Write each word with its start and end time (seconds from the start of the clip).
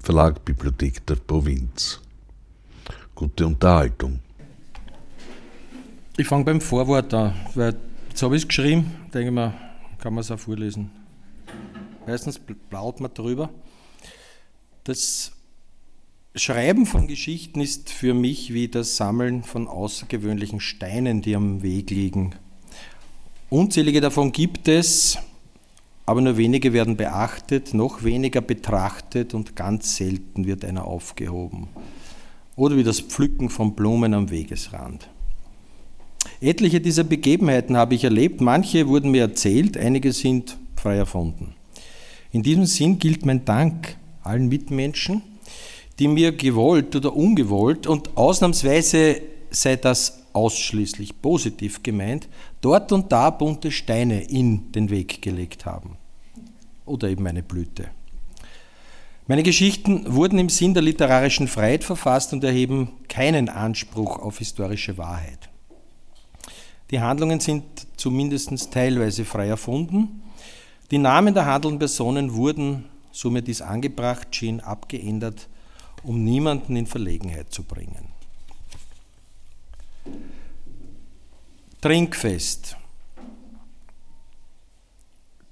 Verlag 0.00 0.42
Bibliothek 0.42 1.06
der 1.06 1.16
Provinz. 1.16 2.00
Gute 3.14 3.46
Unterhaltung. 3.46 4.18
Ich 6.16 6.26
fange 6.26 6.44
beim 6.46 6.62
Vorwort 6.62 7.12
an, 7.12 7.34
weil 7.54 7.76
jetzt 8.08 8.22
habe 8.22 8.36
ich 8.36 8.42
es 8.44 8.48
geschrieben, 8.48 8.90
denke 9.12 9.30
mal, 9.30 9.52
kann 9.98 10.14
man 10.14 10.22
es 10.22 10.30
auch 10.30 10.38
vorlesen. 10.38 10.90
Meistens 12.06 12.40
blaut 12.70 13.00
man 13.00 13.12
drüber. 13.12 13.50
Das 14.84 15.32
Schreiben 16.34 16.86
von 16.86 17.06
Geschichten 17.06 17.60
ist 17.60 17.90
für 17.90 18.14
mich 18.14 18.54
wie 18.54 18.68
das 18.68 18.96
Sammeln 18.96 19.42
von 19.42 19.68
außergewöhnlichen 19.68 20.60
Steinen, 20.60 21.20
die 21.20 21.36
am 21.36 21.62
Weg 21.62 21.90
liegen. 21.90 22.34
Unzählige 23.50 24.00
davon 24.00 24.32
gibt 24.32 24.68
es, 24.68 25.18
aber 26.08 26.22
nur 26.22 26.38
wenige 26.38 26.72
werden 26.72 26.96
beachtet, 26.96 27.74
noch 27.74 28.02
weniger 28.02 28.40
betrachtet 28.40 29.34
und 29.34 29.56
ganz 29.56 29.96
selten 29.96 30.46
wird 30.46 30.64
einer 30.64 30.86
aufgehoben. 30.86 31.68
Oder 32.56 32.78
wie 32.78 32.82
das 32.82 33.00
Pflücken 33.00 33.50
von 33.50 33.74
Blumen 33.74 34.14
am 34.14 34.30
Wegesrand. 34.30 35.10
Etliche 36.40 36.80
dieser 36.80 37.04
Begebenheiten 37.04 37.76
habe 37.76 37.94
ich 37.94 38.04
erlebt, 38.04 38.40
manche 38.40 38.88
wurden 38.88 39.10
mir 39.10 39.20
erzählt, 39.20 39.76
einige 39.76 40.14
sind 40.14 40.56
frei 40.76 40.96
erfunden. 40.96 41.52
In 42.32 42.42
diesem 42.42 42.64
Sinn 42.64 42.98
gilt 42.98 43.26
mein 43.26 43.44
Dank 43.44 43.98
allen 44.22 44.48
Mitmenschen, 44.48 45.20
die 45.98 46.08
mir 46.08 46.32
gewollt 46.32 46.96
oder 46.96 47.14
ungewollt 47.14 47.86
und 47.86 48.16
ausnahmsweise 48.16 49.20
sei 49.50 49.76
das 49.76 50.22
ausschließlich 50.32 51.20
positiv 51.20 51.82
gemeint, 51.82 52.30
dort 52.62 52.92
und 52.92 53.12
da 53.12 53.28
bunte 53.28 53.70
Steine 53.70 54.22
in 54.22 54.72
den 54.72 54.88
Weg 54.88 55.20
gelegt 55.20 55.66
haben. 55.66 55.97
Oder 56.88 57.08
eben 57.08 57.26
eine 57.26 57.42
Blüte. 57.42 57.88
Meine 59.26 59.42
Geschichten 59.42 60.14
wurden 60.14 60.38
im 60.38 60.48
Sinn 60.48 60.72
der 60.74 60.82
literarischen 60.82 61.48
Freiheit 61.48 61.84
verfasst 61.84 62.32
und 62.32 62.42
erheben 62.42 62.92
keinen 63.08 63.48
Anspruch 63.48 64.18
auf 64.18 64.38
historische 64.38 64.96
Wahrheit. 64.96 65.50
Die 66.90 67.00
Handlungen 67.00 67.38
sind 67.38 67.64
zumindest 67.96 68.72
teilweise 68.72 69.26
frei 69.26 69.48
erfunden. 69.48 70.22
Die 70.90 70.98
Namen 70.98 71.34
der 71.34 71.44
handelnden 71.44 71.78
Personen 71.78 72.34
wurden, 72.34 72.86
so 73.12 73.30
mir 73.30 73.42
dies 73.42 73.60
angebracht 73.60 74.34
schien, 74.34 74.60
abgeändert 74.60 75.48
um 76.02 76.24
niemanden 76.24 76.76
in 76.76 76.86
Verlegenheit 76.86 77.52
zu 77.52 77.62
bringen. 77.62 78.08
Trinkfest. 81.80 82.76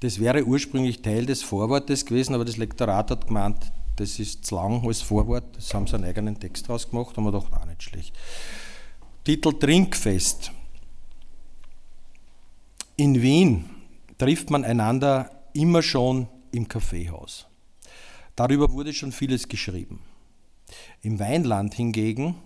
Das 0.07 0.21
wäre 0.21 0.45
ursprünglich 0.45 1.03
Teil 1.03 1.27
des 1.27 1.43
Vorwortes 1.43 2.07
gewesen, 2.07 2.37
aber 2.37 2.45
das 2.45 2.59
Lektorat 2.59 3.11
hat 3.11 3.27
gemeint, 3.27 3.73
das 3.97 4.21
ist 4.21 4.47
zu 4.47 4.55
lang 4.55 4.87
als 4.87 5.03
Vorwort. 5.03 5.57
Das 5.57 5.75
haben 5.75 5.89
sie 5.89 5.97
einen 5.97 6.05
eigenen 6.05 6.39
Text 6.39 6.69
draus 6.69 6.89
gemacht, 6.89 7.17
haben 7.17 7.25
wir 7.25 7.33
doch 7.33 7.53
auch 7.53 7.65
nicht 7.65 7.83
schlecht. 7.83 8.15
Titel 9.25 9.53
Trinkfest. 9.53 10.53
In 12.95 13.21
Wien 13.21 13.65
trifft 14.17 14.49
man 14.49 14.63
einander 14.63 15.29
immer 15.55 15.83
schon 15.83 16.29
im 16.53 16.69
Kaffeehaus. 16.69 17.49
Darüber 18.37 18.71
wurde 18.71 18.93
schon 18.93 19.11
vieles 19.11 19.49
geschrieben. 19.49 19.99
Im 21.03 21.19
Weinland 21.19 21.75
hingegen 21.75 22.37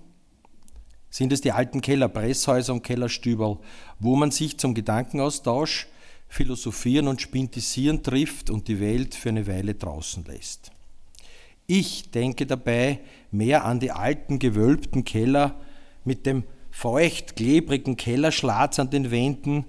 sind 1.10 1.30
es 1.30 1.42
die 1.42 1.52
alten 1.52 1.82
Keller, 1.82 2.08
Presshäuser 2.08 2.72
und 2.72 2.84
Kellerstüberl, 2.84 3.58
wo 3.98 4.16
man 4.16 4.30
sich 4.30 4.56
zum 4.56 4.72
Gedankenaustausch, 4.72 5.88
Philosophieren 6.30 7.08
und 7.08 7.20
Spintisieren 7.20 8.04
trifft 8.04 8.50
und 8.50 8.68
die 8.68 8.78
Welt 8.80 9.16
für 9.16 9.30
eine 9.30 9.48
Weile 9.48 9.74
draußen 9.74 10.24
lässt. 10.24 10.70
Ich 11.66 12.12
denke 12.12 12.46
dabei 12.46 13.00
mehr 13.32 13.64
an 13.64 13.80
die 13.80 13.90
alten 13.90 14.38
gewölbten 14.38 15.04
Keller 15.04 15.60
mit 16.04 16.26
dem 16.26 16.44
feucht 16.70 17.34
klebrigen 17.34 17.96
Kellerschlatz 17.96 18.78
an 18.78 18.90
den 18.90 19.10
Wänden 19.10 19.64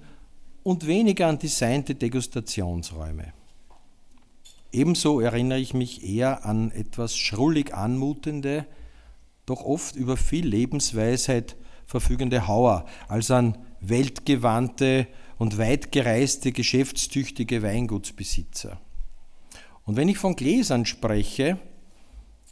und 0.62 0.86
weniger 0.86 1.26
an 1.26 1.40
designte 1.40 1.96
Degustationsräume. 1.96 3.32
Ebenso 4.70 5.18
erinnere 5.18 5.58
ich 5.58 5.74
mich 5.74 6.08
eher 6.08 6.46
an 6.46 6.70
etwas 6.70 7.16
schrullig 7.16 7.74
anmutende, 7.74 8.66
doch 9.46 9.64
oft 9.64 9.96
über 9.96 10.16
viel 10.16 10.46
Lebensweisheit 10.46 11.56
verfügende 11.86 12.46
Hauer 12.46 12.86
als 13.08 13.32
an 13.32 13.58
weltgewandte 13.80 15.08
und 15.42 15.58
weitgereiste, 15.58 16.52
geschäftstüchtige 16.52 17.64
Weingutsbesitzer. 17.64 18.80
Und 19.84 19.96
wenn 19.96 20.06
ich 20.06 20.16
von 20.16 20.36
Gläsern 20.36 20.86
spreche, 20.86 21.58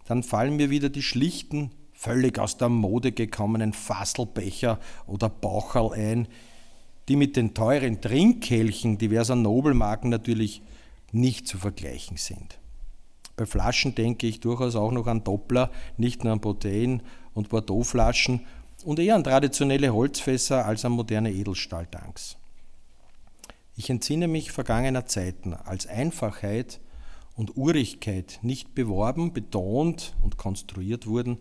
dann 0.07 0.25
fallen 0.25 0.57
mir 0.57 0.71
wieder 0.71 0.89
die 0.89 1.05
schlichten, 1.05 1.71
völlig 1.93 2.41
aus 2.41 2.57
der 2.57 2.69
Mode 2.69 3.13
gekommenen 3.13 3.75
Fasselbecher 3.75 4.81
oder 5.07 5.29
Baucherl 5.29 5.93
ein, 5.93 6.27
die 7.07 7.15
mit 7.15 7.37
den 7.37 7.55
teuren 7.55 8.01
Trinkkelchen 8.01 8.99
diverser 8.99 9.37
Nobelmarken 9.37 10.11
natürlich 10.11 10.61
nicht 11.13 11.47
zu 11.47 11.59
vergleichen 11.59 12.17
sind. 12.17 12.59
Bei 13.37 13.47
Flaschen 13.47 13.95
denke 13.95 14.27
ich 14.27 14.41
durchaus 14.41 14.75
auch 14.75 14.91
noch 14.91 15.07
an 15.07 15.23
Doppler, 15.23 15.71
nicht 15.97 16.25
nur 16.25 16.33
an 16.33 16.41
Protein- 16.41 17.05
und 17.35 17.51
Bordeauxflaschen 17.51 18.41
und 18.85 18.99
eher 18.99 19.15
an 19.15 19.23
traditionelle 19.23 19.95
Holzfässer 19.95 20.67
als 20.67 20.85
an 20.85 20.91
moderne 20.91 21.31
Edelstahltanks. 21.31 22.37
Ich 23.81 23.89
entsinne 23.89 24.29
mich 24.29 24.53
vergangener 24.53 25.07
Zeiten, 25.07 25.55
als 25.55 25.87
Einfachheit 25.87 26.81
und 27.35 27.57
Urigkeit 27.57 28.39
nicht 28.43 28.75
beworben, 28.75 29.33
betont 29.33 30.15
und 30.21 30.37
konstruiert 30.37 31.07
wurden, 31.07 31.39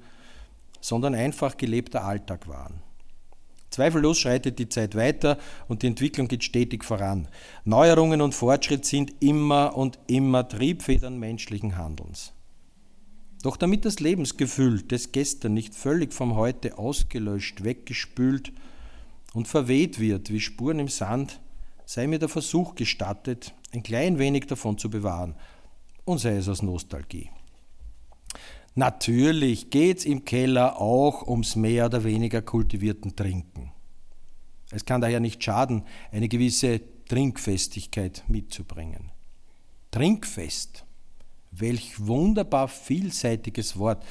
sondern 0.80 1.16
einfach 1.16 1.58
gelebter 1.58 2.06
Alltag 2.06 2.48
waren. 2.48 2.76
Zweifellos 3.72 4.20
schreitet 4.20 4.58
die 4.58 4.70
Zeit 4.70 4.96
weiter 4.96 5.38
und 5.68 5.82
die 5.84 5.88
Entwicklung 5.88 6.30
geht 6.30 6.46
stetig 6.46 6.86
voran. 6.86 7.28
Neuerungen 7.66 8.22
und 8.22 8.34
Fortschritt 8.34 8.86
sind 8.86 9.16
immer 9.20 9.76
und 9.76 10.00
immer 10.08 10.48
Triebfedern 10.48 11.20
menschlichen 11.20 11.76
Handelns. 11.76 12.32
Doch 13.44 13.58
damit 13.58 13.84
das 13.84 14.00
Lebensgefühl 14.00 14.82
des 14.84 15.12
Gestern 15.12 15.56
nicht 15.56 15.76
völlig 15.76 16.14
vom 16.14 16.38
Heute 16.38 16.78
ausgelöscht, 16.78 17.66
weggespült 17.66 18.54
und 19.34 19.50
verweht 19.50 20.00
wird 20.00 20.32
wie 20.32 20.40
Spuren 20.40 20.80
im 20.80 20.88
Sand, 20.88 21.42
sei 21.90 22.06
mir 22.06 22.20
der 22.20 22.30
Versuch 22.30 22.76
gestattet, 22.76 23.56
ein 23.74 23.82
klein 23.82 24.20
wenig 24.20 24.46
davon 24.46 24.78
zu 24.78 24.92
bewahren, 24.92 25.34
und 26.06 26.20
sei 26.20 26.36
es 26.36 26.48
aus 26.48 26.62
Nostalgie. 26.62 27.32
Natürlich 28.76 29.72
geht 29.72 29.98
es 29.98 30.06
im 30.06 30.24
Keller 30.24 30.80
auch 30.80 31.28
ums 31.28 31.56
mehr 31.56 31.88
oder 31.88 32.04
weniger 32.04 32.44
kultivierten 32.44 33.16
Trinken. 33.16 33.72
Es 34.70 34.86
kann 34.86 35.02
daher 35.02 35.20
nicht 35.20 35.44
schaden, 35.44 35.82
eine 36.12 36.30
gewisse 36.30 36.80
Trinkfestigkeit 37.08 38.24
mitzubringen. 38.28 39.10
Trinkfest, 39.90 40.86
welch 41.50 42.06
wunderbar 42.06 42.68
vielseitiges 42.68 43.80
Wort. 43.80 44.06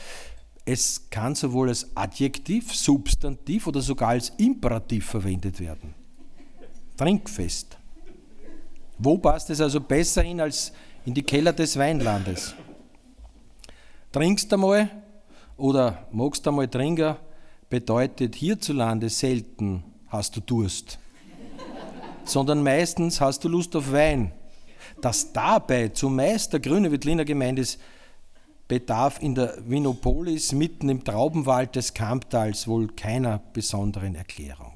Es 0.65 1.11
kann 1.11 1.37
sowohl 1.37 1.69
als 1.69 1.97
Adjektiv, 1.97 2.75
Substantiv 2.75 3.69
oder 3.69 3.83
sogar 3.83 4.09
als 4.09 4.31
Imperativ 4.31 5.07
verwendet 5.07 5.61
werden. 5.61 5.95
Trinkfest. 6.99 7.78
Wo 8.99 9.17
passt 9.17 9.51
es 9.51 9.61
also 9.61 9.81
besser 9.81 10.23
hin 10.23 10.41
als 10.41 10.73
in 11.05 11.15
die 11.15 11.23
Keller 11.23 11.53
des 11.53 11.79
Weinlandes? 11.79 12.55
Trinkst 14.11 14.53
einmal 14.53 14.91
oder 15.57 16.07
magst 16.11 16.47
einmal 16.49 16.67
trinken, 16.67 17.17
bedeutet 17.71 18.35
hierzulande 18.35 19.09
selten 19.09 19.85
hast 20.09 20.35
du 20.37 20.41
Durst, 20.41 20.99
sondern 22.25 22.63
meistens 22.63 23.21
hast 23.21 23.45
du 23.45 23.49
Lust 23.49 23.77
auf 23.77 23.93
Wein. 23.93 24.33
Dass 25.01 25.33
dabei 25.33 25.89
zumeist 25.89 26.53
der 26.53 26.61
grüne 26.61 26.91
Wittliner 26.91 27.25
gemeint 27.25 27.59
ist, 27.59 27.79
bedarf 28.67 29.21
in 29.23 29.35
der 29.35 29.55
Vinopolis 29.67 30.53
mitten 30.53 30.89
im 30.89 31.05
Traubenwald 31.05 31.77
des 31.77 31.95
Kamptals 31.95 32.67
wohl 32.67 32.89
keiner 32.89 33.41
besonderen 33.53 34.15
Erklärung. 34.15 34.68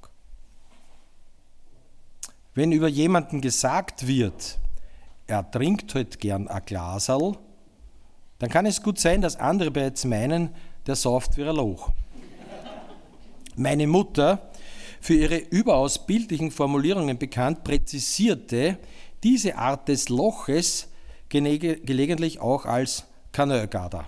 Wenn 2.55 2.73
über 2.73 2.89
jemanden 2.89 3.41
gesagt 3.41 4.07
wird, 4.07 4.59
er 5.27 5.51
trinkt 5.51 5.95
halt 5.95 6.21
gern 6.21 6.49
ein 6.49 6.63
Glaserl, 6.67 7.39
dann 8.39 8.51
kann 8.51 8.67
es 8.67 8.83
gut 8.83 8.99
sein, 8.99 9.23
dass 9.23 9.37
andere 9.37 9.71
bereits 9.71 10.05
meinen, 10.05 10.51
der 10.87 10.97
sauft 10.97 11.37
wie 11.37 11.45
ein 11.45 11.57
Loch. 11.57 11.93
Meine 13.57 13.87
Mutter, 13.87 14.51
für 15.01 15.15
ihre 15.15 15.39
überaus 15.39 16.07
bildlichen 16.07 16.51
Formulierungen 16.51 17.19
bekannt, 17.19 17.65
präzisierte 17.65 18.79
diese 19.23 19.57
Art 19.57 19.89
des 19.89 20.09
Loches 20.09 20.89
gelegentlich 21.29 22.41
auch 22.41 22.67
als 22.67 23.05
Kanölgader. 23.33 24.05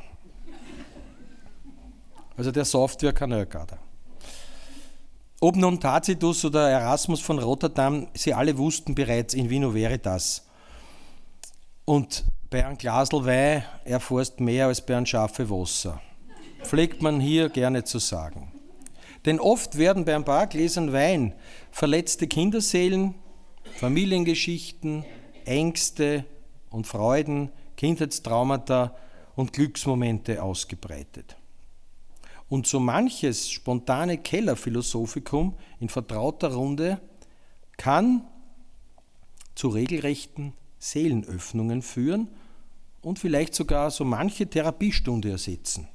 Also 2.36 2.50
der 2.50 2.64
Software 2.64 3.12
Kanölgader. 3.12 3.78
Ob 5.46 5.56
nun 5.56 5.78
Tacitus 5.78 6.42
oder 6.46 6.70
Erasmus 6.70 7.20
von 7.20 7.38
Rotterdam, 7.38 8.08
sie 8.14 8.32
alle 8.32 8.56
wussten 8.56 8.94
bereits 8.94 9.34
in 9.34 9.50
Vino 9.50 9.74
Veritas. 9.74 10.46
Und 11.84 12.24
bei 12.48 12.64
einem 12.64 12.78
Glasl 12.78 13.26
Wein 13.26 13.62
erfährst 13.84 14.40
mehr 14.40 14.68
als 14.68 14.80
bei 14.80 14.96
einem 14.96 15.04
Schafe 15.04 15.50
Wasser. 15.50 16.00
Pflegt 16.62 17.02
man 17.02 17.20
hier 17.20 17.50
gerne 17.50 17.84
zu 17.84 17.98
sagen. 17.98 18.52
Denn 19.26 19.38
oft 19.38 19.76
werden 19.76 20.06
bei 20.06 20.14
ein 20.14 20.24
paar 20.24 20.46
Gläsern 20.46 20.94
Wein 20.94 21.34
verletzte 21.70 22.26
Kinderseelen, 22.26 23.14
Familiengeschichten, 23.76 25.04
Ängste 25.44 26.24
und 26.70 26.86
Freuden, 26.86 27.50
Kindheitstraumata 27.76 28.96
und 29.36 29.52
Glücksmomente 29.52 30.42
ausgebreitet. 30.42 31.36
Und 32.48 32.66
so 32.66 32.78
manches 32.78 33.50
spontane 33.50 34.18
Kellerphilosophikum 34.18 35.54
in 35.80 35.88
vertrauter 35.88 36.52
Runde 36.54 37.00
kann 37.76 38.24
zu 39.54 39.68
regelrechten 39.68 40.52
Seelenöffnungen 40.78 41.82
führen 41.82 42.28
und 43.02 43.18
vielleicht 43.18 43.54
sogar 43.54 43.90
so 43.90 44.04
manche 44.04 44.46
Therapiestunde 44.46 45.30
ersetzen. 45.30 45.88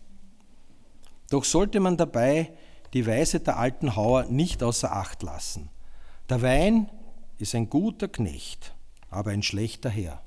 Doch 1.29 1.43
sollte 1.43 1.79
man 1.79 1.97
dabei 1.97 2.51
die 2.93 3.05
Weise 3.05 3.39
der 3.39 3.57
alten 3.57 3.95
Hauer 3.95 4.25
nicht 4.25 4.63
außer 4.63 4.91
Acht 4.91 5.21
lassen. 5.21 5.69
Der 6.29 6.41
Wein 6.41 6.89
ist 7.37 7.55
ein 7.55 7.69
guter 7.69 8.07
Knecht, 8.07 8.73
aber 9.09 9.31
ein 9.31 9.43
schlechter 9.43 9.89
Herr. 9.89 10.21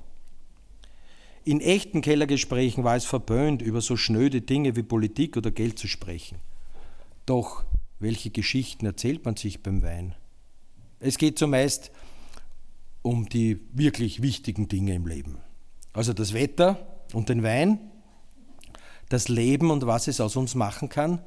In 1.45 1.59
echten 1.59 2.01
Kellergesprächen 2.01 2.85
war 2.85 2.95
es 2.95 3.03
verböhnt, 3.03 3.61
über 3.61 3.81
so 3.81 3.97
schnöde 3.97 4.39
Dinge 4.41 4.77
wie 4.77 4.83
Politik 4.83 5.35
oder 5.35 5.51
Geld 5.51 5.77
zu 5.77 5.87
sprechen. 5.87 6.37
Doch 7.25 7.65
welche 7.99 8.29
Geschichten 8.29 8.85
erzählt 8.85 9.25
man 9.25 9.35
sich 9.35 9.61
beim 9.61 9.83
Wein? 9.83 10.15
Es 11.01 11.17
geht 11.17 11.37
zumeist 11.37 11.91
um 13.01 13.27
die 13.27 13.59
wirklich 13.73 14.21
wichtigen 14.21 14.69
Dinge 14.69 14.93
im 14.95 15.05
Leben. 15.05 15.37
Also 15.91 16.13
das 16.13 16.33
Wetter 16.33 16.79
und 17.11 17.27
den 17.27 17.43
Wein, 17.43 17.77
das 19.09 19.27
Leben 19.27 19.69
und 19.69 19.85
was 19.85 20.07
es 20.07 20.21
aus 20.21 20.37
uns 20.37 20.55
machen 20.55 20.87
kann, 20.87 21.21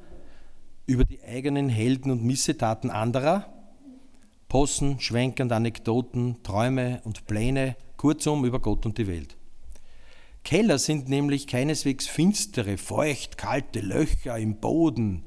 über 0.87 1.05
die 1.05 1.21
eigenen 1.23 1.69
Helden 1.69 2.09
und 2.09 2.23
Missetaten 2.23 2.89
anderer, 2.89 3.53
Possen, 4.49 4.99
schwenkend 4.99 5.51
Anekdoten, 5.51 6.41
Träume 6.41 7.01
und 7.03 7.27
Pläne, 7.27 7.75
kurzum 7.97 8.45
über 8.45 8.59
Gott 8.59 8.85
und 8.87 8.97
die 8.97 9.05
Welt. 9.05 9.36
Keller 10.47 10.79
sind 10.79 11.09
nämlich 11.09 11.45
keineswegs 11.45 12.07
finstere, 12.07 12.77
feucht, 12.77 13.37
kalte 13.37 13.81
Löcher 13.81 14.37
im 14.37 14.61
Boden. 14.61 15.25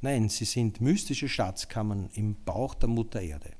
Nein, 0.00 0.28
sie 0.28 0.44
sind 0.44 0.80
mystische 0.80 1.28
Schatzkammern 1.28 2.10
im 2.14 2.34
Bauch 2.44 2.74
der 2.74 2.88
Mutter 2.88 3.20
Erde. 3.20 3.52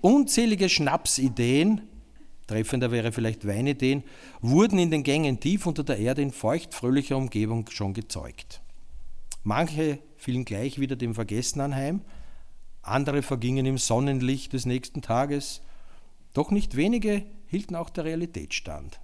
Unzählige 0.00 0.70
Schnapsideen, 0.70 1.82
treffender 2.46 2.90
wäre 2.90 3.12
vielleicht 3.12 3.46
Weinideen, 3.46 4.02
wurden 4.40 4.78
in 4.78 4.90
den 4.90 5.02
Gängen 5.02 5.40
tief 5.40 5.66
unter 5.66 5.84
der 5.84 5.98
Erde 5.98 6.22
in 6.22 6.30
feuchtfröhlicher 6.30 7.18
Umgebung 7.18 7.68
schon 7.68 7.92
gezeugt. 7.92 8.62
Manche 9.42 9.98
fielen 10.16 10.46
gleich 10.46 10.80
wieder 10.80 10.96
dem 10.96 11.14
Vergessen 11.14 11.60
anheim, 11.60 12.00
andere 12.80 13.20
vergingen 13.20 13.66
im 13.66 13.76
Sonnenlicht 13.76 14.54
des 14.54 14.64
nächsten 14.64 15.02
Tages, 15.02 15.60
doch 16.32 16.50
nicht 16.50 16.76
wenige 16.76 17.26
hielten 17.50 17.74
auch 17.74 17.90
der 17.90 18.04
Realität 18.04 18.54
stand. 18.54 19.00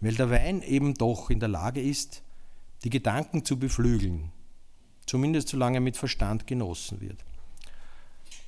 Weil 0.00 0.14
der 0.14 0.30
Wein 0.30 0.62
eben 0.62 0.94
doch 0.94 1.28
in 1.28 1.40
der 1.40 1.48
Lage 1.48 1.82
ist, 1.82 2.22
die 2.84 2.90
Gedanken 2.90 3.44
zu 3.44 3.58
beflügeln, 3.58 4.30
zumindest 5.06 5.48
solange 5.48 5.78
er 5.78 5.80
mit 5.80 5.96
Verstand 5.96 6.46
genossen 6.46 7.00
wird. 7.00 7.24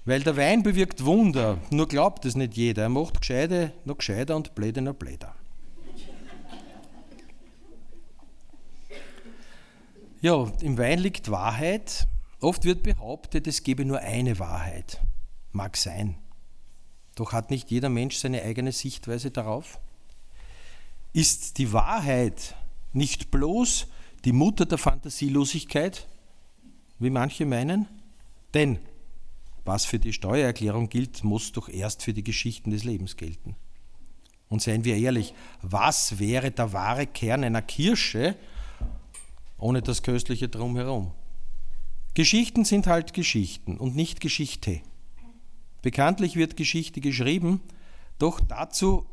Weil 0.04 0.22
der 0.22 0.36
Wein 0.36 0.62
bewirkt 0.62 1.04
Wunder, 1.04 1.58
nur 1.70 1.88
glaubt 1.88 2.24
es 2.24 2.36
nicht 2.36 2.54
jeder. 2.54 2.84
Er 2.84 2.88
macht 2.88 3.20
Gescheide 3.20 3.72
noch 3.84 3.98
gescheiter 3.98 4.36
und 4.36 4.54
Bläde 4.54 4.80
noch 4.80 4.94
bläder. 4.94 5.34
Ja, 10.22 10.52
im 10.60 10.78
Wein 10.78 10.98
liegt 10.98 11.30
Wahrheit. 11.30 12.06
Oft 12.40 12.64
wird 12.64 12.82
behauptet, 12.82 13.46
es 13.46 13.62
gebe 13.62 13.84
nur 13.84 14.00
eine 14.00 14.38
Wahrheit. 14.38 15.00
Mag 15.52 15.76
sein. 15.76 16.16
Doch 17.20 17.34
hat 17.34 17.50
nicht 17.50 17.70
jeder 17.70 17.90
Mensch 17.90 18.16
seine 18.16 18.40
eigene 18.40 18.72
Sichtweise 18.72 19.30
darauf? 19.30 19.78
Ist 21.12 21.58
die 21.58 21.70
Wahrheit 21.74 22.56
nicht 22.94 23.30
bloß 23.30 23.88
die 24.24 24.32
Mutter 24.32 24.64
der 24.64 24.78
Fantasielosigkeit, 24.78 26.08
wie 26.98 27.10
manche 27.10 27.44
meinen? 27.44 27.86
Denn 28.54 28.78
was 29.66 29.84
für 29.84 29.98
die 29.98 30.14
Steuererklärung 30.14 30.88
gilt, 30.88 31.22
muss 31.22 31.52
doch 31.52 31.68
erst 31.68 32.02
für 32.02 32.14
die 32.14 32.24
Geschichten 32.24 32.70
des 32.70 32.84
Lebens 32.84 33.18
gelten. 33.18 33.54
Und 34.48 34.62
seien 34.62 34.86
wir 34.86 34.96
ehrlich, 34.96 35.34
was 35.60 36.18
wäre 36.18 36.50
der 36.50 36.72
wahre 36.72 37.06
Kern 37.06 37.44
einer 37.44 37.60
Kirsche 37.60 38.34
ohne 39.58 39.82
das 39.82 40.02
Köstliche 40.02 40.48
drumherum? 40.48 41.12
Geschichten 42.14 42.64
sind 42.64 42.86
halt 42.86 43.12
Geschichten 43.12 43.76
und 43.76 43.94
nicht 43.94 44.22
Geschichte. 44.22 44.80
Bekanntlich 45.82 46.36
wird 46.36 46.56
Geschichte 46.56 47.00
geschrieben, 47.00 47.60
doch 48.18 48.40
dazu 48.40 49.06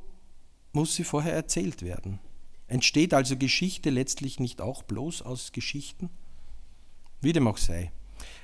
muss 0.73 0.95
sie 0.95 1.03
vorher 1.03 1.33
erzählt 1.33 1.81
werden. 1.81 2.19
Entsteht 2.67 3.13
also 3.13 3.37
Geschichte 3.37 3.89
letztlich 3.89 4.39
nicht 4.39 4.61
auch 4.61 4.83
bloß 4.83 5.21
aus 5.21 5.53
Geschichten? 5.53 6.09
Wie 7.21 7.33
dem 7.33 7.47
auch 7.47 7.57
sei. 7.57 7.91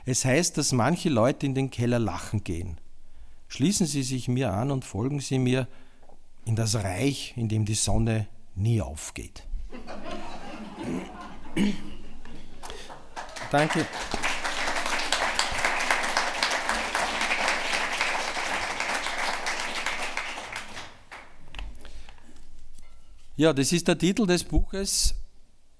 Es 0.05 0.23
heißt, 0.25 0.57
dass 0.57 0.71
manche 0.71 1.09
Leute 1.09 1.45
in 1.45 1.55
den 1.55 1.69
Keller 1.69 1.99
lachen 1.99 2.43
gehen. 2.43 2.79
Schließen 3.47 3.85
Sie 3.85 4.03
sich 4.03 4.27
mir 4.27 4.51
an 4.53 4.71
und 4.71 4.85
folgen 4.85 5.19
Sie 5.19 5.39
mir 5.39 5.67
in 6.45 6.55
das 6.55 6.75
Reich, 6.75 7.33
in 7.35 7.49
dem 7.49 7.65
die 7.65 7.75
Sonne 7.75 8.27
nie 8.55 8.81
aufgeht. 8.81 9.43
Danke. 13.51 13.85
Ja, 23.35 23.51
das 23.51 23.71
ist 23.71 23.87
der 23.87 23.97
Titel 23.97 24.27
des 24.27 24.43
Buches. 24.43 25.15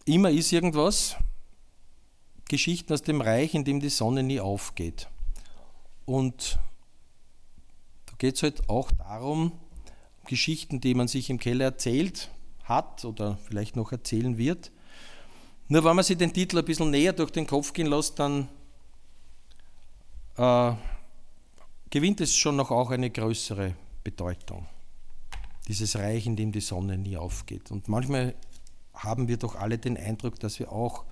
Immer 0.05 0.31
ist 0.31 0.51
irgendwas. 0.51 1.15
Geschichten 2.49 2.91
aus 2.91 3.03
dem 3.03 3.21
Reich, 3.21 3.53
in 3.53 3.63
dem 3.63 3.79
die 3.79 3.89
Sonne 3.89 4.23
nie 4.23 4.39
aufgeht. 4.39 5.07
Und 6.05 6.57
da 8.07 8.13
geht 8.17 8.37
es 8.37 8.43
halt 8.43 8.69
auch 8.69 8.91
darum, 8.91 9.51
Geschichten, 10.25 10.81
die 10.81 10.95
man 10.95 11.07
sich 11.07 11.29
im 11.29 11.37
Keller 11.37 11.65
erzählt 11.65 12.31
hat 12.63 13.05
oder 13.05 13.37
vielleicht 13.37 13.75
noch 13.75 13.91
erzählen 13.91 14.39
wird. 14.39 14.71
Nur 15.67 15.83
wenn 15.83 15.95
man 15.95 16.03
sich 16.03 16.17
den 16.17 16.33
Titel 16.33 16.57
ein 16.57 16.65
bisschen 16.65 16.89
näher 16.89 17.13
durch 17.13 17.29
den 17.29 17.45
Kopf 17.45 17.71
gehen 17.73 17.87
lässt, 17.87 18.17
dann 18.17 18.47
äh, 20.37 20.73
gewinnt 21.91 22.19
es 22.19 22.35
schon 22.35 22.55
noch 22.55 22.71
auch 22.71 22.89
eine 22.89 23.11
größere 23.11 23.75
Bedeutung 24.03 24.65
dieses 25.67 25.97
Reich, 25.97 26.25
in 26.25 26.35
dem 26.35 26.51
die 26.51 26.61
Sonne 26.61 26.97
nie 26.97 27.17
aufgeht. 27.17 27.71
Und 27.71 27.87
manchmal 27.87 28.35
haben 28.93 29.27
wir 29.27 29.37
doch 29.37 29.55
alle 29.55 29.77
den 29.77 29.97
Eindruck, 29.97 30.39
dass 30.39 30.59
wir 30.59 30.71
auch 30.71 31.05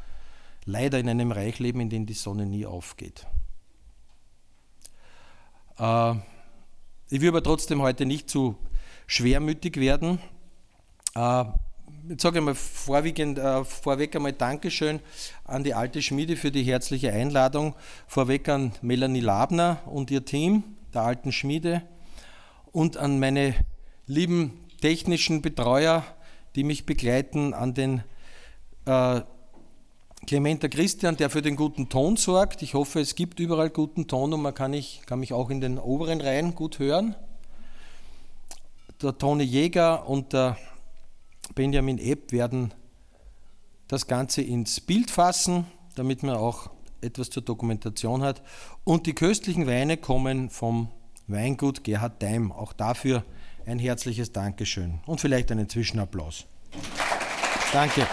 leider 0.66 1.00
in 1.00 1.10
einem 1.10 1.32
Reich 1.32 1.60
leben, 1.60 1.80
in 1.80 1.90
dem 1.90 2.06
die 2.06 2.14
Sonne 2.14 2.46
nie 2.46 2.66
aufgeht. 2.66 3.26
Äh, 5.78 6.16
ich 7.10 7.22
will 7.22 7.30
aber 7.30 7.44
trotzdem 7.44 7.82
heute 7.82 8.06
nicht 8.06 8.30
zu 8.30 8.56
schwermütig 9.08 9.78
werden. 9.78 10.20
Äh, 11.16 11.46
jetzt 12.08 12.22
sage 12.22 12.40
ich 12.40 12.46
mal 12.46 12.56
vorwiegend, 12.56 13.40
äh, 13.40 13.66
vorweg 13.66 14.16
einmal 14.16 14.34
Dankeschön 14.34 15.00
an 15.44 15.64
die 15.64 15.74
alte 15.74 16.02
Schmiede 16.02 16.38
für 16.38 16.52
die 16.52 16.64
herzliche 16.64 17.12
Einladung, 17.12 17.76
vorweg 18.08 18.48
an 18.50 18.74
Melanie 18.82 19.20
Labner 19.20 19.82
und 19.86 20.12
ihr 20.12 20.24
Team 20.24 20.64
der 20.94 21.04
alten 21.04 21.32
Schmiede 21.32 21.82
und 22.72 22.98
an 22.98 23.20
meine 23.20 23.56
lieben 24.08 24.60
technischen 24.82 25.42
Betreuer, 25.42 26.04
die 26.56 26.64
mich 26.64 26.86
begleiten, 26.86 27.54
an 27.54 27.74
den 27.74 28.04
äh, 28.86 29.22
Clementa 30.28 30.68
Christian, 30.68 31.18
der 31.18 31.30
für 31.30 31.42
den 31.42 31.56
guten 31.56 31.90
Ton 31.90 32.16
sorgt. 32.18 32.62
Ich 32.62 32.74
hoffe, 32.74 33.00
es 33.00 33.16
gibt 33.16 33.40
überall 33.40 33.70
guten 33.70 34.08
Ton 34.08 34.34
und 34.34 34.42
man 34.42 34.54
kann, 34.54 34.74
ich, 34.74 35.02
kann 35.06 35.20
mich 35.20 35.34
auch 35.34 35.50
in 35.50 35.62
den 35.62 35.78
oberen 35.80 36.22
Reihen 36.22 36.56
gut 36.56 36.80
hören. 36.80 37.16
der 39.02 39.18
Toni 39.18 39.44
Jäger 39.44 40.08
und 40.08 40.34
der 40.34 40.58
Benjamin 41.56 41.98
Epp 41.98 42.32
werden 42.32 42.74
das 43.88 44.08
Ganze 44.08 44.42
ins 44.42 44.80
Bild 44.80 45.10
fassen, 45.10 45.66
damit 45.96 46.24
man 46.24 46.36
auch 46.36 46.70
etwas 47.02 47.30
zur 47.30 47.44
Dokumentation 47.44 48.22
hat. 48.22 48.44
Und 48.84 49.08
die 49.08 49.14
köstlichen 49.14 49.68
Weine 49.68 49.98
kommen 49.98 50.50
vom 50.50 50.90
Weingut 51.28 51.84
Gerhard 51.84 52.22
Deim. 52.22 52.52
Auch 52.52 52.74
dafür 52.74 53.26
ein 53.66 53.80
herzliches 53.80 54.32
Dankeschön 54.32 55.00
und 55.06 55.22
vielleicht 55.22 55.52
einen 55.52 55.70
Zwischenapplaus. 55.70 56.46
Danke. 57.74 58.08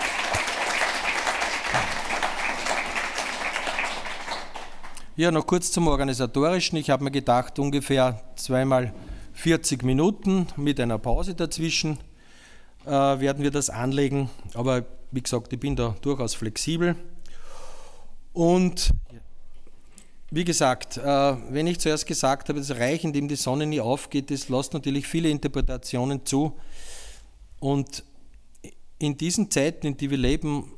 Ja, 5.17 5.33
noch 5.33 5.47
kurz 5.47 5.73
zum 5.73 5.89
Organisatorischen. 5.89 6.79
Ich 6.79 6.91
habe 6.91 7.03
mir 7.03 7.11
gedacht, 7.11 7.59
ungefähr 7.59 8.23
zweimal 8.37 8.95
40 9.33 9.83
Minuten 9.83 10.47
mit 10.57 10.79
einer 10.79 10.99
Pause 10.99 11.35
dazwischen 11.35 11.99
äh, 12.87 12.91
werden 12.91 13.43
wir 13.43 13.51
das 13.51 13.69
anlegen. 13.69 14.31
Aber 14.55 14.85
wie 15.11 15.23
gesagt, 15.23 15.53
ich 15.53 15.59
bin 15.59 15.75
da 15.75 15.97
durchaus 16.03 16.35
flexibel. 16.35 16.95
Und 18.33 18.93
wie 20.31 20.45
gesagt, 20.45 20.99
äh, 20.99 21.03
wenn 21.03 21.67
ich 21.67 21.79
zuerst 21.81 22.07
gesagt 22.07 22.49
habe, 22.49 22.59
das 22.59 22.73
Reich, 22.73 23.03
in 23.05 23.13
dem 23.13 23.29
die 23.29 23.37
Sonne 23.37 23.67
nie 23.67 23.81
aufgeht, 23.81 24.31
das 24.31 24.49
lässt 24.49 24.75
natürlich 24.75 25.07
viele 25.07 25.31
Interpretationen 25.31 26.27
zu. 26.27 26.53
Und 27.61 28.05
in 28.99 29.17
diesen 29.17 29.51
Zeiten, 29.51 29.87
in 29.87 29.97
die 29.97 30.11
wir 30.11 30.19
leben, 30.19 30.75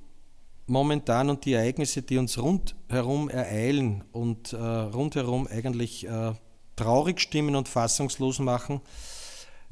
momentan 0.66 1.30
und 1.30 1.44
die 1.44 1.54
Ereignisse, 1.54 2.02
die 2.02 2.18
uns 2.18 2.38
rundherum 2.38 3.28
ereilen 3.28 4.04
und 4.12 4.52
äh, 4.52 4.56
rundherum 4.56 5.48
eigentlich 5.48 6.06
äh, 6.06 6.32
traurig 6.76 7.20
stimmen 7.20 7.56
und 7.56 7.68
fassungslos 7.68 8.38
machen, 8.38 8.80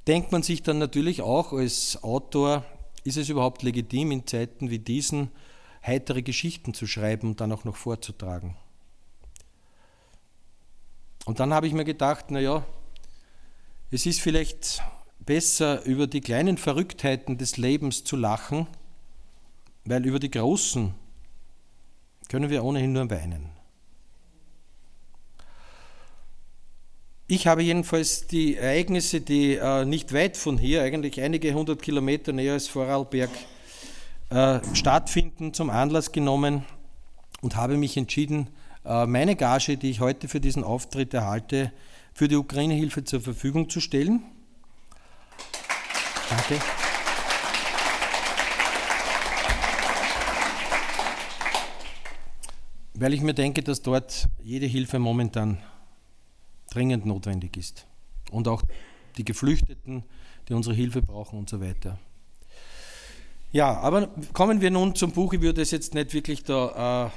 denkt 0.08 0.32
man 0.32 0.42
sich 0.42 0.62
dann 0.62 0.78
natürlich 0.78 1.22
auch 1.22 1.52
als 1.52 2.02
Autor, 2.02 2.64
ist 3.04 3.16
es 3.16 3.28
überhaupt 3.28 3.62
legitim, 3.62 4.10
in 4.10 4.26
Zeiten 4.26 4.70
wie 4.70 4.80
diesen 4.80 5.30
heitere 5.86 6.22
Geschichten 6.22 6.74
zu 6.74 6.88
schreiben 6.88 7.28
und 7.28 7.40
dann 7.40 7.52
auch 7.52 7.64
noch 7.64 7.76
vorzutragen. 7.76 8.56
Und 11.28 11.40
dann 11.40 11.52
habe 11.52 11.66
ich 11.66 11.74
mir 11.74 11.84
gedacht, 11.84 12.30
naja, 12.30 12.64
es 13.90 14.06
ist 14.06 14.22
vielleicht 14.22 14.82
besser, 15.18 15.84
über 15.84 16.06
die 16.06 16.22
kleinen 16.22 16.56
Verrücktheiten 16.56 17.36
des 17.36 17.58
Lebens 17.58 18.02
zu 18.02 18.16
lachen, 18.16 18.66
weil 19.84 20.06
über 20.06 20.20
die 20.20 20.30
großen 20.30 20.94
können 22.30 22.48
wir 22.48 22.64
ohnehin 22.64 22.94
nur 22.94 23.10
weinen. 23.10 23.50
Ich 27.26 27.46
habe 27.46 27.62
jedenfalls 27.62 28.26
die 28.26 28.56
Ereignisse, 28.56 29.20
die 29.20 29.56
äh, 29.56 29.84
nicht 29.84 30.14
weit 30.14 30.38
von 30.38 30.56
hier, 30.56 30.80
eigentlich 30.80 31.20
einige 31.20 31.52
hundert 31.52 31.82
Kilometer 31.82 32.32
näher 32.32 32.54
als 32.54 32.68
Vorarlberg, 32.68 33.28
äh, 34.30 34.60
stattfinden, 34.72 35.52
zum 35.52 35.68
Anlass 35.68 36.10
genommen 36.10 36.64
und 37.42 37.54
habe 37.54 37.76
mich 37.76 37.98
entschieden, 37.98 38.48
meine 39.06 39.36
Gage, 39.36 39.76
die 39.76 39.90
ich 39.90 40.00
heute 40.00 40.28
für 40.28 40.40
diesen 40.40 40.64
Auftritt 40.64 41.12
erhalte, 41.14 41.72
für 42.14 42.28
die 42.28 42.36
Ukraine-Hilfe 42.36 43.04
zur 43.04 43.20
Verfügung 43.20 43.68
zu 43.68 43.80
stellen. 43.80 44.22
Danke. 46.30 46.60
weil 53.00 53.14
ich 53.14 53.20
mir 53.20 53.34
denke, 53.34 53.62
dass 53.62 53.82
dort 53.82 54.28
jede 54.42 54.66
Hilfe 54.66 54.98
momentan 54.98 55.58
dringend 56.70 57.06
notwendig 57.06 57.56
ist. 57.56 57.86
Und 58.30 58.48
auch 58.48 58.62
die 59.16 59.24
Geflüchteten, 59.24 60.02
die 60.48 60.54
unsere 60.54 60.74
Hilfe 60.74 61.00
brauchen 61.00 61.38
und 61.38 61.48
so 61.48 61.60
weiter. 61.60 61.98
Ja, 63.52 63.78
aber 63.78 64.08
kommen 64.32 64.60
wir 64.60 64.70
nun 64.70 64.94
zum 64.94 65.12
Buch. 65.12 65.32
Ich 65.32 65.40
würde 65.40 65.62
es 65.62 65.70
jetzt 65.70 65.94
nicht 65.94 66.12
wirklich 66.12 66.42
da 66.42 67.06
äh, 67.06 67.10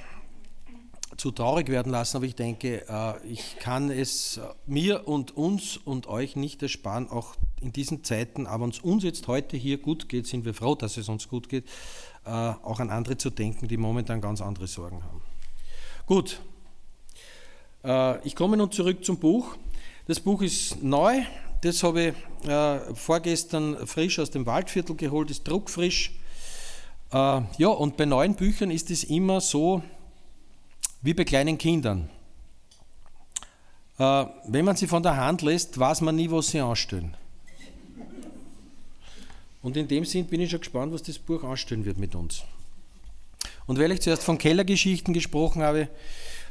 zu 1.22 1.30
traurig 1.30 1.68
werden 1.68 1.92
lassen, 1.92 2.18
aber 2.18 2.25
ich 2.25 2.34
denke, 2.34 2.84
äh, 2.90 3.28
ich 3.28 3.58
kann 3.60 3.92
es 3.92 4.40
mir 4.66 5.08
und 5.08 5.38
uns 5.38 5.78
und 5.78 6.08
euch 6.08 6.36
nicht 6.36 6.63
ersparen, 6.63 7.12
auch 7.12 7.36
in 7.62 7.72
diesen 7.72 8.04
Zeiten, 8.04 8.48
aber 8.48 8.63
uns 8.63 8.80
uns 8.80 9.04
jetzt 9.04 9.28
heute 9.28 9.56
hier 9.56 9.78
gut 9.78 10.10
geht, 10.10 10.25
sind 10.25 10.46
wir 10.46 10.56
froh, 10.56 10.74
dass 10.74 10.98
es 10.98 11.10
uns 11.10 11.28
gut 11.28 11.48
geht, 11.48 11.66
äh, 12.25 12.30
auch 12.32 12.80
an 12.80 12.90
andere 12.90 13.18
zu 13.18 13.30
denken, 13.30 13.68
die 13.68 13.78
momentan 13.78 14.20
ganz 14.20 14.42
andere 14.42 14.66
Sorgen 14.66 15.04
haben. 15.04 15.22
Gut, 16.08 16.42
äh, 17.84 18.20
ich 18.25 18.36
komme 18.36 18.58
nun 18.58 18.72
zurück 18.72 19.06
zum 19.06 19.20
Buch. 19.20 19.56
Das 20.08 20.20
Buch 20.20 20.42
ist 20.42 20.82
neu, 20.82 21.22
das 21.62 21.84
habe 21.84 22.16
ich 22.42 22.50
äh, 22.50 22.96
vorgestern 22.96 23.86
frisch 23.86 24.18
aus 24.18 24.32
dem 24.32 24.48
Waldviertel 24.48 24.96
geholt, 24.96 25.30
ist 25.30 25.48
druckfrisch. 25.48 26.13
Äh, 27.12 27.42
ja, 27.60 27.68
und 27.68 27.96
bei 27.96 28.06
neuen 28.06 28.34
Büchern 28.34 28.72
ist 28.72 28.90
es 28.90 29.04
immer 29.04 29.40
so 29.40 29.84
wie 31.01 31.13
bei 31.13 31.24
kleinen 31.24 31.58
Kindern. 31.58 32.10
Wenn 33.98 34.65
man 34.65 34.75
sie 34.75 34.88
von 34.88 35.03
der 35.03 35.17
Hand 35.17 35.41
lässt, 35.41 35.77
weiß 35.77 36.01
man 36.01 36.15
nie, 36.15 36.31
was 36.31 36.50
sie 36.50 36.60
anstellen. 36.60 37.15
Und 39.62 39.77
in 39.77 39.88
dem 39.88 40.05
Sinn 40.05 40.25
bin 40.25 40.41
ich 40.41 40.50
schon 40.50 40.60
gespannt, 40.60 40.91
was 40.91 41.03
das 41.03 41.20
Buch 41.20 41.43
anstellen 41.43 41.86
wird 41.86 42.00
mit 42.00 42.15
uns. 42.15 42.43
Und 43.67 43.77
weil 43.77 43.91
ich 43.91 44.01
zuerst 44.01 44.24
von 44.24 44.39
Kellergeschichten 44.39 45.13
gesprochen 45.13 45.62
habe, 45.62 45.88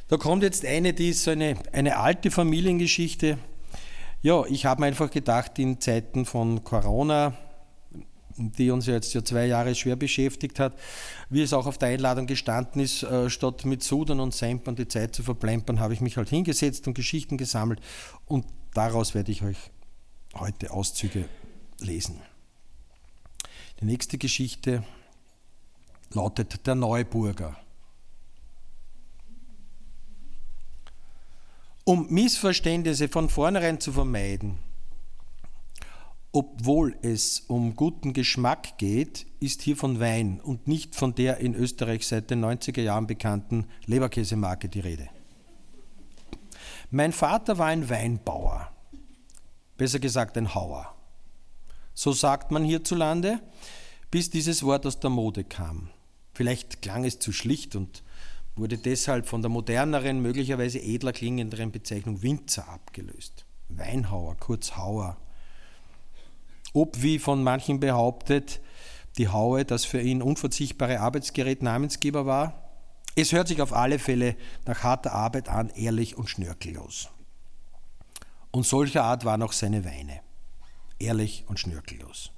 da 0.08 0.16
kommt 0.16 0.44
jetzt 0.44 0.64
eine, 0.64 0.92
die 0.92 1.10
ist 1.10 1.24
so 1.24 1.32
eine, 1.32 1.56
eine 1.72 1.96
alte 1.96 2.30
Familiengeschichte. 2.30 3.38
Ja, 4.22 4.44
ich 4.46 4.64
habe 4.66 4.82
mir 4.82 4.86
einfach 4.86 5.10
gedacht, 5.10 5.58
in 5.58 5.80
Zeiten 5.80 6.24
von 6.24 6.62
Corona, 6.62 7.36
die 8.36 8.70
uns 8.70 8.86
jetzt 8.86 9.12
ja 9.14 9.24
zwei 9.24 9.46
Jahre 9.46 9.74
schwer 9.74 9.96
beschäftigt 9.96 10.58
hat, 10.58 10.78
wie 11.28 11.42
es 11.42 11.52
auch 11.52 11.66
auf 11.66 11.78
der 11.78 11.90
Einladung 11.90 12.26
gestanden 12.26 12.80
ist, 12.80 13.02
äh, 13.02 13.30
statt 13.30 13.64
mit 13.64 13.82
Sudern 13.82 14.20
und 14.20 14.34
Sempern 14.34 14.76
die 14.76 14.88
Zeit 14.88 15.14
zu 15.14 15.22
verplempern, 15.22 15.80
habe 15.80 15.94
ich 15.94 16.00
mich 16.00 16.16
halt 16.16 16.28
hingesetzt 16.28 16.86
und 16.86 16.94
Geschichten 16.94 17.36
gesammelt 17.36 17.80
und 18.26 18.46
daraus 18.74 19.14
werde 19.14 19.32
ich 19.32 19.42
euch 19.42 19.58
heute 20.34 20.70
Auszüge 20.70 21.28
lesen. 21.80 22.20
Die 23.80 23.84
nächste 23.86 24.18
Geschichte 24.18 24.84
lautet 26.12 26.66
der 26.66 26.74
Neuburger. 26.74 27.56
Um 31.84 32.06
Missverständnisse 32.10 33.08
von 33.08 33.28
vornherein 33.28 33.80
zu 33.80 33.92
vermeiden, 33.92 34.58
obwohl 36.32 36.96
es 37.02 37.40
um 37.40 37.74
guten 37.74 38.12
Geschmack 38.12 38.78
geht, 38.78 39.26
ist 39.40 39.62
hier 39.62 39.76
von 39.76 39.98
Wein 39.98 40.40
und 40.40 40.68
nicht 40.68 40.94
von 40.94 41.14
der 41.14 41.38
in 41.38 41.54
Österreich 41.54 42.06
seit 42.06 42.30
den 42.30 42.44
90er 42.44 42.82
Jahren 42.82 43.06
bekannten 43.06 43.66
Leberkäsemarke 43.86 44.68
die 44.68 44.80
Rede. 44.80 45.08
Mein 46.90 47.12
Vater 47.12 47.58
war 47.58 47.66
ein 47.66 47.88
Weinbauer, 47.88 48.70
besser 49.76 49.98
gesagt 49.98 50.36
ein 50.36 50.54
Hauer. 50.54 50.94
So 51.94 52.12
sagt 52.12 52.50
man 52.52 52.64
hierzulande, 52.64 53.40
bis 54.10 54.30
dieses 54.30 54.62
Wort 54.62 54.86
aus 54.86 55.00
der 55.00 55.10
Mode 55.10 55.44
kam. 55.44 55.90
Vielleicht 56.32 56.80
klang 56.82 57.04
es 57.04 57.18
zu 57.18 57.32
schlicht 57.32 57.76
und 57.76 58.02
wurde 58.56 58.78
deshalb 58.78 59.26
von 59.26 59.42
der 59.42 59.50
moderneren, 59.50 60.20
möglicherweise 60.20 60.80
edler 60.80 61.12
klingenderen 61.12 61.72
Bezeichnung 61.72 62.22
Winzer 62.22 62.68
abgelöst. 62.68 63.46
Weinhauer, 63.68 64.36
kurz 64.36 64.76
Hauer. 64.76 65.16
Ob, 66.72 67.02
wie 67.02 67.18
von 67.18 67.42
manchen 67.42 67.80
behauptet, 67.80 68.60
die 69.18 69.28
Haue 69.28 69.64
das 69.64 69.84
für 69.84 70.00
ihn 70.00 70.22
unverzichtbare 70.22 71.00
Arbeitsgerät 71.00 71.62
Namensgeber 71.62 72.26
war? 72.26 72.70
Es 73.16 73.32
hört 73.32 73.48
sich 73.48 73.60
auf 73.60 73.72
alle 73.72 73.98
Fälle 73.98 74.36
nach 74.66 74.82
harter 74.82 75.12
Arbeit 75.12 75.48
an, 75.48 75.70
ehrlich 75.70 76.16
und 76.16 76.28
schnörkellos. 76.30 77.08
Und 78.52 78.66
solcher 78.66 79.04
Art 79.04 79.24
waren 79.24 79.42
auch 79.42 79.52
seine 79.52 79.84
Weine. 79.84 80.20
Ehrlich 80.98 81.44
und 81.48 81.58
schnörkellos. 81.58 82.30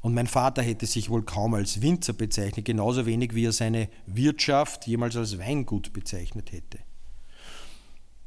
Und 0.00 0.12
mein 0.14 0.26
Vater 0.26 0.62
hätte 0.62 0.86
sich 0.86 1.08
wohl 1.08 1.22
kaum 1.22 1.54
als 1.54 1.80
Winzer 1.80 2.12
bezeichnet, 2.12 2.66
genauso 2.66 3.06
wenig 3.06 3.34
wie 3.34 3.46
er 3.46 3.52
seine 3.52 3.88
Wirtschaft 4.06 4.86
jemals 4.86 5.16
als 5.16 5.38
Weingut 5.38 5.92
bezeichnet 5.92 6.52
hätte. 6.52 6.78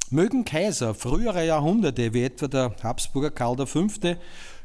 Mögen 0.10 0.46
Kaiser 0.46 0.94
früherer 0.94 1.44
Jahrhunderte, 1.44 2.14
wie 2.14 2.24
etwa 2.24 2.48
der 2.48 2.76
Habsburger 2.82 3.30
Karl 3.30 3.68
V., 3.68 3.88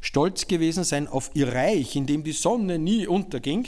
stolz 0.00 0.46
gewesen 0.46 0.84
sein 0.84 1.08
auf 1.08 1.30
ihr 1.34 1.52
Reich, 1.52 1.96
in 1.96 2.06
dem 2.06 2.22
die 2.22 2.32
Sonne 2.32 2.78
nie 2.78 3.08
unterging, 3.08 3.66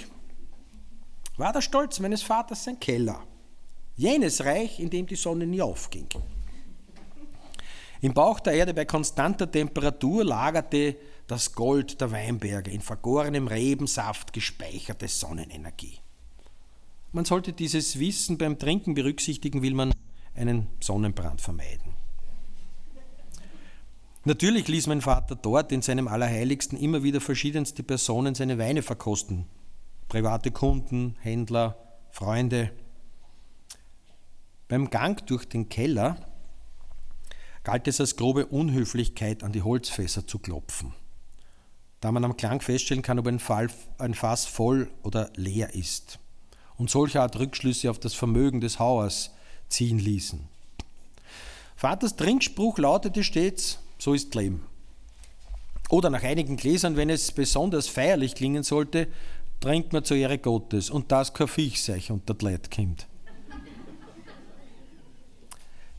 war 1.36 1.52
der 1.52 1.62
Stolz 1.62 1.98
meines 1.98 2.22
Vaters 2.22 2.62
sein 2.62 2.78
Keller. 2.78 3.20
Jenes 3.96 4.44
Reich, 4.44 4.78
in 4.78 4.88
dem 4.88 5.06
die 5.06 5.16
Sonne 5.16 5.48
nie 5.48 5.62
aufging. 5.62 6.06
Im 8.00 8.14
Bauch 8.14 8.38
der 8.38 8.52
Erde 8.52 8.72
bei 8.72 8.84
konstanter 8.84 9.50
Temperatur 9.50 10.24
lagerte 10.24 10.96
das 11.26 11.54
Gold 11.54 12.00
der 12.00 12.12
Weinberge 12.12 12.70
in 12.70 12.82
vergorenem 12.82 13.48
Rebensaft 13.48 14.32
gespeicherte 14.32 15.08
Sonnenenergie. 15.08 15.98
Man 17.12 17.24
sollte 17.24 17.52
dieses 17.52 17.98
Wissen 17.98 18.38
beim 18.38 18.58
Trinken 18.58 18.94
berücksichtigen, 18.94 19.62
will 19.62 19.74
man 19.74 19.92
einen 20.34 20.68
Sonnenbrand 20.80 21.40
vermeiden. 21.40 21.94
Natürlich 24.24 24.68
ließ 24.68 24.86
mein 24.86 25.02
Vater 25.02 25.34
dort 25.34 25.70
in 25.70 25.82
seinem 25.82 26.08
Allerheiligsten 26.08 26.78
immer 26.78 27.02
wieder 27.02 27.20
verschiedenste 27.20 27.82
Personen 27.82 28.34
seine 28.34 28.58
Weine 28.58 28.82
verkosten. 28.82 29.46
Private 30.08 30.50
Kunden, 30.50 31.16
Händler, 31.20 31.76
Freunde. 32.10 32.70
Beim 34.68 34.88
Gang 34.88 35.26
durch 35.26 35.46
den 35.46 35.68
Keller 35.68 36.16
galt 37.64 37.86
es 37.86 38.00
als 38.00 38.16
grobe 38.16 38.46
Unhöflichkeit, 38.46 39.42
an 39.42 39.52
die 39.52 39.62
Holzfässer 39.62 40.26
zu 40.26 40.38
klopfen, 40.38 40.94
da 42.00 42.10
man 42.10 42.24
am 42.24 42.36
Klang 42.36 42.60
feststellen 42.60 43.02
kann, 43.02 43.18
ob 43.18 43.26
ein, 43.26 43.38
Fall, 43.38 43.68
ein 43.98 44.14
Fass 44.14 44.46
voll 44.46 44.90
oder 45.02 45.30
leer 45.36 45.74
ist 45.74 46.18
und 46.76 46.90
solche 46.90 47.20
Art 47.20 47.38
Rückschlüsse 47.38 47.90
auf 47.90 47.98
das 47.98 48.14
Vermögen 48.14 48.60
des 48.60 48.78
Hauers 48.78 49.33
ziehen 49.74 49.98
ließen. 49.98 50.40
Vaters 51.76 52.16
Trinkspruch 52.16 52.78
lautete 52.78 53.24
stets, 53.24 53.78
so 53.98 54.14
ist 54.14 54.34
Leben. 54.34 54.64
Oder 55.90 56.10
nach 56.10 56.22
einigen 56.22 56.56
Gläsern, 56.56 56.96
wenn 56.96 57.10
es 57.10 57.30
besonders 57.32 57.88
feierlich 57.88 58.34
klingen 58.34 58.62
sollte, 58.62 59.08
trinkt 59.60 59.92
man 59.92 60.04
zur 60.04 60.16
Ehre 60.16 60.38
Gottes 60.38 60.90
und 60.90 61.12
das 61.12 61.34
kein 61.34 61.48
Viech 61.48 61.82
sich 61.82 62.10
unter 62.10 62.34
die 62.34 62.44
Leute 62.44 62.70
kommt. 62.70 63.06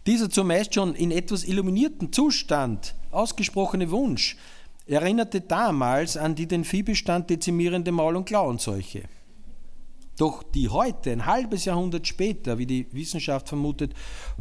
Dieser 0.07 0.29
zumeist 0.29 0.75
schon 0.75 0.93
in 0.95 1.11
etwas 1.11 1.43
illuminierten 1.43 2.13
Zustand 2.13 2.95
ausgesprochene 3.11 3.89
Wunsch 3.89 4.37
erinnerte 4.85 5.41
damals 5.41 6.15
an 6.15 6.35
die 6.35 6.47
den 6.47 6.63
Viehbestand 6.63 7.29
dezimierende 7.29 7.91
Maul- 7.91 8.15
und 8.15 8.25
Klauenseuche. 8.25 9.03
Doch 10.17 10.43
die 10.43 10.69
heute, 10.69 11.11
ein 11.11 11.25
halbes 11.25 11.65
Jahrhundert 11.65 12.07
später, 12.07 12.57
wie 12.57 12.65
die 12.65 12.87
Wissenschaft 12.91 13.49
vermutet, 13.49 13.93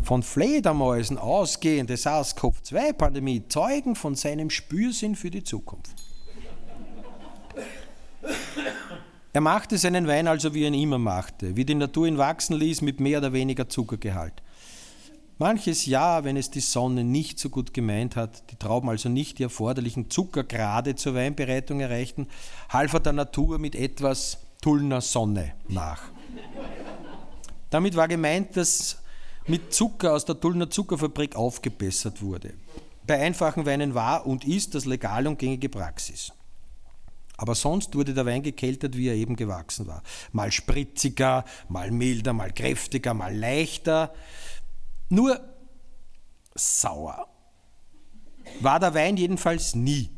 von 0.03 0.23
Fledermäusen 0.23 1.19
ausgehende 1.19 1.97
SARS-CoV-2-Pandemie 1.97 3.49
zeugen 3.49 3.97
von 3.97 4.15
seinem 4.15 4.51
Spürsinn 4.51 5.17
für 5.17 5.31
die 5.31 5.43
Zukunft. 5.43 5.95
Er 9.33 9.41
machte 9.41 9.79
seinen 9.79 10.07
Wein 10.07 10.29
also, 10.29 10.55
wie 10.55 10.63
er 10.63 10.69
ihn 10.69 10.75
immer 10.75 10.99
machte, 10.99 11.57
wie 11.57 11.65
die 11.65 11.75
Natur 11.75 12.07
ihn 12.07 12.19
wachsen 12.19 12.57
ließ, 12.57 12.83
mit 12.83 13.01
mehr 13.01 13.19
oder 13.19 13.33
weniger 13.33 13.69
Zuckergehalt. 13.69 14.45
Manches 15.39 15.87
Jahr, 15.87 16.23
wenn 16.23 16.37
es 16.37 16.53
die 16.53 16.61
Sonne 16.61 17.03
nicht 17.03 17.41
so 17.41 17.49
gut 17.51 17.75
gemeint 17.75 18.15
hat, 18.15 18.53
die 18.53 18.57
Trauben 18.57 18.89
also 18.89 19.09
nicht 19.09 19.41
die 19.41 19.43
erforderlichen 19.43 20.09
Zuckergrade 20.09 20.95
zur 20.95 21.17
Weinbereitung 21.17 21.81
erreichten, 21.81 22.29
half 22.69 22.93
er 22.93 23.01
der 23.01 23.13
Natur 23.15 23.59
mit 23.59 23.75
etwas 23.75 24.39
Tullner 24.65 25.03
Sonne 25.03 25.57
nach. 25.69 26.05
Damit 27.69 27.97
war 27.97 28.09
gemeint, 28.09 28.57
dass 28.57 28.97
mit 29.47 29.75
Zucker 29.75 30.15
aus 30.15 30.25
der 30.25 30.41
Tullner 30.41 30.71
Zuckerfabrik 30.71 31.37
aufgebessert 31.37 32.23
wurde. 32.23 32.55
Bei 33.07 33.21
einfachen 33.21 33.67
Weinen 33.67 33.93
war 33.93 34.27
und 34.27 34.47
ist 34.47 34.75
das 34.75 34.87
legal 34.87 35.27
und 35.27 35.39
gängige 35.39 35.69
Praxis. 35.69 36.33
Aber 37.37 37.55
sonst 37.55 37.95
wurde 37.95 38.15
der 38.15 38.25
Wein 38.25 38.43
gekeltert, 38.43 38.97
wie 38.97 39.09
er 39.09 39.17
eben 39.17 39.37
gewachsen 39.37 39.87
war. 39.87 40.03
Mal 40.33 40.51
spritziger, 40.51 41.45
mal 41.69 41.91
milder, 41.91 42.33
mal 42.33 42.51
kräftiger, 42.51 43.13
mal 43.13 43.37
leichter. 43.37 44.15
Nur 45.11 45.39
sauer. 46.55 47.29
War 48.61 48.81
der 48.81 48.95
Wein 48.95 49.19
jedenfalls 49.19 49.75
nie. 49.75 50.09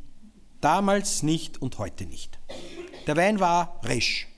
Damals 0.61 1.25
nicht 1.25 1.61
und 1.61 1.79
heute 1.79 2.07
nicht. 2.07 2.39
Der 3.09 3.17
Wein 3.17 3.41
war 3.41 3.81
resch, 3.83 4.29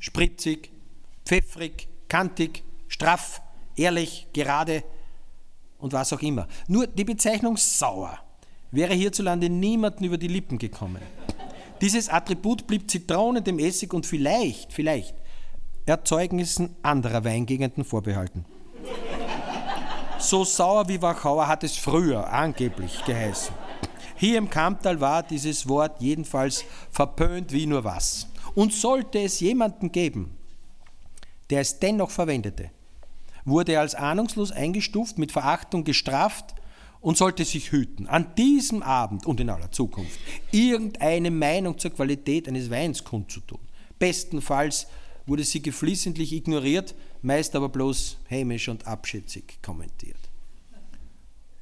spritzig, 0.00 0.70
pfeffrig, 1.24 1.88
kantig, 2.08 2.62
straff, 2.88 3.42
ehrlich, 3.76 4.28
gerade 4.32 4.84
und 5.78 5.92
was 5.92 6.12
auch 6.12 6.22
immer. 6.22 6.48
Nur 6.66 6.86
die 6.86 7.04
Bezeichnung 7.04 7.56
sauer 7.56 8.18
wäre 8.70 8.94
hierzulande 8.94 9.48
niemanden 9.48 10.04
über 10.04 10.18
die 10.18 10.28
Lippen 10.28 10.58
gekommen. 10.58 11.02
Dieses 11.80 12.08
Attribut 12.08 12.66
blieb 12.66 12.90
Zitrone, 12.90 13.40
dem 13.40 13.58
Essig 13.58 13.94
und 13.94 14.04
vielleicht, 14.04 14.72
vielleicht 14.72 15.14
Erzeugnissen 15.86 16.76
anderer 16.82 17.24
Weingegenden 17.24 17.84
vorbehalten. 17.84 18.44
So 20.18 20.44
sauer 20.44 20.88
wie 20.88 21.00
Wachauer 21.00 21.46
hat 21.46 21.62
es 21.62 21.76
früher 21.76 22.30
angeblich 22.30 23.04
geheißen. 23.04 23.54
Hier 24.16 24.36
im 24.36 24.50
Kamptal 24.50 25.00
war 25.00 25.22
dieses 25.22 25.68
Wort 25.68 26.00
jedenfalls 26.00 26.64
verpönt 26.90 27.52
wie 27.52 27.66
nur 27.66 27.84
was. 27.84 28.26
Und 28.54 28.72
sollte 28.72 29.20
es 29.20 29.40
jemanden 29.40 29.92
geben, 29.92 30.36
der 31.50 31.60
es 31.60 31.78
dennoch 31.78 32.10
verwendete, 32.10 32.70
wurde 33.44 33.72
er 33.72 33.80
als 33.80 33.94
ahnungslos 33.94 34.52
eingestuft, 34.52 35.18
mit 35.18 35.32
Verachtung 35.32 35.84
gestraft 35.84 36.54
und 37.00 37.16
sollte 37.16 37.44
sich 37.44 37.72
hüten, 37.72 38.06
an 38.06 38.34
diesem 38.36 38.82
Abend 38.82 39.24
und 39.26 39.40
in 39.40 39.50
aller 39.50 39.70
Zukunft 39.70 40.18
irgendeine 40.50 41.30
Meinung 41.30 41.78
zur 41.78 41.92
Qualität 41.92 42.48
eines 42.48 42.70
Weins 42.70 43.04
kundzutun. 43.04 43.60
Bestenfalls 43.98 44.86
wurde 45.26 45.44
sie 45.44 45.62
geflissentlich 45.62 46.32
ignoriert, 46.32 46.94
meist 47.22 47.54
aber 47.54 47.68
bloß 47.68 48.18
hämisch 48.26 48.68
und 48.68 48.86
abschätzig 48.86 49.58
kommentiert. 49.62 50.16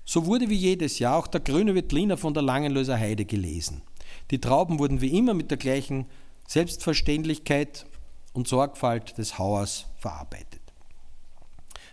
So 0.05 0.27
wurde 0.27 0.49
wie 0.49 0.55
jedes 0.55 1.01
Jahr 1.01 1.16
auch 1.16 1.27
der 1.27 1.40
grüne 1.40 1.75
Wettliner 1.75 2.16
von 2.16 2.33
der 2.33 2.42
Langenlöser 2.42 2.96
Heide 2.96 3.25
gelesen. 3.25 3.83
Die 4.31 4.40
Trauben 4.40 4.79
wurden 4.79 5.01
wie 5.01 5.18
immer 5.18 5.35
mit 5.35 5.51
der 5.51 5.59
gleichen 5.59 6.07
Selbstverständlichkeit 6.46 7.87
und 8.32 8.48
Sorgfalt 8.48 9.18
des 9.18 9.38
Hauers 9.38 9.87
verarbeitet. 9.98 10.61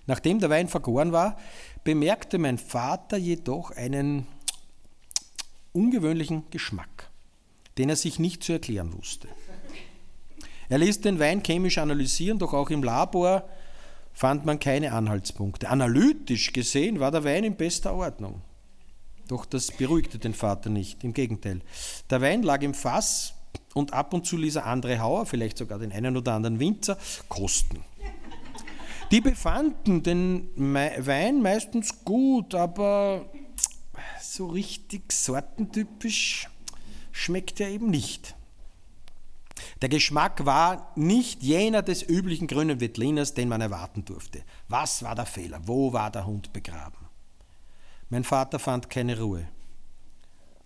Nachdem 0.05 0.39
der 0.39 0.49
Wein 0.49 0.67
vergoren 0.67 1.11
war, 1.11 1.37
bemerkte 1.83 2.37
mein 2.37 2.57
Vater 2.57 3.17
jedoch 3.17 3.71
einen 3.71 4.27
ungewöhnlichen 5.71 6.43
Geschmack, 6.49 7.09
den 7.77 7.89
er 7.89 7.95
sich 7.95 8.19
nicht 8.19 8.43
zu 8.43 8.53
erklären 8.53 8.93
wusste. 8.93 9.27
Er 10.69 10.77
ließ 10.77 11.01
den 11.01 11.19
Wein 11.19 11.43
chemisch 11.43 11.77
analysieren, 11.77 12.39
doch 12.39 12.53
auch 12.53 12.69
im 12.69 12.83
Labor 12.83 13.47
fand 14.13 14.45
man 14.45 14.59
keine 14.59 14.93
Anhaltspunkte. 14.93 15.69
Analytisch 15.69 16.53
gesehen 16.53 16.99
war 16.99 17.11
der 17.11 17.23
Wein 17.23 17.43
in 17.43 17.55
bester 17.55 17.93
Ordnung. 17.93 18.41
Doch 19.27 19.45
das 19.45 19.71
beruhigte 19.71 20.19
den 20.19 20.33
Vater 20.33 20.69
nicht, 20.69 21.03
im 21.03 21.13
Gegenteil. 21.13 21.61
Der 22.09 22.21
Wein 22.21 22.43
lag 22.43 22.61
im 22.61 22.73
Fass 22.73 23.33
und 23.73 23.93
ab 23.93 24.13
und 24.13 24.25
zu 24.25 24.37
ließ 24.37 24.55
er 24.57 24.65
andere 24.65 24.99
Hauer, 24.99 25.25
vielleicht 25.25 25.57
sogar 25.57 25.79
den 25.79 25.91
einen 25.91 26.17
oder 26.17 26.33
anderen 26.33 26.59
Winzer, 26.59 26.97
kosten. 27.29 27.83
Die 29.11 29.21
befanden 29.21 30.01
den 30.01 30.49
Wein 30.55 31.41
meistens 31.41 32.03
gut, 32.03 32.55
aber 32.55 33.29
so 34.19 34.47
richtig 34.47 35.11
sortentypisch 35.11 36.49
schmeckt 37.11 37.59
er 37.59 37.69
eben 37.69 37.91
nicht. 37.91 38.35
Der 39.81 39.89
Geschmack 39.89 40.45
war 40.45 40.91
nicht 40.95 41.43
jener 41.43 41.81
des 41.81 42.01
üblichen 42.01 42.47
grünen 42.47 42.79
Wettliners, 42.79 43.33
den 43.33 43.49
man 43.49 43.61
erwarten 43.61 44.03
durfte. 44.05 44.43
Was 44.67 45.03
war 45.03 45.13
der 45.13 45.25
Fehler? 45.25 45.59
Wo 45.65 45.93
war 45.93 46.09
der 46.09 46.25
Hund 46.25 46.53
begraben? 46.53 46.97
Mein 48.09 48.23
Vater 48.23 48.59
fand 48.59 48.89
keine 48.89 49.19
Ruhe. 49.19 49.47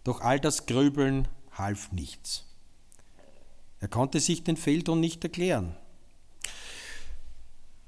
Doch 0.03 0.21
all 0.21 0.39
das 0.39 0.65
Grübeln 0.67 1.27
half 1.51 1.91
nichts. 1.91 2.46
Er 3.79 3.87
konnte 3.87 4.19
sich 4.19 4.43
den 4.43 4.57
Fehlton 4.57 4.99
nicht 4.99 5.23
erklären. 5.23 5.75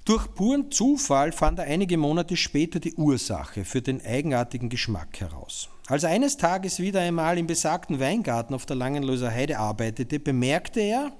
Durch 0.05 0.33
puren 0.33 0.71
Zufall 0.71 1.31
fand 1.31 1.59
er 1.59 1.65
einige 1.65 1.97
Monate 1.97 2.35
später 2.35 2.79
die 2.79 2.95
Ursache 2.95 3.63
für 3.63 3.81
den 3.81 4.03
eigenartigen 4.03 4.69
Geschmack 4.69 5.19
heraus. 5.19 5.69
Als 5.87 6.03
er 6.03 6.09
eines 6.09 6.37
Tages 6.37 6.79
wieder 6.79 7.01
einmal 7.01 7.37
im 7.37 7.47
besagten 7.47 7.99
Weingarten 7.99 8.55
auf 8.55 8.65
der 8.65 8.75
Langenlöser 8.75 9.31
Heide 9.31 9.59
arbeitete, 9.59 10.19
bemerkte 10.19 10.79
er, 10.79 11.11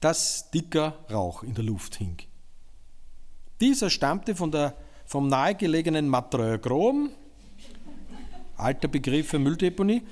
dass 0.00 0.50
dicker 0.52 1.04
Rauch 1.10 1.42
in 1.42 1.54
der 1.54 1.64
Luft 1.64 1.96
hing. 1.96 2.16
Dieser 3.60 3.90
stammte 3.90 4.36
von 4.36 4.52
der, 4.52 4.76
vom 5.04 5.28
nahegelegenen 5.28 6.08
Matreux 6.08 6.60
Grom, 6.60 7.10
alter 8.56 8.88
Begriff 8.88 9.28
für 9.28 9.38
Mülldeponie, 9.38 10.02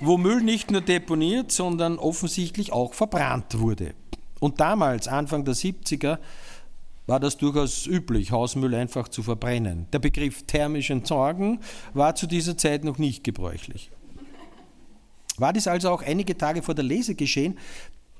wo 0.00 0.16
Müll 0.16 0.42
nicht 0.42 0.70
nur 0.70 0.80
deponiert, 0.80 1.52
sondern 1.52 1.98
offensichtlich 1.98 2.72
auch 2.72 2.94
verbrannt 2.94 3.58
wurde. 3.58 3.94
Und 4.40 4.60
damals, 4.60 5.08
Anfang 5.08 5.44
der 5.44 5.54
70er, 5.54 6.18
war 7.06 7.20
das 7.20 7.36
durchaus 7.36 7.86
üblich, 7.86 8.30
Hausmüll 8.30 8.74
einfach 8.74 9.08
zu 9.08 9.22
verbrennen. 9.22 9.86
Der 9.92 9.98
Begriff 9.98 10.44
thermisch 10.44 10.90
entsorgen 10.90 11.60
war 11.94 12.14
zu 12.14 12.26
dieser 12.26 12.56
Zeit 12.56 12.84
noch 12.84 12.98
nicht 12.98 13.24
gebräuchlich. 13.24 13.90
War 15.36 15.52
dies 15.52 15.66
also 15.66 15.90
auch 15.90 16.02
einige 16.02 16.36
Tage 16.36 16.62
vor 16.62 16.74
der 16.74 16.84
Lese 16.84 17.14
geschehen, 17.14 17.58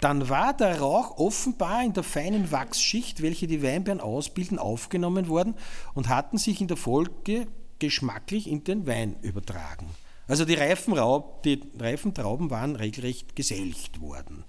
dann 0.00 0.28
war 0.28 0.52
der 0.52 0.80
Rauch 0.80 1.16
offenbar 1.18 1.84
in 1.84 1.92
der 1.92 2.02
feinen 2.02 2.50
Wachsschicht, 2.50 3.22
welche 3.22 3.46
die 3.46 3.62
Weinbeeren 3.62 4.00
ausbilden, 4.00 4.58
aufgenommen 4.58 5.28
worden 5.28 5.54
und 5.94 6.08
hatten 6.08 6.38
sich 6.38 6.60
in 6.60 6.66
der 6.66 6.76
Folge 6.76 7.46
geschmacklich 7.82 8.48
in 8.48 8.62
den 8.62 8.86
Wein 8.86 9.16
übertragen. 9.22 9.86
Also 10.28 10.44
die 10.44 10.54
reifen, 10.54 10.94
Raub, 10.94 11.42
die 11.42 11.60
reifen 11.78 12.14
Trauben 12.14 12.48
waren 12.48 12.76
regelrecht 12.76 13.34
geselcht 13.34 14.00
worden. 14.00 14.44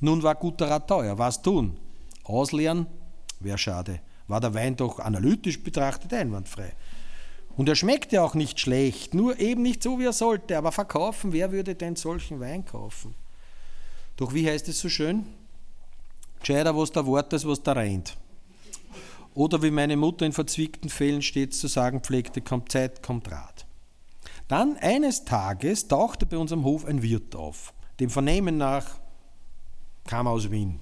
Nun 0.00 0.22
war 0.22 0.34
guter 0.34 0.70
Rat 0.70 0.88
teuer. 0.88 1.18
Was 1.18 1.42
tun? 1.42 1.76
Ausleeren? 2.24 2.86
Wäre 3.40 3.58
schade. 3.58 4.00
War 4.26 4.40
der 4.40 4.54
Wein 4.54 4.74
doch 4.74 5.00
analytisch 5.00 5.62
betrachtet 5.62 6.14
einwandfrei. 6.14 6.72
Und 7.58 7.68
er 7.68 7.76
schmeckte 7.76 8.22
auch 8.22 8.34
nicht 8.34 8.58
schlecht, 8.58 9.12
nur 9.12 9.38
eben 9.38 9.60
nicht 9.60 9.82
so, 9.82 9.98
wie 9.98 10.06
er 10.06 10.14
sollte. 10.14 10.56
Aber 10.56 10.72
verkaufen, 10.72 11.34
wer 11.34 11.52
würde 11.52 11.74
denn 11.74 11.94
solchen 11.94 12.40
Wein 12.40 12.64
kaufen? 12.64 13.14
Doch 14.16 14.32
wie 14.32 14.48
heißt 14.48 14.66
es 14.68 14.80
so 14.80 14.88
schön? 14.88 15.26
Gescheiter, 16.40 16.74
was 16.74 16.90
da 16.90 17.04
Wort 17.04 17.34
ist, 17.34 17.46
was 17.46 17.62
da 17.62 17.72
rennt. 17.72 18.16
Oder 19.34 19.62
wie 19.62 19.70
meine 19.70 19.96
Mutter 19.96 20.24
in 20.24 20.32
verzwickten 20.32 20.88
Fällen 20.88 21.22
stets 21.22 21.58
zu 21.58 21.66
sagen 21.66 22.00
pflegte, 22.00 22.40
kommt 22.40 22.70
Zeit, 22.70 23.02
kommt 23.02 23.30
Rat. 23.30 23.66
Dann 24.48 24.76
eines 24.76 25.24
Tages 25.24 25.88
tauchte 25.88 26.26
bei 26.26 26.38
unserem 26.38 26.64
Hof 26.64 26.84
ein 26.84 27.02
Wirt 27.02 27.34
auf. 27.34 27.74
Dem 27.98 28.10
Vernehmen 28.10 28.56
nach 28.56 28.98
kam 30.06 30.26
aus 30.26 30.50
Wien. 30.50 30.80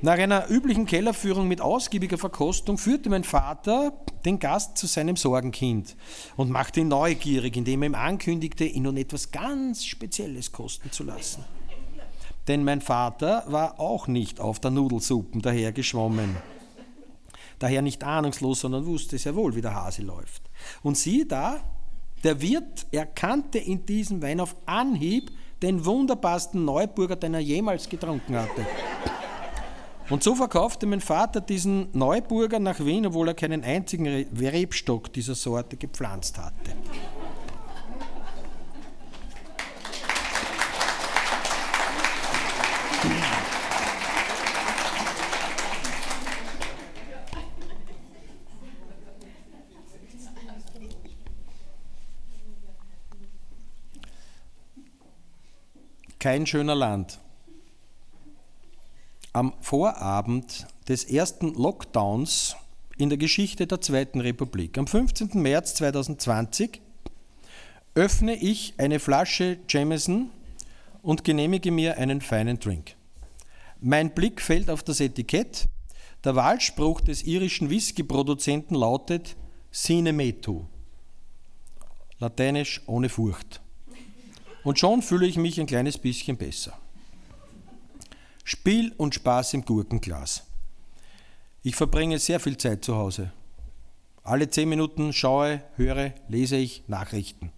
Nach 0.00 0.16
einer 0.16 0.48
üblichen 0.48 0.86
Kellerführung 0.86 1.48
mit 1.48 1.60
ausgiebiger 1.60 2.18
Verkostung 2.18 2.78
führte 2.78 3.10
mein 3.10 3.24
Vater 3.24 3.92
den 4.24 4.38
Gast 4.38 4.78
zu 4.78 4.86
seinem 4.86 5.16
Sorgenkind 5.16 5.96
und 6.36 6.50
machte 6.50 6.80
ihn 6.80 6.88
neugierig, 6.88 7.56
indem 7.56 7.82
er 7.82 7.88
ihm 7.88 7.94
ankündigte, 7.96 8.64
ihn 8.64 8.84
nun 8.84 8.96
etwas 8.96 9.32
ganz 9.32 9.84
Spezielles 9.84 10.52
kosten 10.52 10.92
zu 10.92 11.02
lassen. 11.02 11.44
Denn 12.46 12.64
mein 12.64 12.80
Vater 12.80 13.44
war 13.48 13.80
auch 13.80 14.06
nicht 14.06 14.40
auf 14.40 14.60
der 14.60 14.70
Nudelsuppen 14.70 15.42
dahergeschwommen. 15.42 16.36
Daher 17.58 17.82
nicht 17.82 18.04
ahnungslos, 18.04 18.60
sondern 18.60 18.86
wusste 18.86 19.18
sehr 19.18 19.34
wohl, 19.34 19.54
wie 19.54 19.60
der 19.60 19.74
Hase 19.74 20.02
läuft. 20.02 20.42
Und 20.82 20.96
siehe 20.96 21.26
da, 21.26 21.60
der 22.24 22.40
Wirt 22.40 22.86
erkannte 22.90 23.58
in 23.58 23.86
diesem 23.86 24.22
Wein 24.22 24.40
auf 24.40 24.56
Anhieb 24.66 25.30
den 25.62 25.84
wunderbarsten 25.84 26.64
Neuburger, 26.64 27.16
den 27.16 27.34
er 27.34 27.40
jemals 27.40 27.88
getrunken 27.88 28.36
hatte. 28.36 28.66
Und 30.10 30.22
so 30.22 30.34
verkaufte 30.34 30.86
mein 30.86 31.00
Vater 31.00 31.40
diesen 31.40 31.88
Neuburger 31.92 32.58
nach 32.58 32.80
Wien, 32.80 33.06
obwohl 33.06 33.28
er 33.28 33.34
keinen 33.34 33.62
einzigen 33.62 34.06
Rebstock 34.06 35.12
dieser 35.12 35.34
Sorte 35.34 35.76
gepflanzt 35.76 36.38
hatte. 36.38 36.72
Kein 56.18 56.46
schöner 56.46 56.74
Land. 56.74 57.20
Am 59.32 59.52
Vorabend 59.60 60.66
des 60.88 61.04
ersten 61.04 61.54
Lockdowns 61.54 62.56
in 62.96 63.08
der 63.08 63.18
Geschichte 63.18 63.68
der 63.68 63.80
Zweiten 63.80 64.20
Republik, 64.20 64.78
am 64.78 64.88
15. 64.88 65.30
März 65.34 65.76
2020, 65.76 66.80
öffne 67.94 68.34
ich 68.34 68.74
eine 68.78 68.98
Flasche 68.98 69.58
Jameson 69.68 70.30
und 71.02 71.22
genehmige 71.22 71.70
mir 71.70 71.98
einen 71.98 72.20
feinen 72.20 72.58
Drink. 72.58 72.96
Mein 73.80 74.12
Blick 74.12 74.40
fällt 74.40 74.70
auf 74.70 74.82
das 74.82 74.98
Etikett. 74.98 75.66
Der 76.24 76.34
Wahlspruch 76.34 77.00
des 77.00 77.22
irischen 77.22 77.70
Whisky-Produzenten 77.70 78.74
lautet 78.74 79.36
Sine 79.70 80.12
metu, 80.12 80.64
lateinisch 82.18 82.82
ohne 82.86 83.08
Furcht. 83.08 83.60
Und 84.64 84.78
schon 84.78 85.02
fühle 85.02 85.26
ich 85.26 85.36
mich 85.36 85.60
ein 85.60 85.66
kleines 85.66 85.98
bisschen 85.98 86.36
besser. 86.36 86.78
Spiel 88.44 88.92
und 88.96 89.14
Spaß 89.14 89.54
im 89.54 89.64
Gurkenglas. 89.64 90.44
Ich 91.62 91.76
verbringe 91.76 92.18
sehr 92.18 92.40
viel 92.40 92.56
Zeit 92.56 92.84
zu 92.84 92.96
Hause. 92.96 93.32
Alle 94.22 94.50
zehn 94.50 94.68
Minuten 94.68 95.12
schaue, 95.12 95.62
höre, 95.76 96.12
lese 96.28 96.56
ich 96.56 96.82
Nachrichten. 96.86 97.52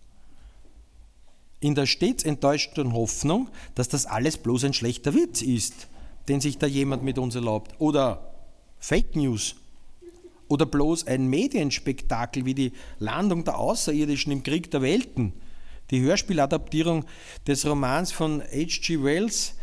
In 1.61 1.75
der 1.75 1.87
stets 1.87 2.25
enttäuschten 2.25 2.93
Hoffnung, 2.93 3.51
dass 3.75 3.89
das 3.89 4.07
alles 4.07 4.39
bloß 4.39 4.65
ein 4.65 4.73
schlechter 4.73 5.15
Witz 5.15 5.43
ist, 5.43 5.89
den 6.29 6.41
sich 6.41 6.59
da 6.59 6.67
jemand 6.67 7.03
mit 7.03 7.19
uns 7.19 7.35
erlaubt. 7.35 7.75
Oder 7.79 8.35
Fake 8.79 9.15
News. 9.15 9.57
Oder 10.49 10.67
bloß 10.67 11.07
ein 11.07 11.29
Medienspektakel 11.29 12.47
wie 12.47 12.55
die 12.55 12.73
Landung 12.99 13.45
der 13.45 13.59
Außerirdischen 13.59 14.33
im 14.33 14.43
Krieg 14.43 14.71
der 14.71 14.83
Welten 14.83 15.35
die 15.91 16.01
Hörspieladaptierung 16.01 17.05
des 17.47 17.67
Romans 17.67 18.13
von 18.13 18.43
H.G. 18.43 19.03
Wells 19.03 19.55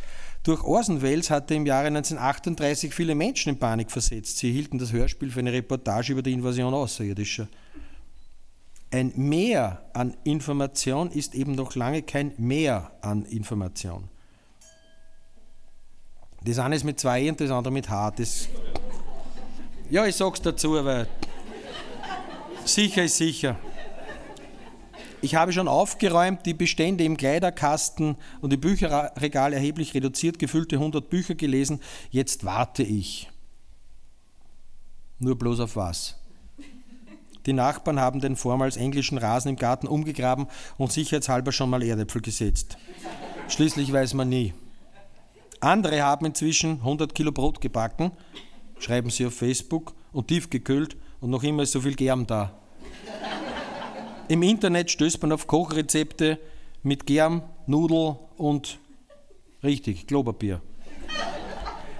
durch 0.43 0.63
Orson 0.63 1.01
Welles 1.01 1.29
hatte 1.29 1.55
im 1.55 1.65
Jahre 1.65 1.87
1938 1.87 2.93
viele 2.93 3.15
Menschen 3.15 3.49
in 3.49 3.59
Panik 3.59 3.91
versetzt. 3.91 4.37
Sie 4.37 4.51
hielten 4.51 4.77
das 4.77 4.93
Hörspiel 4.93 5.29
für 5.29 5.39
eine 5.39 5.51
Reportage 5.51 6.13
über 6.13 6.21
die 6.21 6.31
Invasion 6.31 6.73
Außerirdischer. 6.73 7.47
Ein 8.89 9.11
Mehr 9.15 9.83
an 9.93 10.15
Information 10.23 11.11
ist 11.11 11.35
eben 11.35 11.53
noch 11.53 11.75
lange 11.75 12.01
kein 12.01 12.33
Mehr 12.37 12.93
an 13.01 13.25
Information. 13.25 14.07
Das 16.45 16.59
eine 16.59 16.77
ist 16.77 16.85
mit 16.85 16.97
zwei 16.97 17.23
E 17.23 17.29
und 17.29 17.41
das 17.41 17.51
andere 17.51 17.73
mit 17.73 17.89
H. 17.89 18.11
Das 18.11 18.47
ja, 19.89 20.05
ich 20.05 20.15
sag's 20.15 20.41
dazu, 20.41 20.77
aber 20.77 21.07
sicher 22.65 23.03
ist 23.03 23.17
sicher. 23.17 23.57
Ich 25.21 25.35
habe 25.35 25.51
schon 25.51 25.67
aufgeräumt, 25.67 26.45
die 26.45 26.53
Bestände 26.53 27.03
im 27.03 27.17
Kleiderkasten 27.17 28.17
und 28.41 28.53
im 28.53 28.61
Bücherregal 28.61 29.51
erheblich 29.51 29.93
reduziert, 29.93 30.37
gefüllte 30.37 30.75
100 30.75 31.09
Bücher 31.09 31.35
gelesen. 31.35 31.79
Jetzt 32.11 32.45
warte 32.45 32.83
ich. 32.83 33.29
Nur 35.19 35.37
bloß 35.37 35.61
auf 35.61 35.75
was? 35.75 36.17
Die 37.47 37.53
Nachbarn 37.53 37.99
haben 37.99 38.19
den 38.19 38.35
vormals 38.35 38.77
englischen 38.77 39.17
Rasen 39.17 39.49
im 39.49 39.55
Garten 39.55 39.87
umgegraben 39.87 40.47
und 40.77 40.91
sicherheitshalber 40.91 41.51
schon 41.51 41.69
mal 41.69 41.81
Erdäpfel 41.81 42.21
gesetzt. 42.21 42.77
Schließlich 43.47 43.91
weiß 43.91 44.13
man 44.13 44.29
nie. 44.29 44.53
Andere 45.61 46.03
haben 46.03 46.25
inzwischen 46.25 46.73
100 46.79 47.15
Kilo 47.15 47.31
Brot 47.31 47.61
gebacken, 47.61 48.11
schreiben 48.77 49.09
sie 49.09 49.25
auf 49.25 49.33
Facebook, 49.33 49.95
und 50.11 50.27
tiefgekühlt 50.27 50.97
und 51.21 51.29
noch 51.29 51.43
immer 51.43 51.63
ist 51.63 51.71
so 51.71 51.81
viel 51.81 51.95
Germ 51.95 52.27
da. 52.27 52.53
Im 54.29 54.43
Internet 54.43 54.91
stößt 54.91 55.21
man 55.21 55.31
auf 55.31 55.47
Kochrezepte 55.47 56.37
mit 56.83 57.05
Germ, 57.05 57.43
Nudel 57.65 58.17
und 58.35 58.77
richtig, 59.63 60.05
Klopapier. 60.05 60.61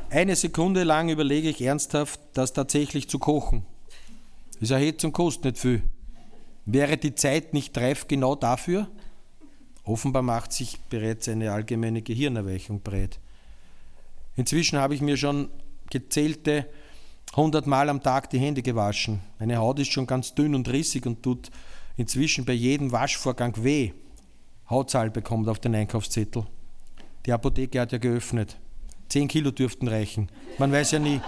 Eine 0.10 0.36
Sekunde 0.36 0.84
lang 0.84 1.08
überlege 1.08 1.50
ich 1.50 1.62
ernsthaft, 1.62 2.20
das 2.34 2.52
tatsächlich 2.52 3.08
zu 3.08 3.18
kochen. 3.18 3.66
Das 4.60 4.72
Erhitzung 4.72 5.14
kostet 5.14 5.46
nicht 5.46 5.62
viel. 5.62 5.84
Wäre 6.66 6.98
die 6.98 7.16
Zeit 7.16 7.54
nicht 7.54 7.78
reif 7.78 8.10
genau 8.10 8.36
dafür? 8.36 8.88
Offenbar 9.86 10.22
macht 10.22 10.52
sich 10.52 10.82
bereits 10.90 11.30
eine 11.30 11.54
allgemeine 11.54 12.02
Gehirnerweichung 12.02 12.82
breit. 12.82 13.20
Inzwischen 14.36 14.80
habe 14.80 14.96
ich 14.96 15.02
mir 15.02 15.16
schon 15.16 15.48
gezählte 15.90 16.68
100 17.32 17.68
Mal 17.68 17.88
am 17.88 18.04
Tag 18.04 18.30
die 18.30 18.40
Hände 18.40 18.62
gewaschen. 18.62 19.22
Meine 19.40 19.58
Haut 19.58 19.80
ist 19.80 19.94
schon 19.94 20.08
ganz 20.08 20.36
dünn 20.36 20.56
und 20.56 20.68
rissig 20.68 21.06
und 21.06 21.24
tut 21.24 21.52
inzwischen 21.98 22.46
bei 22.46 22.54
jedem 22.54 22.92
Waschvorgang 22.92 23.64
weh. 23.64 23.92
Hautzahl 24.70 25.10
bekommt 25.10 25.50
auf 25.50 25.60
den 25.60 25.76
Einkaufszettel. 25.76 26.46
Die 27.26 27.34
Apotheke 27.34 27.82
hat 27.82 27.92
ja 27.92 27.98
geöffnet. 27.98 28.58
Zehn 29.10 29.28
Kilo 29.28 29.52
dürften 29.52 29.88
reichen. 29.88 30.30
Man 30.58 30.72
weiß 30.72 30.92
ja 30.92 31.00
nie. 31.00 31.20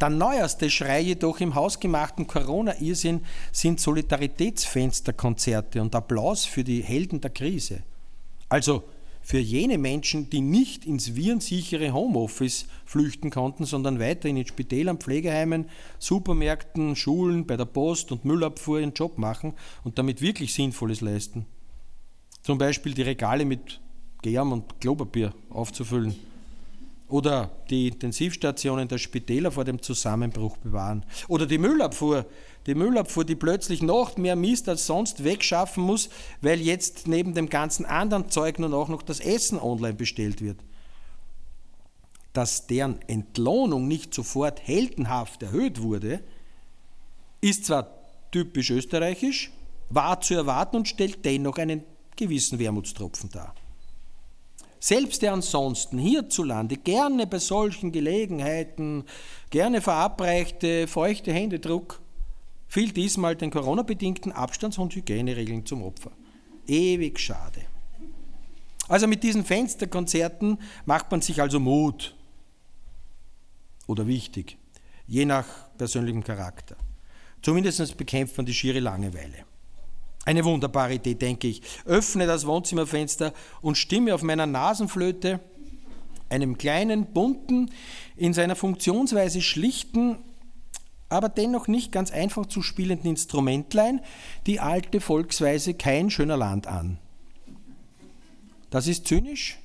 Der 0.00 0.10
neuerste 0.10 0.70
Schrei 0.70 1.00
jedoch 1.00 1.40
im 1.40 1.54
hausgemachten 1.54 2.26
Corona-Irrsinn 2.26 3.22
sind 3.52 3.80
Solidaritätsfensterkonzerte 3.80 5.80
und 5.80 5.94
Applaus 5.94 6.44
für 6.44 6.64
die 6.64 6.82
Helden 6.82 7.20
der 7.20 7.30
Krise. 7.30 7.82
Also 8.48 8.84
für 9.24 9.38
jene 9.38 9.78
Menschen, 9.78 10.28
die 10.28 10.42
nicht 10.42 10.84
ins 10.84 11.14
virensichere 11.16 11.94
Homeoffice 11.94 12.66
flüchten 12.84 13.30
konnten, 13.30 13.64
sondern 13.64 13.98
weiterhin 13.98 14.36
in 14.36 14.46
Spitälern, 14.46 14.98
Pflegeheimen, 14.98 15.64
Supermärkten, 15.98 16.94
Schulen, 16.94 17.46
bei 17.46 17.56
der 17.56 17.64
Post 17.64 18.12
und 18.12 18.26
Müllabfuhr 18.26 18.80
ihren 18.80 18.92
Job 18.92 19.16
machen 19.16 19.54
und 19.82 19.98
damit 19.98 20.20
wirklich 20.20 20.52
Sinnvolles 20.52 21.00
leisten. 21.00 21.46
Zum 22.42 22.58
Beispiel 22.58 22.92
die 22.92 23.02
Regale 23.02 23.46
mit 23.46 23.80
Germ 24.20 24.52
und 24.52 24.78
Klopapier 24.78 25.32
aufzufüllen 25.48 26.14
oder 27.08 27.50
die 27.70 27.88
Intensivstationen 27.88 28.88
der 28.88 28.98
Spitäler 28.98 29.50
vor 29.50 29.64
dem 29.64 29.80
Zusammenbruch 29.80 30.58
bewahren. 30.58 31.04
Oder 31.28 31.46
die 31.46 31.58
Müllabfuhr, 31.58 32.26
die 32.66 32.74
Müllabfuhr, 32.74 33.24
die 33.24 33.34
plötzlich 33.34 33.82
noch 33.82 34.16
mehr 34.16 34.36
Mist 34.36 34.68
als 34.68 34.86
sonst 34.86 35.24
wegschaffen 35.24 35.84
muss, 35.84 36.08
weil 36.40 36.60
jetzt 36.60 37.06
neben 37.06 37.34
dem 37.34 37.48
ganzen 37.48 37.84
anderen 37.84 38.30
Zeug 38.30 38.58
nun 38.58 38.72
auch 38.72 38.88
noch 38.88 39.02
das 39.02 39.20
Essen 39.20 39.58
online 39.58 39.94
bestellt 39.94 40.40
wird. 40.40 40.58
Dass 42.32 42.66
deren 42.66 43.00
Entlohnung 43.06 43.86
nicht 43.86 44.14
sofort 44.14 44.66
heldenhaft 44.66 45.42
erhöht 45.42 45.82
wurde, 45.82 46.20
ist 47.40 47.66
zwar 47.66 47.88
typisch 48.32 48.70
österreichisch, 48.70 49.52
war 49.90 50.20
zu 50.20 50.34
erwarten 50.34 50.76
und 50.76 50.88
stellt 50.88 51.24
dennoch 51.24 51.58
einen 51.58 51.84
gewissen 52.16 52.58
Wermutstropfen 52.58 53.30
dar. 53.30 53.54
Selbst 54.80 55.22
der 55.22 55.32
ansonsten 55.32 55.98
hierzulande 55.98 56.76
gerne 56.76 57.26
bei 57.26 57.38
solchen 57.38 57.92
Gelegenheiten 57.92 59.04
gerne 59.50 59.80
verabreichte 59.80 60.86
feuchte 60.88 61.32
Händedruck 61.32 62.02
fiel 62.68 62.92
diesmal 62.92 63.36
den 63.36 63.50
Corona-bedingten 63.50 64.32
Abstands- 64.32 64.78
und 64.78 64.94
Hygieneregeln 64.94 65.64
zum 65.66 65.82
Opfer. 65.82 66.12
Ewig 66.66 67.20
schade. 67.20 67.62
Also 68.88 69.06
mit 69.06 69.22
diesen 69.22 69.44
Fensterkonzerten 69.44 70.58
macht 70.84 71.10
man 71.10 71.22
sich 71.22 71.40
also 71.40 71.58
Mut 71.58 72.14
oder 73.86 74.06
wichtig, 74.06 74.58
je 75.06 75.24
nach 75.24 75.46
persönlichem 75.78 76.22
Charakter. 76.24 76.76
Zumindest 77.42 77.96
bekämpft 77.96 78.36
man 78.36 78.46
die 78.46 78.54
schiere 78.54 78.80
Langeweile. 78.80 79.44
Eine 80.24 80.44
wunderbare 80.44 80.94
Idee, 80.94 81.14
denke 81.14 81.48
ich. 81.48 81.60
Öffne 81.84 82.26
das 82.26 82.46
Wohnzimmerfenster 82.46 83.34
und 83.60 83.76
stimme 83.76 84.14
auf 84.14 84.22
meiner 84.22 84.46
Nasenflöte, 84.46 85.40
einem 86.30 86.56
kleinen, 86.56 87.06
bunten, 87.12 87.70
in 88.16 88.32
seiner 88.32 88.56
Funktionsweise 88.56 89.42
schlichten, 89.42 90.16
aber 91.14 91.28
dennoch 91.28 91.68
nicht 91.68 91.92
ganz 91.92 92.10
einfach 92.10 92.46
zu 92.46 92.60
spielenden 92.60 93.08
Instrumentlein, 93.08 94.00
die 94.46 94.60
alte 94.60 95.00
Volksweise 95.00 95.74
kein 95.74 96.10
schöner 96.10 96.36
Land 96.36 96.66
an. 96.66 96.98
Das 98.70 98.88
ist 98.88 99.06
zynisch, 99.06 99.58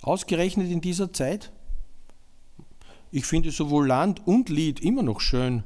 ausgerechnet 0.00 0.70
in 0.70 0.80
dieser 0.80 1.12
Zeit. 1.12 1.52
Ich 3.10 3.26
finde 3.26 3.50
sowohl 3.50 3.86
Land 3.86 4.26
und 4.26 4.48
Lied 4.48 4.80
immer 4.80 5.02
noch 5.02 5.20
schön, 5.20 5.64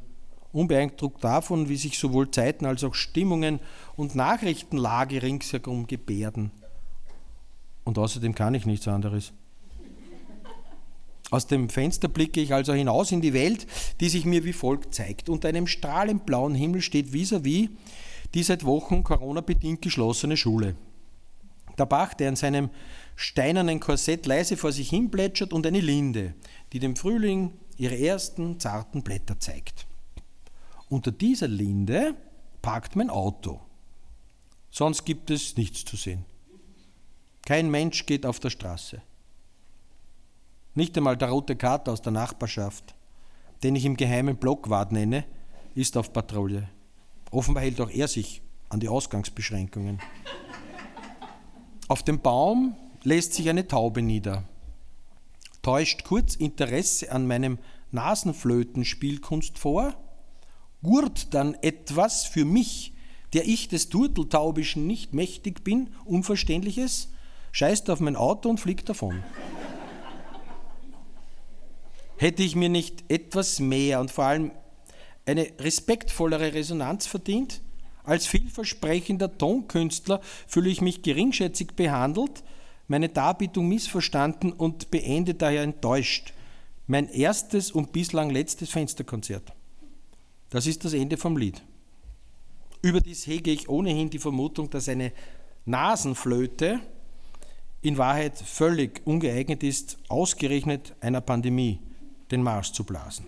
unbeeindruckt 0.53 1.23
davon, 1.23 1.69
wie 1.69 1.77
sich 1.77 1.99
sowohl 1.99 2.31
Zeiten 2.31 2.67
als 2.67 2.83
auch 2.85 2.95
Stimmungen 2.95 3.61
und 3.97 4.15
Nachrichtenlage 4.15 5.23
ringsherum 5.23 5.87
gebärden. 5.87 6.51
Und 7.85 7.99
außerdem 7.99 8.35
kann 8.35 8.55
ich 8.55 8.67
nichts 8.67 8.89
anderes. 8.89 9.33
Aus 11.31 11.47
dem 11.47 11.69
Fenster 11.69 12.09
blicke 12.09 12.41
ich 12.41 12.53
also 12.53 12.73
hinaus 12.73 13.13
in 13.13 13.21
die 13.21 13.33
Welt, 13.33 13.67
die 14.01 14.09
sich 14.09 14.25
mir 14.25 14.45
wie 14.45 14.53
folgt 14.53 14.95
zeigt. 14.95 15.29
Unter 15.29 15.49
einem 15.49 15.67
strahlend 15.67 16.27
blauen 16.27 16.55
Himmel 16.55 16.83
steht 16.83 17.13
vis-à-vis 17.13 17.69
-vis 17.69 17.71
die 18.35 18.43
seit 18.43 18.65
Wochen 18.65 19.03
Corona-bedingt 19.03 19.83
geschlossene 19.83 20.37
Schule. 20.37 20.77
Der 21.79 21.87
Bach, 21.87 22.15
der 22.15 22.29
in 22.29 22.37
seinem 22.37 22.71
steinernen 23.17 23.81
Korsett 23.81 24.27
leise 24.27 24.57
vor 24.57 24.73
sich 24.73 24.91
hin 24.91 25.11
plätschert, 25.11 25.53
und 25.53 25.67
eine 25.67 25.81
Linde, 25.81 26.35
die 26.73 26.79
dem 26.79 26.97
Frühling 26.97 27.53
ihre 27.77 27.99
ersten 27.99 28.61
zarten 28.61 29.03
Blätter 29.03 29.39
zeigt. 29.41 29.87
Unter 30.89 31.13
dieser 31.13 31.49
Linde 31.49 32.15
parkt 32.63 32.97
mein 32.97 33.11
Auto. 33.11 33.61
Sonst 34.71 35.05
gibt 35.05 35.31
es 35.31 35.57
nichts 35.57 35.85
zu 35.85 35.97
sehen. 35.97 36.25
Kein 37.47 37.71
Mensch 37.71 38.07
geht 38.07 38.27
auf 38.27 38.39
der 38.39 38.51
Straße. 38.51 39.03
Nicht 40.75 40.97
einmal 40.97 41.17
der 41.17 41.31
rote 41.31 41.57
Kater 41.57 41.93
aus 41.93 42.03
der 42.03 42.13
Nachbarschaft, 42.13 42.95
den 43.63 43.75
ich 43.75 43.85
im 43.85 43.97
geheimen 43.97 44.37
Blockwart 44.37 44.93
nenne, 44.93 45.25
ist 45.75 45.97
auf 45.97 46.13
Patrouille. 46.13 46.69
Offenbar 47.31 47.65
hält 47.65 47.81
auch 47.81 47.91
er 47.91 48.09
sich 48.09 48.43
an 48.69 48.81
die 48.81 48.89
Ausgangsbeschränkungen. 48.89 50.01
Auf 51.89 52.05
dem 52.05 52.21
Baum 52.21 52.77
lässt 53.03 53.35
sich 53.35 53.49
eine 53.49 53.67
Taube 53.67 54.01
nieder, 54.01 54.45
täuscht 55.63 56.05
kurz 56.05 56.37
Interesse 56.37 57.11
an 57.11 57.27
meinem 57.27 57.59
Nasenflötenspielkunst 57.91 59.59
vor, 59.59 59.95
gurt 60.83 61.35
dann 61.35 61.55
etwas 61.63 62.25
für 62.25 62.45
mich, 62.45 62.95
der 63.33 63.47
ich 63.47 63.69
des 63.69 63.89
Turteltaubischen 63.89 64.87
nicht 64.87 65.15
mächtig 65.15 65.65
bin, 65.65 65.91
Unverständliches, 66.05 67.11
scheißt 67.53 67.91
auf 67.91 67.99
mein 67.99 68.17
Auto 68.17 68.49
und 68.49 68.61
fliegt 68.61 68.89
davon. 68.89 69.23
Hätte 72.21 72.43
ich 72.43 72.55
mir 72.55 72.69
nicht 72.69 73.05
etwas 73.09 73.61
mehr 73.61 73.99
und 73.99 74.11
vor 74.11 74.25
allem 74.25 74.51
eine 75.25 75.47
respektvollere 75.59 76.53
Resonanz 76.53 77.07
verdient? 77.07 77.63
Als 78.05 78.27
vielversprechender 78.27 79.39
Tonkünstler 79.39 80.21
fühle 80.47 80.69
ich 80.69 80.83
mich 80.83 81.01
geringschätzig 81.01 81.77
behandelt, 81.77 82.45
meine 82.89 83.09
Darbietung 83.09 83.71
missverstanden 83.71 84.53
und 84.53 84.91
beende 84.91 85.33
daher 85.33 85.63
enttäuscht. 85.63 86.35
Mein 86.87 87.09
erstes 87.09 87.71
und 87.71 87.93
bislang 87.93 88.29
letztes 88.29 88.69
Fensterkonzert. 88.69 89.55
Das 90.51 90.67
ist 90.67 90.85
das 90.85 90.93
Ende 90.93 91.17
vom 91.17 91.39
Lied. 91.39 91.63
Überdies 92.83 93.27
hege 93.27 93.51
ich 93.51 93.71
ohnehin 93.71 94.11
die 94.11 94.19
Vermutung, 94.19 94.69
dass 94.69 94.91
eine 94.91 95.13
Nasenflöte 95.65 96.81
in 97.81 97.97
Wahrheit 97.97 98.37
völlig 98.37 99.01
ungeeignet 99.07 99.63
ist, 99.63 99.97
ausgerechnet 100.09 100.95
einer 101.01 101.23
Pandemie 101.23 101.79
den 102.31 102.43
Marsch 102.43 102.73
zu 102.73 102.85
blasen. 102.85 103.27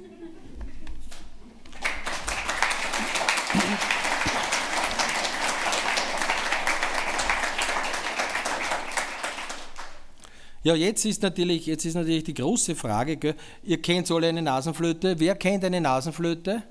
Ja, 10.64 10.76
jetzt 10.76 11.04
ist 11.04 11.22
natürlich, 11.22 11.66
jetzt 11.66 11.84
ist 11.84 11.94
natürlich 11.94 12.22
die 12.22 12.34
große 12.34 12.76
Frage, 12.76 13.16
gell? 13.16 13.34
ihr 13.64 13.82
kennt 13.82 14.08
alle 14.12 14.28
eine 14.28 14.42
Nasenflöte. 14.42 15.18
Wer 15.18 15.34
kennt 15.34 15.64
eine 15.64 15.80
Nasenflöte? 15.80 16.62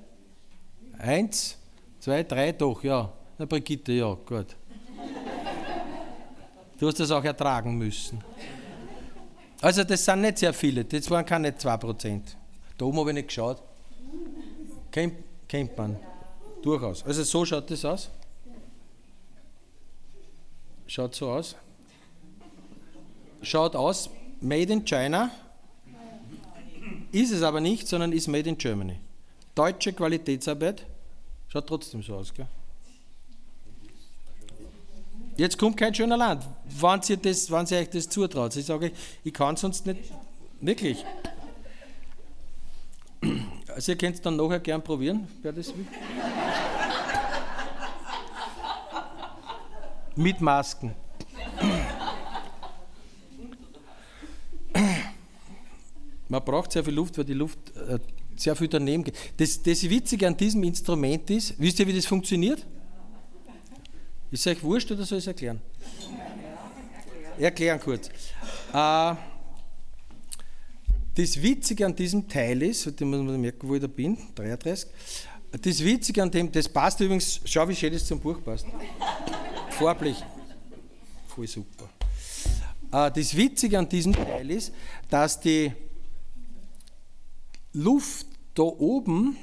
Eins, 0.98 1.58
zwei, 2.00 2.22
drei, 2.22 2.52
doch, 2.52 2.82
ja. 2.82 3.12
Na, 3.36 3.44
Brigitte, 3.44 3.92
ja, 3.92 4.14
gut. 4.14 4.56
Du 6.78 6.86
hast 6.88 6.98
das 7.00 7.10
auch 7.10 7.22
ertragen 7.22 7.76
müssen. 7.76 8.24
Also 9.62 9.84
das 9.84 10.04
sind 10.04 10.22
nicht 10.22 10.38
sehr 10.38 10.52
viele, 10.52 10.84
das 10.84 11.08
waren 11.08 11.24
keine 11.24 11.52
2%. 11.52 12.20
Da 12.76 12.84
oben 12.84 12.98
habe 12.98 13.10
ich 13.10 13.14
nicht 13.14 13.28
geschaut. 13.28 13.62
Kennt, 14.90 15.14
kennt 15.46 15.78
man. 15.78 15.96
Durchaus. 16.62 17.04
Also 17.04 17.22
so 17.22 17.44
schaut 17.44 17.70
das 17.70 17.84
aus. 17.84 18.10
Schaut 20.88 21.14
so 21.14 21.30
aus. 21.30 21.54
Schaut 23.40 23.76
aus, 23.76 24.10
Made 24.40 24.72
in 24.72 24.84
China. 24.84 25.30
Ist 27.12 27.30
es 27.30 27.42
aber 27.42 27.60
nicht, 27.60 27.86
sondern 27.86 28.12
ist 28.12 28.26
Made 28.26 28.48
in 28.48 28.58
Germany. 28.58 28.98
Deutsche 29.54 29.92
Qualitätsarbeit. 29.92 30.84
Schaut 31.46 31.68
trotzdem 31.68 32.02
so 32.02 32.16
aus, 32.16 32.34
gell? 32.34 32.48
Jetzt 35.42 35.58
kommt 35.58 35.76
kein 35.76 35.92
schöner 35.92 36.16
Land. 36.16 36.44
Wann 36.78 37.00
ihr, 37.08 37.16
das, 37.16 37.50
wann 37.50 37.66
ihr 37.66 37.78
euch 37.78 37.90
das 37.90 38.08
zutraut. 38.08 38.54
Ich 38.54 38.64
sage, 38.64 38.92
ich 39.24 39.34
kann 39.34 39.56
sonst 39.56 39.84
nicht. 39.84 39.98
Wirklich. 40.60 41.04
Also 43.66 43.90
ihr 43.90 43.98
könnt 43.98 44.14
es 44.14 44.20
dann 44.20 44.36
nachher 44.36 44.60
gern 44.60 44.84
probieren, 44.84 45.26
wer 45.42 45.52
das 45.52 45.74
will. 45.74 45.84
Mit 50.14 50.40
Masken. 50.40 50.94
Man 56.28 56.44
braucht 56.44 56.70
sehr 56.70 56.84
viel 56.84 56.94
Luft, 56.94 57.18
weil 57.18 57.24
die 57.24 57.34
Luft 57.34 57.58
äh, 57.88 57.98
sehr 58.36 58.54
viel 58.54 58.68
daneben 58.68 59.02
geht. 59.02 59.16
Das, 59.38 59.60
das 59.60 59.82
Witzige 59.90 60.24
an 60.28 60.36
diesem 60.36 60.62
Instrument 60.62 61.28
ist, 61.30 61.58
wisst 61.58 61.80
ihr, 61.80 61.88
wie 61.88 61.94
das 61.94 62.06
funktioniert? 62.06 62.64
Ist 64.32 64.46
euch 64.46 64.62
wurscht 64.62 64.90
oder 64.90 65.04
soll 65.04 65.18
ich 65.18 65.24
es 65.24 65.28
erklären? 65.28 65.60
Erklären 67.38 67.78
kurz. 67.78 68.08
Äh, 68.72 69.14
das 71.14 71.42
Witzige 71.42 71.84
an 71.84 71.94
diesem 71.94 72.26
Teil 72.26 72.62
ist, 72.62 72.86
heute 72.86 73.04
muss 73.04 73.20
man 73.20 73.38
merken, 73.38 73.68
wo 73.68 73.74
ich 73.74 73.82
da 73.82 73.86
bin, 73.86 74.16
33. 74.34 74.88
Das 75.60 75.84
Witzige 75.84 76.22
an 76.22 76.30
dem, 76.30 76.50
das 76.50 76.66
passt 76.66 76.98
übrigens, 77.00 77.42
schau, 77.44 77.68
wie 77.68 77.76
schön 77.76 77.92
das 77.92 78.06
zum 78.06 78.20
Buch 78.20 78.42
passt. 78.42 78.64
Farblich. 79.68 80.16
Voll 81.26 81.46
super. 81.46 81.90
Äh, 82.90 83.10
das 83.10 83.36
Witzige 83.36 83.78
an 83.78 83.86
diesem 83.86 84.14
Teil 84.14 84.50
ist, 84.50 84.72
dass 85.10 85.38
die 85.40 85.72
Luft 87.74 88.26
da 88.54 88.62
oben 88.62 89.36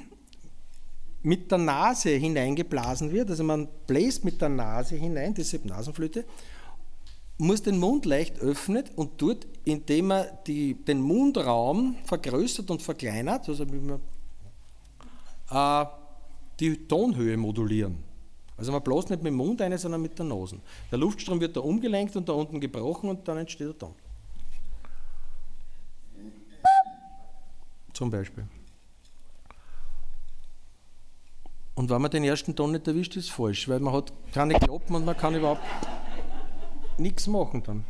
mit 1.22 1.50
der 1.50 1.58
Nase 1.58 2.10
hineingeblasen 2.10 3.12
wird, 3.12 3.30
also 3.30 3.44
man 3.44 3.68
bläst 3.86 4.24
mit 4.24 4.40
der 4.40 4.48
Nase 4.48 4.96
hinein, 4.96 5.34
deshalb 5.34 5.64
Nasenflöte, 5.64 6.24
muss 7.38 7.62
den 7.62 7.78
Mund 7.78 8.04
leicht 8.04 8.38
öffnen 8.40 8.84
und 8.96 9.18
tut, 9.18 9.46
indem 9.64 10.08
man 10.08 10.26
die, 10.46 10.74
den 10.74 11.00
Mundraum 11.00 11.96
vergrößert 12.04 12.70
und 12.70 12.82
verkleinert, 12.82 13.48
also 13.48 13.64
man, 13.66 14.00
äh, 15.50 15.86
die 16.58 16.86
Tonhöhe 16.86 17.36
modulieren. 17.36 17.98
Also 18.56 18.72
man 18.72 18.82
bläst 18.82 19.08
nicht 19.08 19.22
mit 19.22 19.32
dem 19.32 19.36
Mund 19.36 19.62
ein, 19.62 19.76
sondern 19.78 20.02
mit 20.02 20.18
der 20.18 20.26
Nase. 20.26 20.58
Der 20.90 20.98
Luftstrom 20.98 21.40
wird 21.40 21.56
da 21.56 21.60
umgelenkt 21.60 22.14
und 22.14 22.28
da 22.28 22.34
unten 22.34 22.60
gebrochen 22.60 23.08
und 23.08 23.26
dann 23.26 23.38
entsteht 23.38 23.68
der 23.68 23.78
Ton. 23.78 23.94
Zum 27.94 28.10
Beispiel. 28.10 28.44
Und 31.74 31.88
wenn 31.88 32.02
man 32.02 32.10
den 32.10 32.24
ersten 32.24 32.54
Ton 32.54 32.72
nicht 32.72 32.86
erwischt, 32.86 33.16
ist 33.16 33.30
falsch, 33.30 33.68
weil 33.68 33.80
man 33.80 33.94
hat 33.94 34.12
keine 34.32 34.54
Klappen 34.54 34.94
und 34.94 35.04
man 35.04 35.16
kann 35.16 35.34
überhaupt 35.34 35.62
nichts 36.98 37.26
machen 37.26 37.62
dann. 37.62 37.84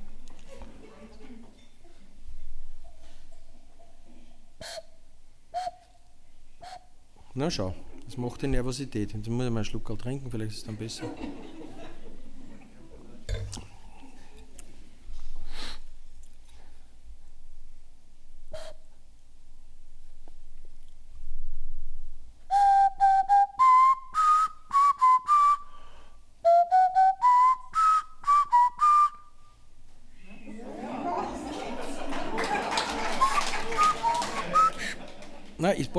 Na 7.34 7.50
schau, 7.50 7.74
Das 8.06 8.16
macht 8.16 8.42
die 8.42 8.48
Nervosität. 8.48 9.12
Jetzt 9.12 9.28
muss 9.28 9.44
ich 9.44 9.50
mal 9.50 9.58
einen 9.58 9.64
Schluck 9.64 9.96
trinken, 9.98 10.30
vielleicht 10.30 10.50
ist 10.50 10.58
es 10.58 10.64
dann 10.64 10.76
besser. 10.76 11.04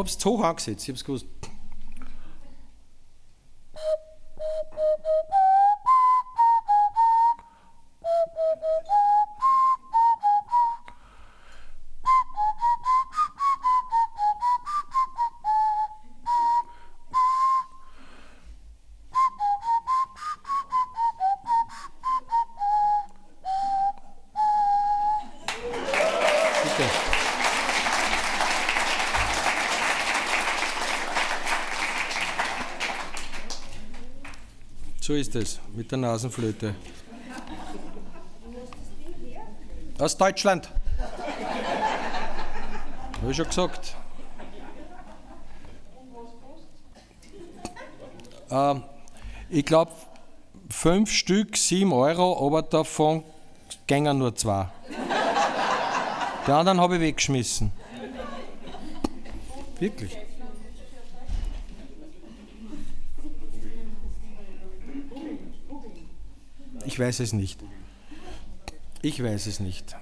Nein, 0.01 0.07
ich 0.07 0.13
hab's 0.13 0.17
zu 0.17 0.31
hoch 0.31 0.43
angesetzt, 0.43 0.83
ich 0.83 0.89
hab's 0.89 1.03
gewusst. 1.03 1.27
Ist 35.35 35.53
es 35.53 35.59
mit 35.75 35.91
der 35.91 35.97
Nasenflöte. 35.97 36.75
Aus 39.99 40.17
Deutschland. 40.17 40.69
Habe 43.21 43.31
ich 43.31 43.37
schon 43.37 43.47
gesagt. 43.47 43.95
Ähm, 48.49 48.83
ich 49.49 49.65
glaube, 49.65 49.91
fünf 50.69 51.11
Stück, 51.11 51.55
sieben 51.55 51.93
Euro, 51.93 52.45
aber 52.45 52.63
davon 52.63 53.23
gängen 53.87 54.17
nur 54.17 54.35
zwei. 54.35 54.67
Die 56.47 56.51
anderen 56.51 56.81
habe 56.81 56.95
ich 56.95 57.01
weggeschmissen. 57.01 57.71
Wirklich. 59.79 60.17
Ich 66.91 66.99
weiß 66.99 67.21
es 67.21 67.31
nicht. 67.31 67.57
Ich 69.01 69.23
weiß 69.23 69.45
es 69.45 69.61
nicht. 69.61 69.95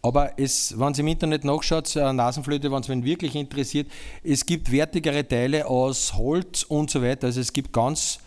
Aber 0.00 0.38
es, 0.38 0.74
wenn 0.78 0.94
Sie 0.94 1.02
im 1.02 1.08
Internet 1.08 1.44
nachschaut, 1.44 1.94
äh, 1.94 2.10
Nasenflöte, 2.10 2.72
wenn 2.72 2.80
es 2.80 2.88
wen 2.88 3.04
wirklich 3.04 3.34
interessiert, 3.34 3.88
es 4.24 4.46
gibt 4.46 4.72
wertigere 4.72 5.28
Teile 5.28 5.66
aus 5.66 6.14
Holz 6.14 6.62
und 6.62 6.90
so 6.90 7.02
weiter. 7.02 7.26
Also 7.26 7.42
es 7.42 7.52
gibt 7.52 7.70
ganz 7.70 8.18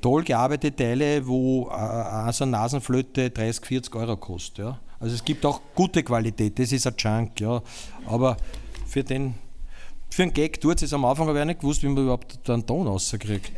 toll 0.00 0.24
gearbeitete 0.24 0.74
Teile, 0.74 1.24
wo 1.24 1.68
äh, 1.68 1.74
eine 1.74 2.50
Nasenflöte 2.50 3.30
30, 3.30 3.64
40 3.64 3.94
Euro 3.94 4.16
kostet. 4.16 4.58
Ja. 4.58 4.80
Also 4.98 5.14
es 5.14 5.24
gibt 5.24 5.46
auch 5.46 5.60
gute 5.76 6.02
Qualität, 6.02 6.58
das 6.58 6.72
ist 6.72 6.84
ein 6.84 6.94
Junk, 6.98 7.40
ja. 7.40 7.62
Aber 8.06 8.36
für 8.88 9.04
den, 9.04 9.34
für 10.10 10.24
einen 10.24 10.32
Gag 10.32 10.60
tut 10.60 10.82
es 10.82 10.92
am 10.92 11.04
Anfang 11.04 11.28
aber 11.28 11.38
ich 11.38 11.46
nicht 11.46 11.60
gewusst, 11.60 11.84
wie 11.84 11.86
man 11.86 12.02
überhaupt 12.02 12.50
einen 12.50 12.66
Ton 12.66 12.88
rauskriegt. 12.88 13.52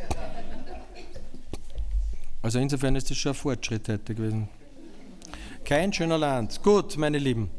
Also 2.41 2.59
insofern 2.59 2.95
ist 2.95 3.09
das 3.09 3.17
schon 3.17 3.33
ein 3.33 3.35
Fortschritt 3.35 3.87
heute 3.87 4.15
gewesen. 4.15 4.49
Kein 5.63 5.93
schöner 5.93 6.17
Land. 6.17 6.63
Gut, 6.63 6.97
meine 6.97 7.19
Lieben. 7.19 7.51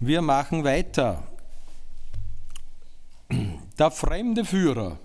Wir 0.00 0.20
machen 0.20 0.64
weiter. 0.64 1.22
Der 3.78 3.90
fremde 3.90 4.44
Führer. 4.44 4.98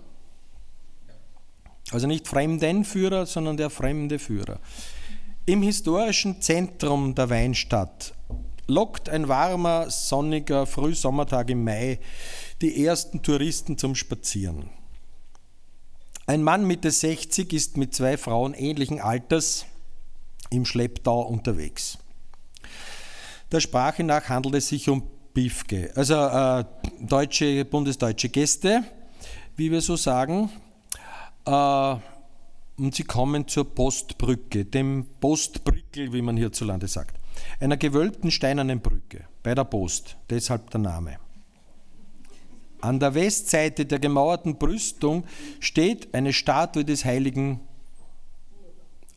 Also 1.92 2.06
nicht 2.06 2.28
Fremdenführer, 2.28 3.26
sondern 3.26 3.56
der 3.56 3.70
fremde 3.70 4.18
Führer. 4.18 4.58
Im 5.46 5.62
historischen 5.62 6.40
Zentrum 6.40 7.14
der 7.14 7.30
Weinstadt 7.30 8.14
lockt 8.66 9.08
ein 9.08 9.26
warmer, 9.26 9.90
sonniger 9.90 10.66
Frühsommertag 10.66 11.50
im 11.50 11.64
Mai 11.64 11.98
die 12.60 12.84
ersten 12.84 13.22
Touristen 13.22 13.76
zum 13.76 13.94
Spazieren. 13.94 14.70
Ein 16.30 16.44
Mann 16.44 16.64
Mitte 16.64 16.92
60 16.92 17.52
ist 17.52 17.76
mit 17.76 17.92
zwei 17.92 18.16
Frauen 18.16 18.54
ähnlichen 18.54 19.00
Alters 19.00 19.66
im 20.50 20.64
Schlepptau 20.64 21.22
unterwegs. 21.22 21.98
Der 23.50 23.58
Sprache 23.58 24.04
nach 24.04 24.28
handelt 24.28 24.54
es 24.54 24.68
sich 24.68 24.88
um 24.88 25.02
Bifke, 25.34 25.90
also 25.96 26.14
äh, 26.14 26.64
deutsche, 27.00 27.64
bundesdeutsche 27.64 28.28
Gäste, 28.28 28.84
wie 29.56 29.72
wir 29.72 29.80
so 29.80 29.96
sagen. 29.96 30.50
Äh, 31.46 31.96
und 32.76 32.94
sie 32.94 33.02
kommen 33.02 33.48
zur 33.48 33.64
Postbrücke, 33.64 34.64
dem 34.64 35.06
Postbrückel, 35.18 36.12
wie 36.12 36.22
man 36.22 36.36
hierzulande 36.36 36.86
sagt. 36.86 37.16
Einer 37.58 37.76
gewölbten 37.76 38.30
steinernen 38.30 38.78
Brücke 38.78 39.24
bei 39.42 39.56
der 39.56 39.64
Post, 39.64 40.16
deshalb 40.30 40.70
der 40.70 40.78
Name. 40.78 41.18
An 42.80 42.98
der 42.98 43.14
Westseite 43.14 43.84
der 43.84 43.98
gemauerten 43.98 44.56
Brüstung 44.56 45.24
steht 45.58 46.14
eine 46.14 46.32
Statue 46.32 46.84
des 46.84 47.04
heiligen 47.04 47.60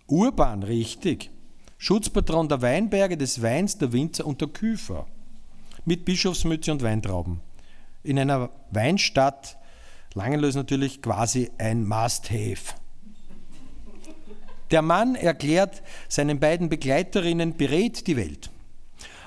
Urban, 0.07 0.63
richtig. 0.63 1.29
Schutzpatron 1.77 2.49
der 2.49 2.61
Weinberge, 2.61 3.17
des 3.17 3.41
Weins, 3.41 3.77
der 3.77 3.93
Winzer 3.93 4.25
und 4.25 4.41
der 4.41 4.47
Küfer. 4.49 5.07
Mit 5.85 6.05
Bischofsmütze 6.05 6.71
und 6.71 6.81
Weintrauben. 6.81 7.41
In 8.03 8.19
einer 8.19 8.49
Weinstadt, 8.71 9.57
Langenlös 10.13 10.55
natürlich 10.55 11.01
quasi 11.01 11.49
ein 11.57 11.87
Must-Have. 11.87 12.75
Der 14.71 14.81
Mann 14.81 15.15
erklärt 15.15 15.83
seinen 16.07 16.39
beiden 16.39 16.69
Begleiterinnen, 16.69 17.57
berät 17.57 18.07
die 18.07 18.17
Welt. 18.17 18.49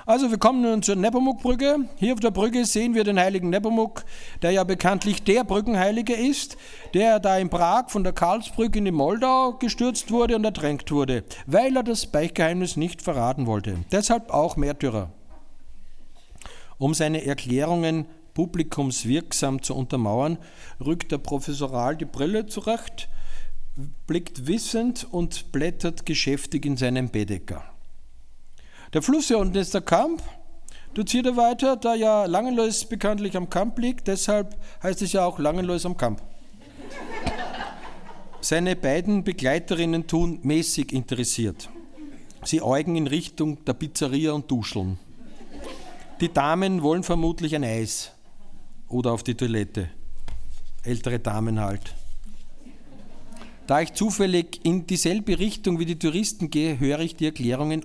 Also 0.07 0.31
wir 0.31 0.37
kommen 0.37 0.61
nun 0.61 0.81
zur 0.81 0.95
Nepomuk-Brücke. 0.95 1.79
Hier 1.97 2.13
auf 2.13 2.21
der 2.21 2.31
Brücke 2.31 2.63
sehen 2.63 2.95
wir 2.95 3.03
den 3.03 3.19
heiligen 3.19 3.49
Nepomuk, 3.49 4.05
der 4.41 4.51
ja 4.51 4.63
bekanntlich 4.63 5.21
der 5.23 5.43
Brückenheilige 5.43 6.13
ist, 6.13 6.55
der 6.93 7.19
da 7.19 7.37
in 7.37 7.49
Prag 7.49 7.89
von 7.89 8.05
der 8.05 8.13
Karlsbrücke 8.13 8.79
in 8.79 8.85
die 8.85 8.91
Moldau 8.91 9.57
gestürzt 9.59 10.09
wurde 10.09 10.37
und 10.37 10.45
ertränkt 10.45 10.93
wurde, 10.93 11.25
weil 11.45 11.75
er 11.75 11.83
das 11.83 12.05
Beichtgeheimnis 12.05 12.77
nicht 12.77 13.01
verraten 13.01 13.47
wollte. 13.47 13.79
Deshalb 13.91 14.29
auch 14.29 14.55
Märtyrer. 14.55 15.11
Um 16.77 16.93
seine 16.93 17.25
Erklärungen 17.25 18.05
publikumswirksam 18.33 19.61
zu 19.61 19.75
untermauern, 19.75 20.37
rückt 20.79 21.11
der 21.11 21.17
Professoral 21.17 21.97
die 21.97 22.05
Brille 22.05 22.45
zurecht, 22.45 23.09
blickt 24.05 24.47
wissend 24.47 25.05
und 25.11 25.51
blättert 25.51 26.05
geschäftig 26.05 26.65
in 26.65 26.77
seinem 26.77 27.09
Bedecker. 27.09 27.65
Der 28.93 29.01
Fluss 29.01 29.27
hier 29.27 29.37
unten 29.37 29.57
ist 29.57 29.73
der 29.73 29.81
Kamp. 29.81 30.21
Du 30.93 31.03
ziehst 31.03 31.25
er 31.25 31.35
weiter, 31.35 31.75
da 31.75 31.93
ja 31.93 32.25
Langenlois 32.25 32.85
bekanntlich 32.89 33.35
am 33.35 33.49
Kamp 33.49 33.77
liegt, 33.77 34.07
deshalb 34.07 34.55
heißt 34.81 35.01
es 35.01 35.13
ja 35.13 35.25
auch 35.25 35.37
Langenlois 35.39 35.85
am 35.85 35.97
Kamp. 35.97 36.21
Seine 38.41 38.75
beiden 38.75 39.23
Begleiterinnen 39.23 40.07
tun 40.07 40.39
mäßig 40.43 40.93
interessiert. 40.93 41.69
Sie 42.43 42.61
äugen 42.61 42.95
in 42.95 43.07
Richtung 43.07 43.63
der 43.65 43.73
Pizzeria 43.73 44.31
und 44.31 44.49
duscheln. 44.49 44.97
Die 46.21 46.31
Damen 46.31 46.81
wollen 46.81 47.03
vermutlich 47.03 47.53
ein 47.55 47.63
Eis 47.63 48.11
oder 48.87 49.11
auf 49.11 49.23
die 49.23 49.35
Toilette. 49.35 49.89
Ältere 50.83 51.19
Damen 51.19 51.59
halt. 51.59 51.93
Da 53.67 53.81
ich 53.81 53.93
zufällig 53.93 54.61
in 54.63 54.87
dieselbe 54.87 55.37
Richtung 55.39 55.77
wie 55.77 55.85
die 55.85 55.99
Touristen 55.99 56.49
gehe, 56.49 56.79
höre 56.79 56.99
ich 56.99 57.17
die 57.17 57.25
Erklärungen 57.25 57.83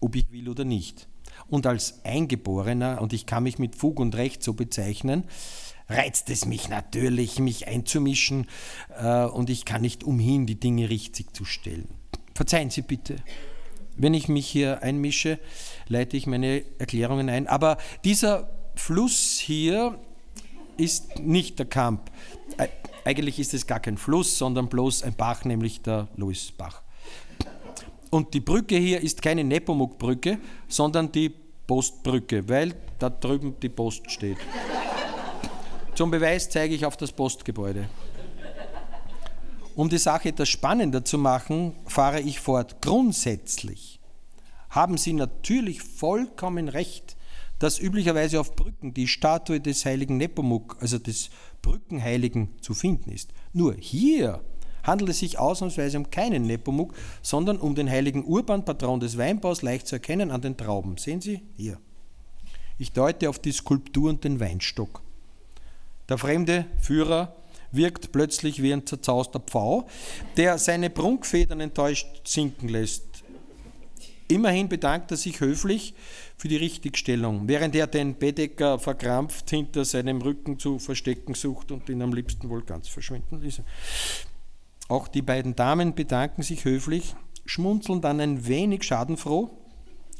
ob 0.00 0.16
ich 0.16 0.30
will 0.32 0.48
oder 0.48 0.64
nicht. 0.64 1.08
Und 1.48 1.66
als 1.66 2.04
Eingeborener, 2.04 3.00
und 3.00 3.12
ich 3.12 3.26
kann 3.26 3.42
mich 3.42 3.58
mit 3.58 3.76
Fug 3.76 4.00
und 4.00 4.14
Recht 4.14 4.42
so 4.42 4.54
bezeichnen, 4.54 5.24
reizt 5.88 6.30
es 6.30 6.46
mich 6.46 6.68
natürlich, 6.68 7.38
mich 7.38 7.66
einzumischen, 7.66 8.46
äh, 8.96 9.24
und 9.24 9.50
ich 9.50 9.64
kann 9.64 9.82
nicht 9.82 10.04
umhin, 10.04 10.46
die 10.46 10.58
Dinge 10.58 10.88
richtig 10.88 11.34
zu 11.34 11.44
stellen. 11.44 11.88
Verzeihen 12.34 12.70
Sie 12.70 12.82
bitte. 12.82 13.16
Wenn 13.96 14.14
ich 14.14 14.28
mich 14.28 14.46
hier 14.46 14.82
einmische, 14.82 15.38
leite 15.88 16.16
ich 16.16 16.26
meine 16.26 16.64
Erklärungen 16.78 17.28
ein. 17.28 17.46
Aber 17.46 17.76
dieser 18.04 18.48
Fluss 18.74 19.38
hier 19.38 19.98
ist 20.76 21.18
nicht 21.18 21.58
der 21.58 21.66
Kamp. 21.66 22.10
Eigentlich 23.04 23.38
ist 23.38 23.52
es 23.52 23.66
gar 23.66 23.80
kein 23.80 23.98
Fluss, 23.98 24.38
sondern 24.38 24.68
bloß 24.68 25.02
ein 25.02 25.14
Bach, 25.14 25.44
nämlich 25.44 25.82
der 25.82 26.08
Louisbach. 26.16 26.82
Und 28.10 28.34
die 28.34 28.40
Brücke 28.40 28.76
hier 28.76 29.00
ist 29.00 29.22
keine 29.22 29.44
Nepomuk-Brücke, 29.44 30.38
sondern 30.68 31.12
die 31.12 31.32
Postbrücke, 31.66 32.48
weil 32.48 32.74
da 32.98 33.08
drüben 33.08 33.54
die 33.62 33.68
Post 33.68 34.10
steht. 34.10 34.38
Zum 35.94 36.10
Beweis 36.10 36.50
zeige 36.50 36.74
ich 36.74 36.84
auf 36.84 36.96
das 36.96 37.12
Postgebäude. 37.12 37.88
Um 39.76 39.88
die 39.88 39.98
Sache 39.98 40.30
etwas 40.30 40.48
spannender 40.48 41.04
zu 41.04 41.16
machen, 41.16 41.74
fahre 41.86 42.20
ich 42.20 42.40
fort. 42.40 42.82
Grundsätzlich 42.82 44.00
haben 44.68 44.98
Sie 44.98 45.12
natürlich 45.12 45.82
vollkommen 45.82 46.68
recht, 46.68 47.16
dass 47.60 47.78
üblicherweise 47.78 48.40
auf 48.40 48.56
Brücken 48.56 48.94
die 48.94 49.06
Statue 49.06 49.60
des 49.60 49.84
heiligen 49.84 50.16
Nepomuk, 50.16 50.76
also 50.80 50.98
des 50.98 51.30
Brückenheiligen, 51.62 52.48
zu 52.60 52.74
finden 52.74 53.10
ist. 53.10 53.32
Nur 53.52 53.74
hier 53.74 54.42
handelt 54.82 55.10
es 55.10 55.18
sich 55.18 55.38
ausnahmsweise 55.38 55.98
um 55.98 56.10
keinen 56.10 56.46
Nepomuk, 56.46 56.94
sondern 57.22 57.58
um 57.58 57.74
den 57.74 57.90
heiligen 57.90 58.24
Urban, 58.24 58.64
Patron 58.64 59.00
des 59.00 59.18
Weinbaus, 59.18 59.62
leicht 59.62 59.86
zu 59.86 59.96
erkennen 59.96 60.30
an 60.30 60.40
den 60.40 60.56
Trauben. 60.56 60.96
Sehen 60.96 61.20
Sie? 61.20 61.42
Hier. 61.56 61.78
Ich 62.78 62.92
deute 62.92 63.28
auf 63.28 63.38
die 63.38 63.52
Skulptur 63.52 64.10
und 64.10 64.24
den 64.24 64.40
Weinstock. 64.40 65.02
Der 66.08 66.18
fremde 66.18 66.66
Führer 66.80 67.36
wirkt 67.72 68.10
plötzlich 68.12 68.62
wie 68.62 68.72
ein 68.72 68.86
zerzauster 68.86 69.40
Pfau, 69.40 69.86
der 70.36 70.58
seine 70.58 70.90
Prunkfedern 70.90 71.60
enttäuscht 71.60 72.06
sinken 72.24 72.68
lässt. 72.68 73.04
Immerhin 74.28 74.68
bedankt 74.68 75.10
er 75.10 75.16
sich 75.16 75.40
höflich 75.40 75.94
für 76.36 76.48
die 76.48 76.56
Richtigstellung, 76.56 77.48
während 77.48 77.74
er 77.74 77.86
den 77.86 78.16
Bedecker 78.16 78.78
verkrampft 78.78 79.50
hinter 79.50 79.84
seinem 79.84 80.22
Rücken 80.22 80.58
zu 80.58 80.78
verstecken 80.78 81.34
sucht 81.34 81.72
und 81.72 81.88
ihn 81.88 82.00
am 82.00 82.12
liebsten 82.12 82.48
wohl 82.48 82.62
ganz 82.62 82.88
verschwinden 82.88 83.40
ließ. 83.40 83.62
Auch 84.90 85.06
die 85.06 85.22
beiden 85.22 85.54
Damen 85.54 85.94
bedanken 85.94 86.42
sich 86.42 86.64
höflich, 86.64 87.14
schmunzeln 87.46 88.00
dann 88.00 88.18
ein 88.20 88.48
wenig 88.48 88.82
schadenfroh, 88.82 89.48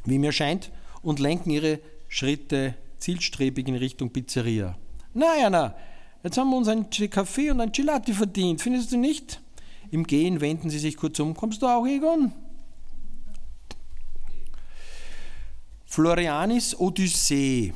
wie 0.04 0.20
mir 0.20 0.30
scheint, 0.30 0.70
und 1.02 1.18
lenken 1.18 1.50
ihre 1.50 1.80
Schritte 2.06 2.76
zielstrebig 2.98 3.66
in 3.66 3.74
Richtung 3.74 4.10
Pizzeria. 4.10 4.78
Na, 5.12 5.36
Jana, 5.40 5.74
jetzt 6.22 6.38
haben 6.38 6.50
wir 6.50 6.56
uns 6.56 6.68
einen 6.68 6.88
Kaffee 6.88 7.50
und 7.50 7.60
ein 7.60 7.72
Gelati 7.72 8.12
verdient, 8.12 8.62
findest 8.62 8.92
du 8.92 8.96
nicht? 8.96 9.42
Im 9.90 10.04
Gehen 10.04 10.40
wenden 10.40 10.70
sie 10.70 10.78
sich 10.78 10.96
kurz 10.96 11.18
um. 11.18 11.34
Kommst 11.34 11.62
du 11.62 11.66
auch, 11.66 11.84
Egon? 11.84 12.30
Florianis 15.84 16.78
Odyssee. 16.78 17.74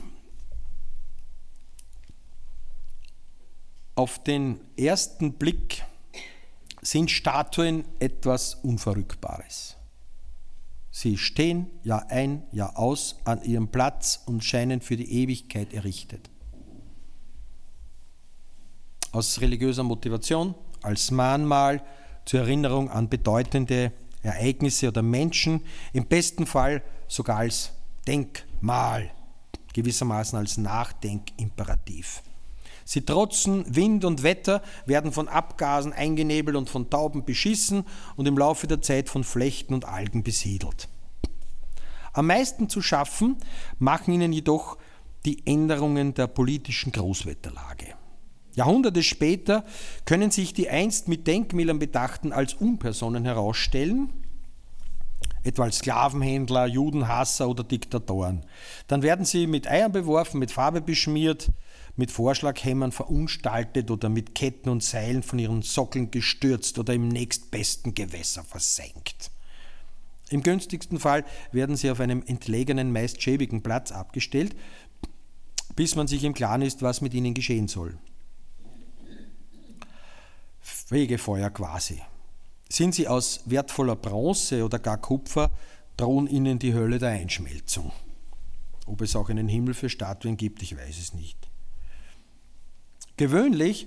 Auf 3.96 4.22
den 4.22 4.60
ersten 4.76 5.32
Blick 5.32 5.82
sind 6.84 7.10
Statuen 7.10 7.84
etwas 7.98 8.54
Unverrückbares. 8.56 9.76
Sie 10.90 11.18
stehen 11.18 11.70
Jahr 11.82 12.08
ein, 12.10 12.44
Jahr 12.52 12.78
aus 12.78 13.16
an 13.24 13.42
ihrem 13.42 13.68
Platz 13.68 14.22
und 14.26 14.44
scheinen 14.44 14.80
für 14.80 14.96
die 14.96 15.10
Ewigkeit 15.10 15.72
errichtet. 15.72 16.30
Aus 19.10 19.40
religiöser 19.40 19.82
Motivation, 19.82 20.54
als 20.82 21.10
Mahnmal 21.10 21.82
zur 22.26 22.40
Erinnerung 22.40 22.90
an 22.90 23.08
bedeutende 23.08 23.92
Ereignisse 24.22 24.88
oder 24.88 25.02
Menschen, 25.02 25.62
im 25.92 26.06
besten 26.06 26.46
Fall 26.46 26.82
sogar 27.08 27.38
als 27.38 27.72
Denkmal, 28.06 29.10
gewissermaßen 29.72 30.38
als 30.38 30.58
Nachdenkimperativ. 30.58 32.22
Sie 32.84 33.02
trotzen 33.02 33.64
Wind 33.74 34.04
und 34.04 34.22
Wetter, 34.22 34.62
werden 34.86 35.12
von 35.12 35.28
Abgasen 35.28 35.92
eingenebelt 35.92 36.56
und 36.56 36.68
von 36.68 36.90
Tauben 36.90 37.24
beschissen 37.24 37.84
und 38.16 38.26
im 38.26 38.36
Laufe 38.36 38.66
der 38.66 38.82
Zeit 38.82 39.08
von 39.08 39.24
Flechten 39.24 39.74
und 39.74 39.86
Algen 39.86 40.22
besiedelt. 40.22 40.88
Am 42.12 42.26
meisten 42.26 42.68
zu 42.68 42.80
schaffen 42.82 43.36
machen 43.78 44.14
ihnen 44.14 44.32
jedoch 44.32 44.78
die 45.24 45.46
Änderungen 45.46 46.14
der 46.14 46.26
politischen 46.26 46.92
Großwetterlage. 46.92 47.94
Jahrhunderte 48.54 49.02
später 49.02 49.64
können 50.04 50.30
sich 50.30 50.54
die 50.54 50.68
einst 50.68 51.08
mit 51.08 51.26
Denkmälern 51.26 51.78
bedachten 51.78 52.32
als 52.32 52.54
Unpersonen 52.54 53.24
herausstellen 53.24 54.12
etwa 55.44 55.64
als 55.64 55.78
Sklavenhändler, 55.78 56.66
Judenhasser 56.66 57.48
oder 57.48 57.62
Diktatoren. 57.62 58.44
Dann 58.88 59.02
werden 59.02 59.24
sie 59.24 59.46
mit 59.46 59.68
Eiern 59.68 59.92
beworfen, 59.92 60.38
mit 60.38 60.50
Farbe 60.50 60.80
beschmiert, 60.80 61.50
mit 61.96 62.10
Vorschlaghämmern 62.10 62.92
verunstaltet 62.92 63.90
oder 63.90 64.08
mit 64.08 64.34
Ketten 64.34 64.68
und 64.68 64.82
Seilen 64.82 65.22
von 65.22 65.38
ihren 65.38 65.62
Sockeln 65.62 66.10
gestürzt 66.10 66.78
oder 66.78 66.94
im 66.94 67.08
nächstbesten 67.08 67.94
Gewässer 67.94 68.42
versenkt. 68.42 69.30
Im 70.30 70.42
günstigsten 70.42 70.98
Fall 70.98 71.24
werden 71.52 71.76
sie 71.76 71.90
auf 71.90 72.00
einem 72.00 72.22
entlegenen, 72.26 72.92
meist 72.92 73.22
schäbigen 73.22 73.62
Platz 73.62 73.92
abgestellt, 73.92 74.56
bis 75.76 75.94
man 75.96 76.06
sich 76.06 76.24
im 76.24 76.34
Klaren 76.34 76.62
ist, 76.62 76.82
was 76.82 77.00
mit 77.00 77.14
ihnen 77.14 77.34
geschehen 77.34 77.68
soll. 77.68 77.98
Fegefeuer 80.60 81.50
quasi. 81.50 82.00
Sind 82.68 82.94
sie 82.94 83.06
aus 83.06 83.42
wertvoller 83.44 83.96
Bronze 83.96 84.64
oder 84.64 84.78
gar 84.78 84.98
Kupfer, 84.98 85.50
drohen 85.96 86.26
ihnen 86.26 86.58
die 86.58 86.74
Hölle 86.74 86.98
der 86.98 87.10
Einschmelzung. 87.10 87.92
Ob 88.86 89.00
es 89.00 89.14
auch 89.16 89.28
einen 89.28 89.48
Himmel 89.48 89.74
für 89.74 89.88
Statuen 89.88 90.36
gibt, 90.36 90.62
ich 90.62 90.76
weiß 90.76 90.98
es 90.98 91.14
nicht. 91.14 91.43
Gewöhnlich 93.16 93.86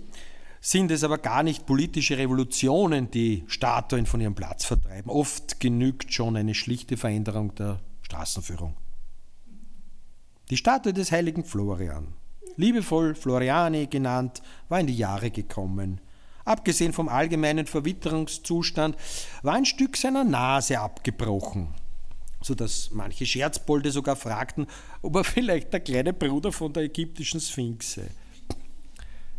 sind 0.62 0.92
es 0.92 1.04
aber 1.04 1.18
gar 1.18 1.44
nicht 1.44 1.66
politische 1.66 2.18
Revolutionen, 2.18 3.12
die 3.12 3.44
Statuen 3.48 4.06
von 4.06 4.22
ihrem 4.22 4.36
Platz 4.36 4.66
vertreiben. 4.66 5.10
Oft 5.10 5.60
genügt 5.60 6.14
schon 6.14 6.36
eine 6.36 6.56
schlichte 6.56 6.98
Veränderung 6.98 7.54
der 7.56 7.80
Straßenführung. 8.02 8.76
Die 10.50 10.58
Statue 10.58 10.94
des 10.94 11.12
heiligen 11.12 11.44
Florian, 11.44 12.14
liebevoll 12.56 13.16
Floriani 13.16 13.88
genannt, 13.88 14.42
war 14.70 14.80
in 14.80 14.88
die 14.88 14.98
Jahre 14.98 15.30
gekommen. 15.30 16.00
Abgesehen 16.46 16.94
vom 16.94 17.10
allgemeinen 17.10 17.68
Verwitterungszustand 17.68 18.96
war 19.42 19.56
ein 19.56 19.66
Stück 19.66 19.98
seiner 19.98 20.24
Nase 20.24 20.80
abgebrochen, 20.80 21.74
sodass 22.42 22.92
manche 22.92 23.26
Scherzbolde 23.26 23.92
sogar 23.92 24.16
fragten, 24.16 24.68
ob 25.02 25.18
er 25.18 25.24
vielleicht 25.26 25.74
der 25.74 25.82
kleine 25.82 26.14
Bruder 26.14 26.54
von 26.54 26.72
der 26.72 26.84
ägyptischen 26.84 27.42
Sphinx 27.42 27.96
sei. 27.96 28.10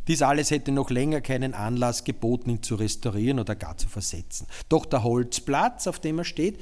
Dies 0.08 0.22
alles 0.22 0.50
hätte 0.50 0.72
noch 0.72 0.90
länger 0.90 1.20
keinen 1.20 1.52
Anlass 1.54 2.02
geboten, 2.02 2.50
ihn 2.50 2.62
zu 2.62 2.74
restaurieren 2.76 3.38
oder 3.38 3.54
gar 3.54 3.76
zu 3.76 3.88
versetzen. 3.88 4.46
Doch 4.70 4.86
der 4.86 5.04
Holzplatz, 5.04 5.86
auf 5.86 6.00
dem 6.00 6.18
er 6.18 6.24
steht, 6.24 6.58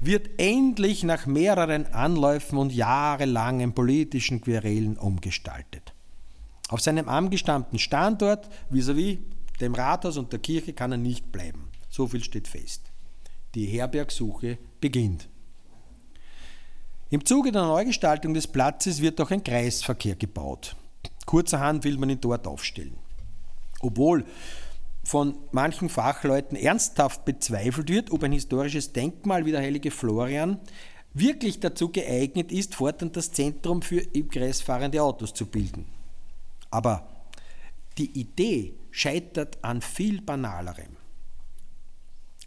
wird 0.00 0.28
endlich 0.38 1.04
nach 1.04 1.26
mehreren 1.26 1.86
Anläufen 1.92 2.58
und 2.58 2.72
jahrelangen 2.74 3.74
politischen 3.74 4.40
Querelen 4.40 4.96
umgestaltet. 4.96 5.94
Auf 6.68 6.80
seinem 6.80 7.08
angestammten 7.08 7.78
Standort 7.78 8.48
vis-à-vis 8.70 9.18
-vis 9.18 9.18
dem 9.60 9.74
Rathaus 9.74 10.16
und 10.16 10.32
der 10.32 10.40
Kirche 10.40 10.72
kann 10.72 10.92
er 10.92 10.98
nicht 10.98 11.30
bleiben. 11.30 11.68
So 11.90 12.08
viel 12.08 12.24
steht 12.24 12.48
fest. 12.48 12.82
Die 13.54 13.66
Herbergsuche 13.66 14.58
beginnt. 14.80 15.28
Im 17.10 17.24
Zuge 17.24 17.52
der 17.52 17.62
Neugestaltung 17.62 18.34
des 18.34 18.46
Platzes 18.46 19.02
wird 19.02 19.20
auch 19.20 19.30
ein 19.30 19.44
Kreisverkehr 19.44 20.14
gebaut. 20.14 20.76
Kurzerhand 21.30 21.84
will 21.84 21.96
man 21.96 22.10
ihn 22.10 22.20
dort 22.20 22.48
aufstellen. 22.48 22.98
Obwohl 23.78 24.24
von 25.04 25.38
manchen 25.52 25.88
Fachleuten 25.88 26.56
ernsthaft 26.56 27.24
bezweifelt 27.24 27.88
wird, 27.88 28.10
ob 28.10 28.24
ein 28.24 28.32
historisches 28.32 28.92
Denkmal 28.92 29.46
wie 29.46 29.52
der 29.52 29.60
heilige 29.60 29.92
Florian 29.92 30.58
wirklich 31.14 31.60
dazu 31.60 31.90
geeignet 31.90 32.50
ist, 32.50 32.74
fortan 32.74 33.12
das 33.12 33.30
Zentrum 33.30 33.80
für 33.80 34.00
im 34.00 34.28
Kreis 34.28 34.60
fahrende 34.60 35.00
Autos 35.00 35.32
zu 35.32 35.46
bilden. 35.46 35.86
Aber 36.68 37.06
die 37.96 38.10
Idee 38.18 38.74
scheitert 38.90 39.62
an 39.62 39.82
viel 39.82 40.22
banalerem. 40.22 40.96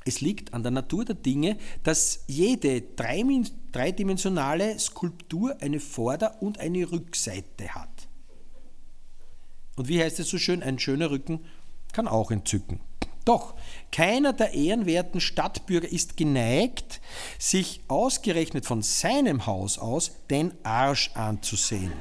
Es 0.04 0.20
liegt 0.20 0.54
an 0.54 0.62
der 0.62 0.74
Natur 0.74 1.06
der 1.06 1.16
Dinge, 1.16 1.58
dass 1.84 2.26
jede 2.28 2.82
dreidimensionale 2.82 4.78
Skulptur 4.78 5.56
eine 5.62 5.80
Vorder- 5.80 6.42
und 6.42 6.60
eine 6.60 6.92
Rückseite 6.92 7.70
hat. 7.70 7.93
Und 9.76 9.88
wie 9.88 10.02
heißt 10.02 10.20
es 10.20 10.30
so 10.30 10.38
schön, 10.38 10.62
ein 10.64 10.80
schöner 10.80 11.10
Rücken 11.10 11.40
kann 11.92 12.08
auch 12.08 12.32
entzücken. 12.32 12.80
Doch 13.26 13.54
keiner 13.92 14.34
der 14.34 14.54
ehrenwerten 14.54 15.22
Stadtbürger 15.22 15.88
ist 15.88 16.18
geneigt, 16.18 17.00
sich 17.40 17.82
ausgerechnet 17.88 18.66
von 18.66 18.82
seinem 18.82 19.46
Haus 19.46 19.78
aus 19.78 20.12
den 20.30 20.54
Arsch 20.64 21.12
anzusehen. 21.14 21.94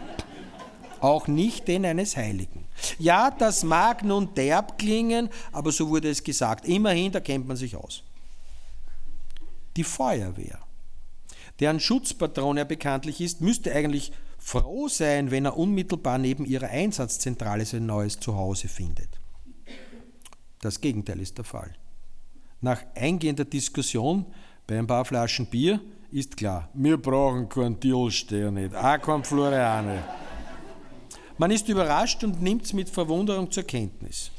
Auch 1.01 1.29
nicht 1.29 1.69
den 1.69 1.85
eines 1.85 2.17
Heiligen. 2.17 2.65
Ja, 2.99 3.31
das 3.31 3.63
mag 3.63 4.03
nun 4.03 4.35
derb 4.35 4.79
klingen, 4.79 5.29
aber 5.53 5.71
so 5.71 5.89
wurde 5.89 6.09
es 6.09 6.25
gesagt. 6.25 6.67
Immerhin, 6.67 7.13
da 7.13 7.21
kennt 7.21 7.47
man 7.47 7.57
sich 7.57 7.77
aus. 7.77 8.03
Die 9.77 9.85
Feuerwehr, 9.85 10.59
deren 11.61 11.81
Schutzpatron 11.81 12.57
er 12.57 12.65
bekanntlich 12.65 13.21
ist, 13.21 13.41
müsste 13.41 13.73
eigentlich 13.73 14.13
froh 14.43 14.89
sein, 14.89 15.31
wenn 15.31 15.45
er 15.45 15.57
unmittelbar 15.57 16.19
neben 16.19 16.45
ihrer 16.45 16.69
Einsatzzentrale 16.69 17.65
sein 17.65 17.87
neues 17.87 18.19
Zuhause 18.19 18.69
findet. 18.69 19.09
Das 20.61 20.81
Gegenteil 20.81 21.21
ist 21.21 21.39
der 21.39 21.45
Fall. 21.45 21.73
Nach 22.61 22.83
eingehender 22.95 23.45
Diskussion 23.45 24.27
bei 24.67 24.79
ein 24.79 24.87
paar 24.87 25.05
Flaschen 25.05 25.47
Bier 25.47 25.81
ist 26.11 26.37
klar, 26.37 26.69
wir 26.75 26.97
brauchen 26.97 27.49
keinen 27.49 27.79
Diolstern 27.81 28.55
nicht, 28.55 28.75
auch 28.75 29.01
kein 29.01 29.25
Floriane. 29.25 30.05
Man 31.39 31.51
ist 31.51 31.69
überrascht 31.69 32.23
und 32.25 32.43
nimmt 32.43 32.65
es 32.65 32.73
mit 32.73 32.89
Verwunderung 32.89 33.51
zur 33.51 33.65
Kenntnis. 33.65 34.31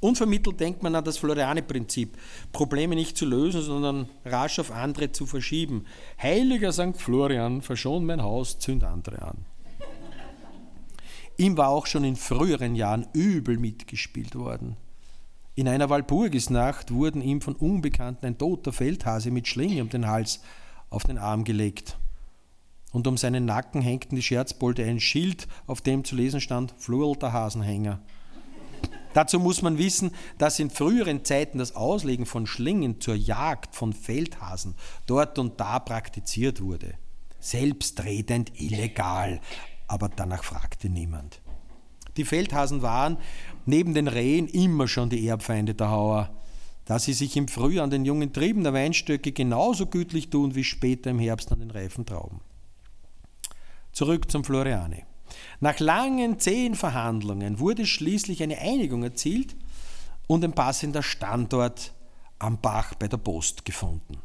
Unvermittelt 0.00 0.60
denkt 0.60 0.82
man 0.82 0.94
an 0.94 1.04
das 1.04 1.16
Floriane-Prinzip, 1.18 2.16
Probleme 2.52 2.94
nicht 2.94 3.16
zu 3.16 3.24
lösen, 3.24 3.62
sondern 3.62 4.08
rasch 4.24 4.58
auf 4.58 4.70
andere 4.70 5.12
zu 5.12 5.24
verschieben. 5.24 5.86
Heiliger 6.20 6.72
St. 6.72 6.96
Florian, 6.96 7.62
verschon 7.62 8.04
mein 8.04 8.22
Haus, 8.22 8.58
zünd 8.58 8.84
andere 8.84 9.22
an. 9.22 9.46
Ihm 11.38 11.56
war 11.56 11.68
auch 11.68 11.86
schon 11.86 12.04
in 12.04 12.16
früheren 12.16 12.74
Jahren 12.74 13.06
übel 13.12 13.58
mitgespielt 13.58 14.34
worden. 14.36 14.76
In 15.54 15.68
einer 15.68 15.88
Walpurgisnacht 15.88 16.92
wurden 16.92 17.22
ihm 17.22 17.40
von 17.40 17.56
Unbekannten 17.56 18.26
ein 18.26 18.38
toter 18.38 18.72
Feldhase 18.72 19.30
mit 19.30 19.48
Schlinge 19.48 19.82
um 19.82 19.88
den 19.88 20.06
Hals 20.06 20.42
auf 20.90 21.04
den 21.04 21.18
Arm 21.18 21.44
gelegt. 21.44 21.98
Und 22.92 23.06
um 23.06 23.16
seinen 23.16 23.44
Nacken 23.44 23.82
hängten 23.82 24.16
die 24.16 24.22
Scherzbolde 24.22 24.84
ein 24.84 25.00
Schild, 25.00 25.48
auf 25.66 25.80
dem 25.80 26.04
zu 26.04 26.14
lesen 26.16 26.40
stand 26.40 26.74
Flurl 26.78 27.16
der 27.16 27.32
Hasenhänger. 27.32 28.00
Dazu 29.12 29.40
muss 29.40 29.62
man 29.62 29.78
wissen, 29.78 30.12
dass 30.38 30.58
in 30.58 30.70
früheren 30.70 31.24
Zeiten 31.24 31.58
das 31.58 31.74
Auslegen 31.74 32.26
von 32.26 32.46
Schlingen 32.46 33.00
zur 33.00 33.14
Jagd 33.14 33.74
von 33.74 33.92
Feldhasen 33.92 34.74
dort 35.06 35.38
und 35.38 35.58
da 35.60 35.78
praktiziert 35.78 36.60
wurde. 36.60 36.94
Selbstredend 37.40 38.60
illegal, 38.60 39.40
aber 39.86 40.08
danach 40.08 40.44
fragte 40.44 40.88
niemand. 40.88 41.40
Die 42.16 42.24
Feldhasen 42.24 42.82
waren 42.82 43.18
neben 43.66 43.94
den 43.94 44.08
Rehen 44.08 44.48
immer 44.48 44.88
schon 44.88 45.10
die 45.10 45.26
Erbfeinde 45.26 45.74
der 45.74 45.90
Hauer, 45.90 46.30
da 46.86 46.98
sie 46.98 47.12
sich 47.12 47.36
im 47.36 47.48
Frühjahr 47.48 47.84
an 47.84 47.90
den 47.90 48.04
jungen 48.04 48.32
Trieben 48.32 48.62
der 48.62 48.72
Weinstöcke 48.72 49.32
genauso 49.32 49.86
gütlich 49.86 50.30
tun 50.30 50.54
wie 50.54 50.64
später 50.64 51.10
im 51.10 51.18
Herbst 51.18 51.52
an 51.52 51.60
den 51.60 51.70
reifen 51.70 52.06
Trauben. 52.06 52.40
Zurück 53.92 54.30
zum 54.30 54.44
Floriane. 54.44 55.04
Nach 55.60 55.78
langen 55.80 56.38
zehn 56.38 56.74
Verhandlungen 56.74 57.58
wurde 57.58 57.86
schließlich 57.86 58.42
eine 58.42 58.58
Einigung 58.58 59.02
erzielt 59.02 59.56
und 60.26 60.44
ein 60.44 60.52
passender 60.52 61.02
Standort 61.02 61.94
am 62.38 62.60
Bach 62.60 62.94
bei 62.94 63.08
der 63.08 63.16
Post 63.16 63.64
gefunden. 63.64 64.18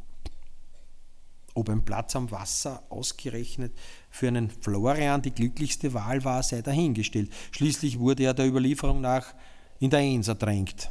Ob 1.54 1.68
ein 1.68 1.84
Platz 1.84 2.16
am 2.16 2.30
Wasser 2.30 2.82
ausgerechnet 2.88 3.72
für 4.10 4.28
einen 4.28 4.50
Florian 4.50 5.20
die 5.20 5.32
glücklichste 5.32 5.92
Wahl 5.92 6.24
war, 6.24 6.42
sei 6.42 6.62
dahingestellt. 6.62 7.30
Schließlich 7.50 7.98
wurde 7.98 8.24
er 8.24 8.34
der 8.34 8.46
Überlieferung 8.46 9.00
nach 9.00 9.34
in 9.78 9.90
der 9.90 10.00
Enns 10.00 10.28
ertränkt. 10.28 10.90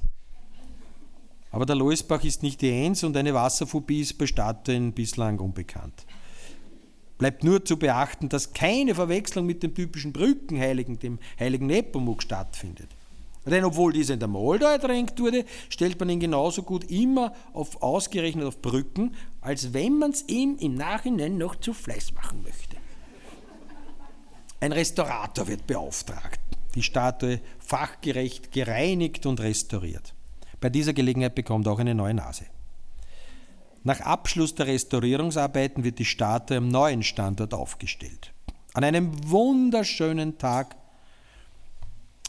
Aber 1.51 1.65
der 1.65 1.75
Loisbach 1.75 2.23
ist 2.23 2.43
nicht 2.43 2.61
die 2.61 2.69
Enns 2.69 3.03
und 3.03 3.17
eine 3.17 3.33
Wasserphobie 3.33 4.01
ist 4.01 4.17
bei 4.17 4.25
Statuen 4.25 4.93
bislang 4.93 5.39
unbekannt. 5.39 6.05
Bleibt 7.21 7.43
nur 7.43 7.63
zu 7.63 7.77
beachten, 7.77 8.29
dass 8.29 8.51
keine 8.51 8.95
Verwechslung 8.95 9.45
mit 9.45 9.61
dem 9.61 9.75
typischen 9.75 10.11
Brückenheiligen, 10.11 10.97
dem 10.97 11.19
heiligen 11.39 11.67
Nepomuk, 11.67 12.23
stattfindet. 12.23 12.89
Denn 13.45 13.63
obwohl 13.63 13.93
dieser 13.93 14.15
in 14.15 14.19
der 14.19 14.27
Moldau 14.27 14.65
ertränkt 14.65 15.19
wurde, 15.19 15.45
stellt 15.69 15.99
man 15.99 16.09
ihn 16.09 16.19
genauso 16.19 16.63
gut 16.63 16.89
immer 16.89 17.35
auf, 17.53 17.83
ausgerechnet 17.83 18.47
auf 18.47 18.59
Brücken, 18.63 19.15
als 19.39 19.71
wenn 19.71 19.99
man 19.99 20.09
es 20.09 20.27
ihm 20.29 20.57
im 20.59 20.73
Nachhinein 20.73 21.37
noch 21.37 21.55
zu 21.57 21.75
Fleiß 21.75 22.15
machen 22.15 22.41
möchte. 22.41 22.77
Ein 24.59 24.71
Restaurator 24.71 25.47
wird 25.47 25.67
beauftragt, 25.67 26.39
die 26.73 26.81
Statue 26.81 27.39
fachgerecht 27.59 28.51
gereinigt 28.51 29.27
und 29.27 29.41
restauriert. 29.41 30.15
Bei 30.59 30.71
dieser 30.71 30.93
Gelegenheit 30.93 31.35
bekommt 31.35 31.67
er 31.67 31.73
auch 31.73 31.79
eine 31.79 31.93
neue 31.93 32.15
Nase. 32.15 32.45
Nach 33.83 33.99
Abschluss 34.01 34.53
der 34.53 34.67
Restaurierungsarbeiten 34.67 35.83
wird 35.83 35.97
die 35.99 36.05
Statue 36.05 36.57
am 36.57 36.67
neuen 36.67 37.01
Standort 37.01 37.53
aufgestellt. 37.53 38.33
An 38.73 38.83
einem 38.83 39.11
wunderschönen 39.29 40.37
Tag 40.37 40.75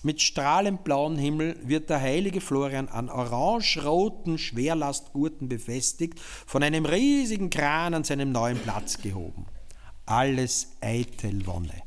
mit 0.03 0.21
strahlend 0.21 0.83
blauem 0.83 1.17
Himmel 1.17 1.57
wird 1.63 1.89
der 1.89 2.01
heilige 2.01 2.41
Florian 2.41 2.89
an 2.89 3.09
orange-roten 3.09 4.39
Schwerlastgurten 4.39 5.49
befestigt, 5.49 6.19
von 6.19 6.63
einem 6.63 6.87
riesigen 6.87 7.51
Kran 7.51 7.95
an 7.95 8.03
seinem 8.03 8.33
neuen 8.33 8.59
Platz 8.59 9.01
gehoben. 9.01 9.47
Alles 10.07 10.73
eitel 10.81 11.47
Wonne. 11.47 11.83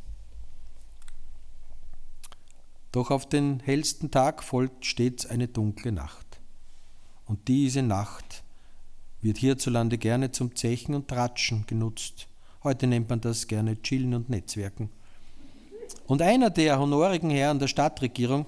Doch 2.93 3.11
auf 3.11 3.27
den 3.27 3.59
hellsten 3.59 4.11
Tag 4.11 4.41
folgt 4.41 4.85
stets 4.85 5.25
eine 5.25 5.49
dunkle 5.49 5.91
Nacht. 5.91 6.39
Und 7.25 7.49
diese 7.49 7.81
Nacht 7.81 8.44
wird 9.25 9.39
hierzulande 9.39 9.97
gerne 9.97 10.31
zum 10.31 10.55
Zechen 10.55 10.93
und 10.93 11.07
Tratschen 11.07 11.65
genutzt. 11.65 12.27
Heute 12.63 12.85
nennt 12.85 13.09
man 13.09 13.21
das 13.21 13.47
gerne 13.47 13.81
Chillen 13.81 14.13
und 14.13 14.29
Netzwerken. 14.29 14.91
Und 16.05 16.21
einer 16.21 16.51
der 16.51 16.79
honorigen 16.79 17.31
Herren 17.31 17.57
der 17.57 17.67
Stadtregierung, 17.67 18.45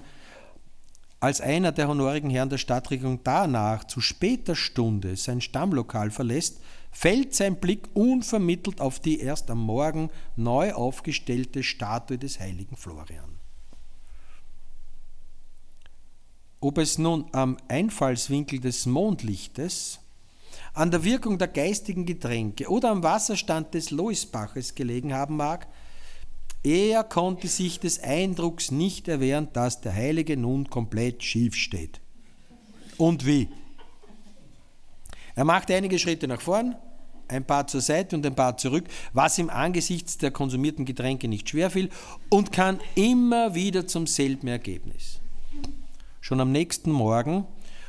als 1.18 1.40
einer 1.40 1.72
der 1.72 1.88
honorigen 1.88 2.30
Herren 2.30 2.48
der 2.48 2.58
Stadtregierung 2.58 3.20
danach 3.24 3.84
zu 3.84 4.00
später 4.00 4.54
Stunde 4.54 5.16
sein 5.16 5.40
Stammlokal 5.40 6.12
verlässt, 6.12 6.60
fällt 6.92 7.34
sein 7.34 7.56
Blick 7.56 7.88
unvermittelt 7.94 8.80
auf 8.80 9.00
die 9.00 9.18
erst 9.18 9.50
am 9.50 9.58
Morgen 9.58 10.10
neu 10.36 10.72
aufgestellte 10.74 11.64
Statue 11.64 12.18
des 12.18 12.38
heiligen 12.38 12.76
Florian. 12.76 13.40
Ob 16.60 16.78
es 16.78 16.98
nun 16.98 17.26
am 17.32 17.56
Einfallswinkel 17.66 18.60
des 18.60 18.86
Mondlichtes, 18.86 19.98
an 20.74 20.90
der 20.90 21.04
Wirkung 21.04 21.38
der 21.38 21.48
geistigen 21.48 22.06
Getränke 22.06 22.68
oder 22.68 22.90
am 22.90 23.02
Wasserstand 23.02 23.74
des 23.74 23.90
Loisbaches 23.90 24.74
gelegen 24.74 25.14
haben 25.14 25.36
mag, 25.36 25.66
er 26.62 27.04
konnte 27.04 27.48
sich 27.48 27.78
des 27.80 28.02
Eindrucks 28.02 28.70
nicht 28.70 29.08
erwehren, 29.08 29.48
dass 29.52 29.80
der 29.80 29.94
Heilige 29.94 30.36
nun 30.36 30.68
komplett 30.68 31.22
schief 31.22 31.54
steht. 31.54 32.00
Und 32.96 33.24
wie? 33.24 33.48
Er 35.34 35.44
machte 35.44 35.74
einige 35.74 35.98
Schritte 36.00 36.26
nach 36.26 36.40
vorn, 36.40 36.74
ein 37.28 37.44
paar 37.44 37.66
zur 37.66 37.80
Seite 37.80 38.16
und 38.16 38.26
ein 38.26 38.34
paar 38.34 38.56
zurück, 38.56 38.84
was 39.12 39.38
ihm 39.38 39.50
angesichts 39.50 40.18
der 40.18 40.30
konsumierten 40.30 40.84
Getränke 40.84 41.28
nicht 41.28 41.48
schwer 41.48 41.70
fiel 41.70 41.90
und 42.28 42.52
kam 42.52 42.80
immer 42.96 43.54
wieder 43.54 43.86
zum 43.86 44.06
selben 44.06 44.48
Ergebnis. 44.48 45.20
Schon 46.20 46.40
am 46.40 46.50
nächsten 46.50 46.90
Morgen 46.90 47.46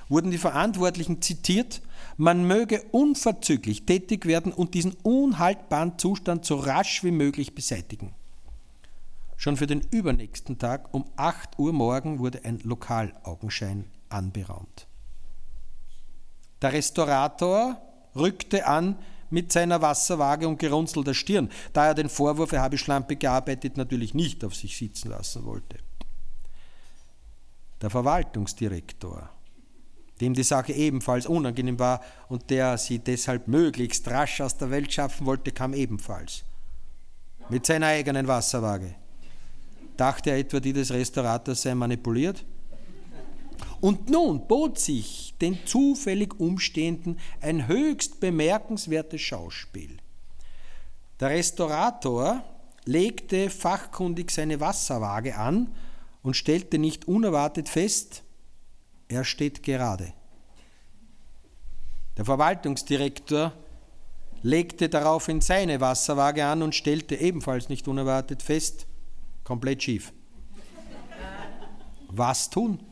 wurden 0.10 0.32
die 0.32 0.38
Verantwortlichen 0.38 1.22
zitiert, 1.22 1.82
man 2.20 2.46
möge 2.46 2.84
unverzüglich 2.92 3.86
tätig 3.86 4.26
werden 4.26 4.52
und 4.52 4.74
diesen 4.74 4.92
unhaltbaren 5.04 5.98
Zustand 5.98 6.44
so 6.44 6.58
rasch 6.58 7.02
wie 7.02 7.12
möglich 7.12 7.56
beseitigen. 7.56 8.14
Schon 9.38 9.56
für 9.56 9.68
den 9.68 9.80
übernächsten 9.90 10.58
Tag 10.58 10.94
um 10.94 11.06
8 11.16 11.58
Uhr 11.58 11.72
morgen 11.72 12.20
wurde 12.20 12.44
ein 12.44 12.60
Lokalaugenschein 12.60 13.86
anberaumt. 14.10 14.86
Der 16.62 16.74
Restaurator 16.74 17.82
rückte 18.14 18.68
an 18.68 18.98
mit 19.30 19.54
seiner 19.54 19.82
Wasserwaage 19.82 20.46
und 20.46 20.60
gerunzelter 20.60 21.14
Stirn, 21.14 21.50
da 21.72 21.88
er 21.88 21.94
den 21.94 22.10
Vorwurf, 22.10 22.52
er 22.52 22.62
habe 22.62 22.78
schlampig 22.78 23.22
gearbeitet, 23.22 23.78
natürlich 23.78 24.14
nicht 24.14 24.44
auf 24.44 24.58
sich 24.58 24.76
sitzen 24.76 25.12
lassen 25.12 25.46
wollte. 25.46 25.78
Der 27.82 27.90
Verwaltungsdirektor, 27.90 29.30
dem 30.22 30.34
die 30.34 30.44
Sache 30.44 30.74
ebenfalls 30.74 31.26
unangenehm 31.26 31.80
war 31.80 32.02
und 32.28 32.50
der 32.50 32.78
sie 32.78 33.00
deshalb 33.00 33.48
möglichst 33.48 34.08
rasch 34.10 34.42
aus 34.42 34.58
der 34.58 34.72
Welt 34.72 34.92
schaffen 34.92 35.26
wollte, 35.26 35.52
kam 35.52 35.74
ebenfalls 35.74 36.44
mit 37.50 37.66
seiner 37.66 37.88
eigenen 37.88 38.28
Wasserwaage. 38.28 38.96
Dachte 39.98 40.32
er 40.32 40.38
etwa, 40.38 40.60
die 40.60 40.74
des 40.74 40.92
Restaurators 40.92 41.64
sei 41.64 41.76
manipuliert? 41.76 42.46
Und 43.82 44.10
nun 44.10 44.48
bot 44.48 44.80
sich 44.80 45.36
den 45.42 45.58
zufällig 45.66 46.40
Umstehenden 46.40 47.20
ein 47.42 47.68
höchst 47.68 48.20
bemerkenswertes 48.20 49.22
Schauspiel. 49.22 49.98
Der 51.20 51.30
Restaurator 51.30 52.44
legte 52.86 53.50
fachkundig 53.50 54.32
seine 54.32 54.60
Wasserwaage 54.60 55.38
an 55.38 55.74
und 56.22 56.36
stellte 56.36 56.78
nicht 56.78 57.08
unerwartet 57.08 57.68
fest, 57.68 58.24
er 59.10 59.26
steht 59.26 59.62
gerade. 59.64 60.14
Der 62.16 62.24
Verwaltungsdirektor 62.24 63.52
legte 64.42 64.88
daraufhin 64.88 65.42
seine 65.42 65.82
Wasserwaage 65.82 66.46
an 66.46 66.64
und 66.64 66.74
stellte 66.74 67.16
ebenfalls 67.16 67.68
nicht 67.68 67.90
unerwartet 67.90 68.42
fest, 68.42 68.88
Komplett 69.50 69.82
schief. 69.82 70.14
Was 72.10 72.52
tun? 72.52 72.84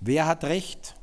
Wer 0.00 0.26
hat 0.26 0.42
recht? 0.42 0.96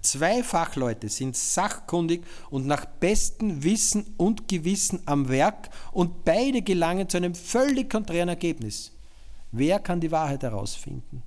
Zwei 0.00 0.42
Fachleute 0.42 1.10
sind 1.10 1.36
sachkundig 1.36 2.24
und 2.48 2.66
nach 2.66 2.86
bestem 2.86 3.62
Wissen 3.62 4.14
und 4.16 4.48
Gewissen 4.48 5.02
am 5.04 5.28
Werk 5.28 5.68
und 5.92 6.24
beide 6.24 6.62
gelangen 6.62 7.06
zu 7.06 7.18
einem 7.18 7.34
völlig 7.34 7.90
konträren 7.90 8.30
Ergebnis. 8.30 8.92
Wer 9.52 9.78
kann 9.78 10.00
die 10.00 10.10
Wahrheit 10.10 10.42
herausfinden? 10.42 11.22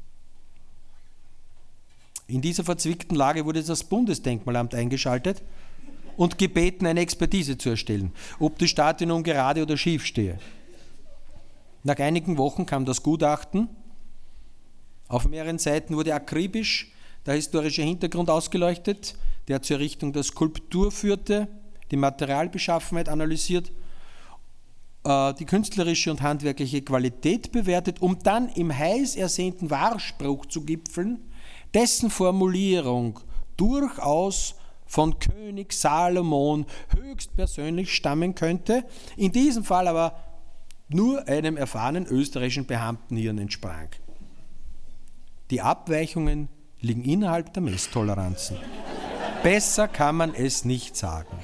In 2.29 2.41
dieser 2.41 2.63
verzwickten 2.63 3.17
Lage 3.17 3.43
wurde 3.43 3.63
das 3.63 3.83
Bundesdenkmalamt 3.83 4.75
eingeschaltet 4.75 5.41
und 6.15 6.37
gebeten, 6.37 6.85
eine 6.85 6.99
Expertise 6.99 7.57
zu 7.57 7.71
erstellen, 7.71 8.11
ob 8.39 8.59
die 8.59 8.67
Statue 8.67 9.07
nun 9.07 9.23
gerade 9.23 9.63
oder 9.63 9.75
schief 9.77 10.05
stehe. 10.05 10.37
Nach 11.83 11.97
einigen 11.97 12.37
Wochen 12.37 12.67
kam 12.67 12.85
das 12.85 13.01
Gutachten. 13.01 13.67
Auf 15.07 15.27
mehreren 15.27 15.57
Seiten 15.57 15.95
wurde 15.95 16.13
akribisch 16.13 16.91
der 17.25 17.33
historische 17.33 17.81
Hintergrund 17.81 18.29
ausgeleuchtet, 18.29 19.15
der 19.47 19.63
zur 19.63 19.77
Errichtung 19.77 20.13
der 20.13 20.21
Skulptur 20.21 20.91
führte, 20.91 21.47
die 21.89 21.97
Materialbeschaffenheit 21.97 23.09
analysiert, 23.09 23.71
äh, 25.03 25.33
die 25.33 25.45
künstlerische 25.45 26.11
und 26.11 26.21
handwerkliche 26.21 26.83
Qualität 26.83 27.51
bewertet, 27.51 28.03
um 28.03 28.19
dann 28.19 28.49
im 28.49 28.77
heiß 28.77 29.15
ersehnten 29.15 29.71
Wahrspruch 29.71 30.45
zu 30.45 30.61
gipfeln, 30.61 31.17
dessen 31.73 32.09
Formulierung 32.09 33.19
durchaus 33.57 34.55
von 34.85 35.19
König 35.19 35.73
Salomon 35.73 36.65
höchstpersönlich 36.95 37.93
stammen 37.93 38.33
könnte, 38.33 38.83
in 39.17 39.31
diesem 39.31 39.63
Fall 39.63 39.87
aber 39.87 40.15
nur 40.87 41.27
einem 41.27 41.57
erfahrenen 41.57 42.07
österreichischen 42.07 42.65
Beamtenhirn 42.65 43.37
entsprang. 43.37 43.89
Die 45.51 45.61
Abweichungen 45.61 46.49
liegen 46.81 47.03
innerhalb 47.03 47.53
der 47.53 47.61
Messtoleranzen. 47.61 48.57
Besser 49.43 49.87
kann 49.87 50.15
man 50.15 50.33
es 50.33 50.65
nicht 50.65 50.95
sagen. 50.95 51.37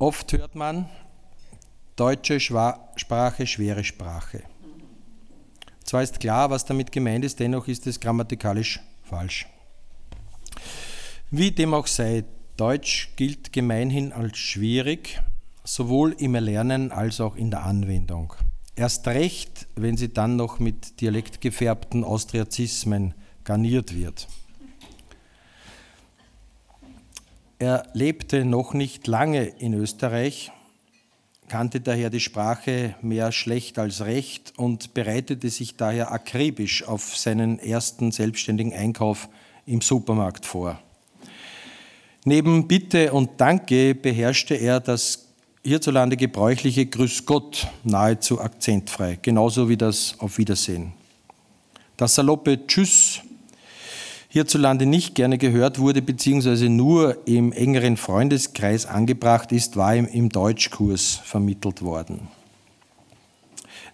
Oft 0.00 0.32
hört 0.32 0.54
man, 0.54 0.88
deutsche 1.96 2.38
Sprache, 2.38 3.46
schwere 3.48 3.82
Sprache. 3.82 4.44
Zwar 5.82 6.04
ist 6.04 6.20
klar, 6.20 6.50
was 6.50 6.64
damit 6.64 6.92
gemeint 6.92 7.24
ist, 7.24 7.40
dennoch 7.40 7.66
ist 7.66 7.84
es 7.88 7.98
grammatikalisch 7.98 8.80
falsch. 9.02 9.46
Wie 11.32 11.50
dem 11.50 11.74
auch 11.74 11.88
sei, 11.88 12.24
Deutsch 12.56 13.10
gilt 13.16 13.52
gemeinhin 13.52 14.12
als 14.12 14.38
schwierig, 14.38 15.20
sowohl 15.64 16.12
im 16.18 16.36
Erlernen 16.36 16.92
als 16.92 17.20
auch 17.20 17.34
in 17.34 17.50
der 17.50 17.64
Anwendung. 17.64 18.34
Erst 18.76 19.06
recht, 19.08 19.66
wenn 19.74 19.96
sie 19.96 20.12
dann 20.12 20.36
noch 20.36 20.60
mit 20.60 21.00
dialektgefärbten 21.00 22.04
Austriazismen 22.04 23.14
garniert 23.42 23.96
wird. 23.96 24.28
Er 27.60 27.88
lebte 27.92 28.44
noch 28.44 28.72
nicht 28.72 29.08
lange 29.08 29.44
in 29.44 29.74
Österreich, 29.74 30.52
kannte 31.48 31.80
daher 31.80 32.08
die 32.08 32.20
Sprache 32.20 32.94
mehr 33.02 33.32
schlecht 33.32 33.80
als 33.80 34.02
recht 34.04 34.52
und 34.56 34.94
bereitete 34.94 35.50
sich 35.50 35.76
daher 35.76 36.12
akribisch 36.12 36.84
auf 36.86 37.16
seinen 37.16 37.58
ersten 37.58 38.12
selbstständigen 38.12 38.72
Einkauf 38.72 39.28
im 39.66 39.80
Supermarkt 39.80 40.46
vor. 40.46 40.78
Neben 42.24 42.68
Bitte 42.68 43.12
und 43.12 43.40
Danke 43.40 43.94
beherrschte 43.96 44.54
er 44.54 44.78
das 44.78 45.26
hierzulande 45.64 46.16
gebräuchliche 46.16 46.86
Grüß 46.86 47.26
Gott 47.26 47.66
nahezu 47.82 48.40
akzentfrei, 48.40 49.18
genauso 49.20 49.68
wie 49.68 49.76
das 49.76 50.14
Auf 50.20 50.38
Wiedersehen. 50.38 50.92
Das 51.96 52.14
saloppe 52.14 52.66
Tschüss 52.68 53.20
hierzulande 54.28 54.86
nicht 54.86 55.14
gerne 55.14 55.38
gehört 55.38 55.78
wurde, 55.78 56.02
beziehungsweise 56.02 56.68
nur 56.68 57.26
im 57.26 57.52
engeren 57.52 57.96
Freundeskreis 57.96 58.86
angebracht 58.86 59.52
ist, 59.52 59.76
war 59.76 59.96
ihm 59.96 60.06
im 60.06 60.28
Deutschkurs 60.28 61.20
vermittelt 61.24 61.82
worden. 61.82 62.28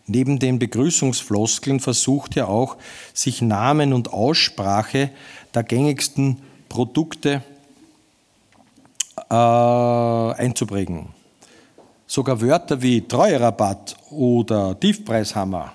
Neben 0.06 0.38
den 0.38 0.58
Begrüßungsfloskeln 0.58 1.80
versucht 1.80 2.36
er 2.36 2.48
auch, 2.48 2.76
sich 3.14 3.40
Namen 3.40 3.94
und 3.94 4.12
Aussprache 4.12 5.10
der 5.54 5.62
gängigsten 5.62 6.42
Produkte 6.68 7.42
äh, 9.30 9.34
einzuprägen. 9.34 11.06
Sogar 12.06 12.40
Wörter 12.42 12.82
wie 12.82 13.00
Treuerabatt 13.00 13.96
oder 14.10 14.78
Tiefpreishammer 14.78 15.72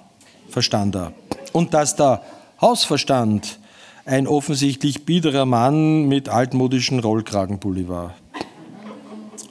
verstand 0.50 0.96
er. 0.96 1.14
Und 1.54 1.74
dass 1.74 1.96
der 1.96 2.22
Hausverstand 2.62 3.60
ein 4.10 4.28
offensichtlich 4.28 5.06
biederer 5.06 5.46
Mann 5.46 6.08
mit 6.08 6.30
altmodischen 6.30 7.00
Rollkragenpulli 7.00 7.88
war. 7.88 8.16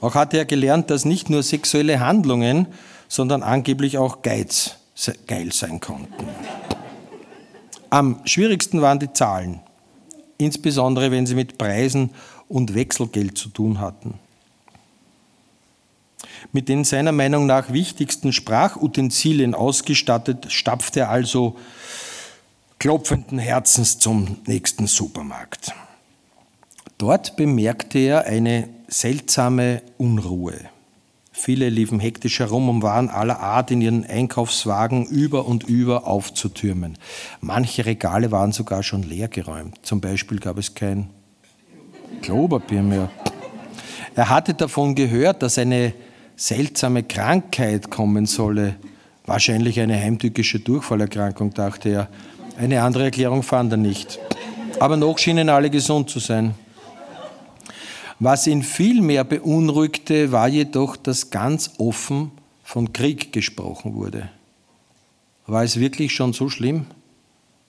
Auch 0.01 0.15
hatte 0.15 0.37
er 0.37 0.45
gelernt, 0.45 0.89
dass 0.89 1.05
nicht 1.05 1.29
nur 1.29 1.43
sexuelle 1.43 2.01
Handlungen, 2.01 2.67
sondern 3.07 3.41
angeblich 3.41 3.97
auch 3.97 4.21
Geiz 4.21 4.75
geil 5.27 5.53
sein 5.53 5.79
konnten. 5.79 6.27
Am 7.89 8.19
schwierigsten 8.25 8.81
waren 8.81 8.99
die 8.99 9.13
Zahlen, 9.13 9.61
insbesondere 10.37 11.09
wenn 11.09 11.25
sie 11.25 11.35
mit 11.35 11.57
Preisen 11.57 12.11
und 12.49 12.75
Wechselgeld 12.75 13.37
zu 13.37 13.49
tun 13.49 13.79
hatten. 13.79 14.15
Mit 16.51 16.67
den 16.67 16.83
seiner 16.83 17.13
Meinung 17.13 17.45
nach 17.45 17.71
wichtigsten 17.71 18.33
Sprachutensilien 18.33 19.55
ausgestattet, 19.55 20.51
stapfte 20.51 21.01
er 21.01 21.09
also 21.09 21.55
klopfenden 22.79 23.39
Herzens 23.39 23.99
zum 23.99 24.37
nächsten 24.47 24.87
Supermarkt. 24.87 25.73
Dort 26.97 27.35
bemerkte 27.35 27.99
er 27.99 28.25
eine 28.25 28.69
seltsame 28.87 29.81
Unruhe. 29.97 30.57
Viele 31.33 31.69
liefen 31.69 31.99
hektisch 31.99 32.39
herum 32.39 32.69
und 32.69 32.81
waren 32.81 33.09
aller 33.09 33.39
Art 33.41 33.71
in 33.71 33.81
ihren 33.81 34.05
Einkaufswagen 34.05 35.05
über 35.05 35.45
und 35.45 35.63
über 35.63 36.07
aufzutürmen. 36.07 36.97
Manche 37.41 37.85
Regale 37.85 38.31
waren 38.31 38.53
sogar 38.53 38.81
schon 38.81 39.03
leergeräumt. 39.03 39.77
Zum 39.85 39.99
Beispiel 39.99 40.39
gab 40.39 40.57
es 40.57 40.73
kein 40.73 41.09
Klopapier 42.21 42.81
mehr. 42.81 43.09
Er 44.15 44.29
hatte 44.29 44.53
davon 44.53 44.95
gehört, 44.95 45.43
dass 45.43 45.57
eine 45.57 45.93
seltsame 46.35 47.03
Krankheit 47.03 47.89
kommen 47.89 48.25
solle. 48.25 48.75
Wahrscheinlich 49.25 49.79
eine 49.79 49.99
heimtückische 49.99 50.59
Durchfallerkrankung, 50.59 51.53
dachte 51.53 51.89
er. 51.89 52.09
Eine 52.59 52.81
andere 52.83 53.05
Erklärung 53.05 53.41
fand 53.41 53.71
er 53.71 53.77
nicht. 53.77 54.19
Aber 54.81 54.97
noch 54.97 55.17
schienen 55.17 55.47
alle 55.47 55.69
gesund 55.69 56.09
zu 56.09 56.19
sein. 56.19 56.55
Was 58.19 58.47
ihn 58.47 58.63
viel 58.63 59.01
mehr 59.01 59.23
beunruhigte, 59.23 60.33
war 60.33 60.49
jedoch, 60.49 60.97
dass 60.97 61.29
ganz 61.29 61.71
offen 61.77 62.31
von 62.61 62.91
Krieg 62.91 63.31
gesprochen 63.31 63.95
wurde. 63.95 64.27
War 65.47 65.63
es 65.63 65.79
wirklich 65.79 66.13
schon 66.13 66.33
so 66.33 66.49
schlimm? 66.49 66.85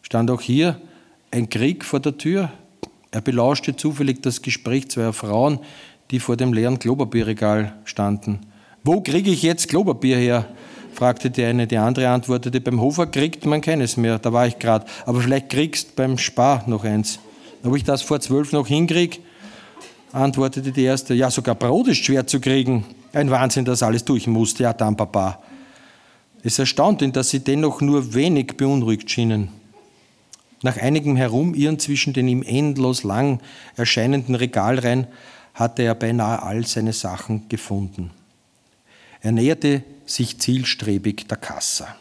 Stand 0.03 0.29
auch 0.29 0.41
hier 0.41 0.81
ein 1.31 1.49
Krieg 1.49 1.85
vor 1.85 2.01
der 2.01 2.19
Tür? 2.19 2.51
Er 3.13 3.21
belauschte 3.21 3.77
zufällig 3.77 4.23
das 4.23 4.43
Gespräch 4.43 4.91
zweier 4.91 5.13
Frauen, 5.13 5.61
die 6.11 6.19
vor 6.19 6.37
dem 6.37 6.53
leeren 6.53 6.81
Klopapierregal 6.81 7.75
standen. 7.85 8.41
Wo 8.83 9.01
kriege 9.03 9.31
ich 9.31 9.45
jetzt 9.45 9.69
Klopapier 9.69 10.17
her? 10.17 10.49
Fragte 10.93 11.31
die 11.31 11.45
eine. 11.45 11.67
Die 11.67 11.77
andere 11.77 12.09
antwortete, 12.09 12.61
beim 12.61 12.81
Hofer 12.81 13.07
kriegt 13.07 13.47
man 13.47 13.61
keines 13.61 13.97
mehr, 13.97 14.19
da 14.19 14.33
war 14.33 14.47
ich 14.47 14.59
gerade. 14.59 14.87
Aber 15.07 15.21
vielleicht 15.21 15.49
kriegst 15.49 15.97
beim 15.97 16.19
Spar 16.19 16.65
noch 16.67 16.85
eins. 16.85 17.19
Ob 17.63 17.77
ich 17.77 17.85
das 17.85 18.03
vor 18.03 18.21
zwölf 18.21 18.53
noch 18.53 18.67
hinkriege? 18.67 19.19
antwortete 20.13 20.73
die 20.73 20.85
erste. 20.85 21.15
Ja, 21.15 21.31
sogar 21.31 21.55
Brot 21.55 21.89
ist 21.89 22.05
schwer 22.05 22.27
zu 22.27 22.41
kriegen. 22.41 22.85
Ein 23.13 23.31
Wahnsinn, 23.31 23.65
dass 23.65 23.83
alles 23.83 24.05
durch 24.05 24.27
musste. 24.27 24.65
Ja, 24.65 24.73
dann, 24.73 24.97
Papa. 24.97 25.41
Es 26.43 26.59
erstaunt 26.59 27.03
ihn, 27.03 27.13
dass 27.13 27.31
sie 27.31 27.41
dennoch 27.41 27.81
nur 27.81 28.15
wenig 28.15 28.57
beunruhigt 28.57 29.11
schienen. 29.11 29.49
Nach 30.63 30.77
einigem 30.77 31.17
Herumirren 31.17 31.79
zwischen 31.79 32.13
den 32.13 32.29
ihm 32.29 32.43
endlos 32.43 33.03
lang 33.03 33.41
erscheinenden 33.77 34.35
Regalreihen 34.35 35.07
hatte 35.55 35.83
er 35.83 35.95
beinahe 35.95 36.43
all 36.43 36.67
seine 36.67 36.93
Sachen 36.93 37.49
gefunden. 37.49 38.11
Er 39.23 39.33
näherte 39.33 39.83
sich 40.11 40.39
zielstrebig 40.39 41.29
der 41.29 41.37
Kassa. 41.37 41.97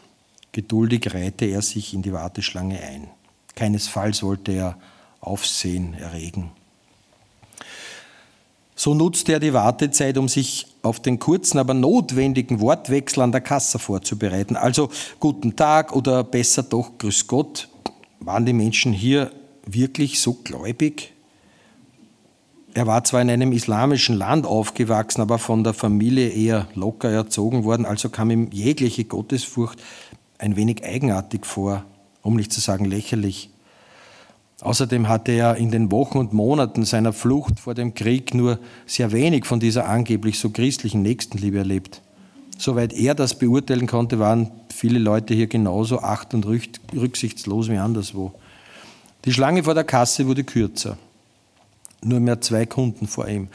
Geduldig 0.52 1.14
reihte 1.14 1.44
er 1.44 1.62
sich 1.62 1.94
in 1.94 2.02
die 2.02 2.12
Warteschlange 2.12 2.80
ein. 2.80 3.08
Keinesfalls 3.54 4.22
wollte 4.22 4.52
er 4.52 4.78
Aufsehen 5.20 5.94
erregen. 5.94 6.50
So 8.74 8.94
nutzte 8.94 9.34
er 9.34 9.40
die 9.40 9.52
Wartezeit, 9.52 10.16
um 10.16 10.26
sich 10.26 10.66
auf 10.82 11.00
den 11.00 11.18
kurzen, 11.18 11.58
aber 11.58 11.74
notwendigen 11.74 12.60
Wortwechsel 12.60 13.22
an 13.22 13.32
der 13.32 13.42
Kasse 13.42 13.78
vorzubereiten. 13.78 14.56
Also 14.56 14.90
guten 15.20 15.54
Tag 15.54 15.94
oder 15.94 16.24
besser 16.24 16.62
doch 16.62 16.96
Grüß 16.96 17.26
Gott. 17.26 17.68
Waren 18.20 18.46
die 18.46 18.54
Menschen 18.54 18.92
hier 18.92 19.30
wirklich 19.66 20.20
so 20.20 20.32
gläubig? 20.32 21.12
Er 22.72 22.86
war 22.86 23.02
zwar 23.02 23.20
in 23.20 23.30
einem 23.30 23.52
islamischen 23.52 24.16
Land 24.16 24.46
aufgewachsen, 24.46 25.20
aber 25.20 25.38
von 25.38 25.64
der 25.64 25.74
Familie 25.74 26.28
eher 26.28 26.68
locker 26.74 27.10
erzogen 27.10 27.64
worden, 27.64 27.84
also 27.84 28.10
kam 28.10 28.30
ihm 28.30 28.48
jegliche 28.52 29.04
Gottesfurcht 29.04 29.80
ein 30.38 30.56
wenig 30.56 30.84
eigenartig 30.84 31.44
vor, 31.44 31.84
um 32.22 32.36
nicht 32.36 32.52
zu 32.52 32.60
sagen 32.60 32.84
lächerlich. 32.84 33.50
Außerdem 34.60 35.08
hatte 35.08 35.32
er 35.32 35.56
in 35.56 35.70
den 35.70 35.90
Wochen 35.90 36.18
und 36.18 36.32
Monaten 36.32 36.84
seiner 36.84 37.12
Flucht 37.12 37.58
vor 37.58 37.74
dem 37.74 37.94
Krieg 37.94 38.34
nur 38.34 38.58
sehr 38.86 39.10
wenig 39.10 39.46
von 39.46 39.58
dieser 39.58 39.88
angeblich 39.88 40.38
so 40.38 40.50
christlichen 40.50 41.02
Nächstenliebe 41.02 41.58
erlebt. 41.58 42.02
Soweit 42.58 42.92
er 42.92 43.14
das 43.14 43.38
beurteilen 43.38 43.86
konnte, 43.86 44.18
waren 44.18 44.50
viele 44.72 44.98
Leute 44.98 45.32
hier 45.34 45.46
genauso 45.46 46.00
acht- 46.00 46.34
und 46.34 46.46
rücksichtslos 46.46 47.70
wie 47.70 47.78
anderswo. 47.78 48.32
Die 49.24 49.32
Schlange 49.32 49.64
vor 49.64 49.74
der 49.74 49.84
Kasse 49.84 50.26
wurde 50.26 50.44
kürzer. 50.44 50.98
Nur 52.02 52.20
mehr 52.20 52.40
zwei 52.40 52.64
Kunden 52.66 53.06
vor 53.06 53.28
ihm. 53.28 53.48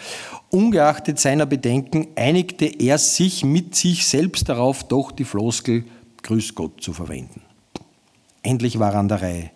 Ungeachtet 0.50 1.20
seiner 1.20 1.46
Bedenken 1.46 2.08
einigte 2.16 2.66
er 2.66 2.98
sich 2.98 3.44
mit 3.44 3.76
sich 3.76 4.06
selbst 4.06 4.50
darauf, 4.50 4.84
doch 4.84 5.12
die 5.12 5.24
Floskel 5.24 5.86
Grüß 6.22 6.56
Gott 6.56 6.82
zu 6.82 6.94
verwenden. 6.94 7.42
Endlich 8.44 8.80
war 8.80 8.94
er 8.94 9.00
an 9.00 9.08
der 9.08 9.22
Reihe. 9.22 9.52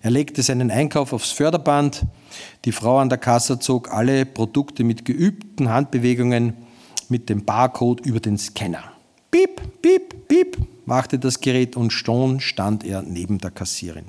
Er 0.00 0.10
legte 0.10 0.42
seinen 0.42 0.70
Einkauf 0.70 1.12
aufs 1.12 1.32
Förderband. 1.32 2.06
Die 2.64 2.72
Frau 2.72 2.98
an 2.98 3.08
der 3.08 3.18
Kasse 3.18 3.58
zog 3.58 3.92
alle 3.92 4.24
Produkte 4.24 4.84
mit 4.84 5.04
geübten 5.04 5.70
Handbewegungen 5.70 6.54
mit 7.08 7.28
dem 7.28 7.44
Barcode 7.44 8.04
über 8.06 8.20
den 8.20 8.38
Scanner. 8.38 8.92
Piep, 9.30 9.60
piep, 9.82 10.28
piep, 10.28 10.56
machte 10.86 11.18
das 11.18 11.40
Gerät 11.40 11.76
und 11.76 11.90
schon 11.90 12.40
stand 12.40 12.84
er 12.84 13.02
neben 13.02 13.38
der 13.38 13.50
Kassierin. 13.50 14.06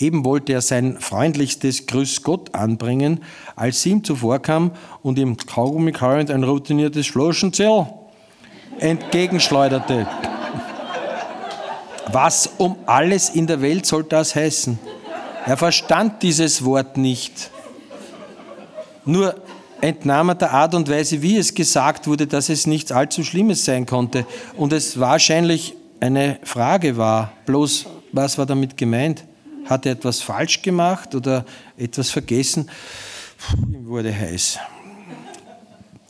Eben 0.00 0.24
wollte 0.24 0.54
er 0.54 0.62
sein 0.62 0.98
freundlichstes 0.98 1.86
Grüß 1.86 2.22
Gott 2.22 2.54
anbringen, 2.54 3.20
als 3.54 3.82
sie 3.82 3.90
ihm 3.90 4.02
zuvorkam 4.02 4.70
und 5.02 5.18
ihm 5.18 5.36
Kaugummi 5.36 5.92
kauend 5.92 6.30
ein 6.30 6.42
routiniertes 6.42 7.06
Flaschenzell 7.06 7.86
entgegenschleuderte. 8.78 10.06
Was 12.12 12.50
um 12.56 12.76
alles 12.86 13.28
in 13.28 13.46
der 13.46 13.60
Welt 13.60 13.84
soll 13.84 14.04
das 14.04 14.34
heißen? 14.34 14.78
Er 15.44 15.58
verstand 15.58 16.22
dieses 16.22 16.64
Wort 16.64 16.96
nicht. 16.96 17.50
Nur 19.04 19.34
entnahm 19.82 20.30
er 20.30 20.34
der 20.34 20.52
Art 20.52 20.74
und 20.74 20.88
Weise, 20.88 21.20
wie 21.20 21.36
es 21.36 21.54
gesagt 21.54 22.06
wurde, 22.06 22.26
dass 22.26 22.48
es 22.48 22.66
nichts 22.66 22.90
allzu 22.90 23.22
Schlimmes 23.22 23.66
sein 23.66 23.84
konnte 23.84 24.24
und 24.56 24.72
es 24.72 24.98
wahrscheinlich 24.98 25.74
eine 26.00 26.38
Frage 26.42 26.96
war. 26.96 27.32
Bloß, 27.44 27.84
was 28.12 28.38
war 28.38 28.46
damit 28.46 28.78
gemeint? 28.78 29.24
Hat 29.66 29.86
er 29.86 29.92
etwas 29.92 30.20
falsch 30.20 30.62
gemacht 30.62 31.14
oder 31.14 31.44
etwas 31.76 32.10
vergessen? 32.10 32.70
Ihm 33.72 33.86
wurde 33.86 34.14
heiß. 34.14 34.58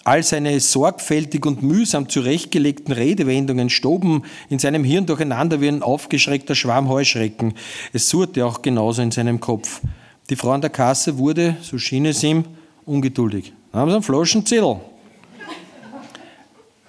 All 0.02 0.22
seine 0.22 0.58
sorgfältig 0.60 1.44
und 1.44 1.62
mühsam 1.62 2.08
zurechtgelegten 2.08 2.92
Redewendungen 2.92 3.68
stoben 3.68 4.24
in 4.48 4.58
seinem 4.58 4.82
Hirn 4.82 5.06
durcheinander 5.06 5.60
wie 5.60 5.68
ein 5.68 5.82
aufgeschreckter 5.82 6.54
Schwarm 6.54 6.88
Heuschrecken. 6.88 7.54
Es 7.92 8.08
surrte 8.08 8.46
auch 8.46 8.62
genauso 8.62 9.02
in 9.02 9.10
seinem 9.10 9.40
Kopf. 9.40 9.82
Die 10.30 10.36
Frau 10.36 10.52
an 10.52 10.62
der 10.62 10.70
Kasse 10.70 11.18
wurde, 11.18 11.56
so 11.60 11.76
schien 11.76 12.06
es 12.06 12.22
ihm, 12.22 12.44
ungeduldig. 12.86 13.52
Haben 13.72 13.90
Sie 13.90 13.94
einen 13.94 14.02
Flaschenzettel? 14.02 14.80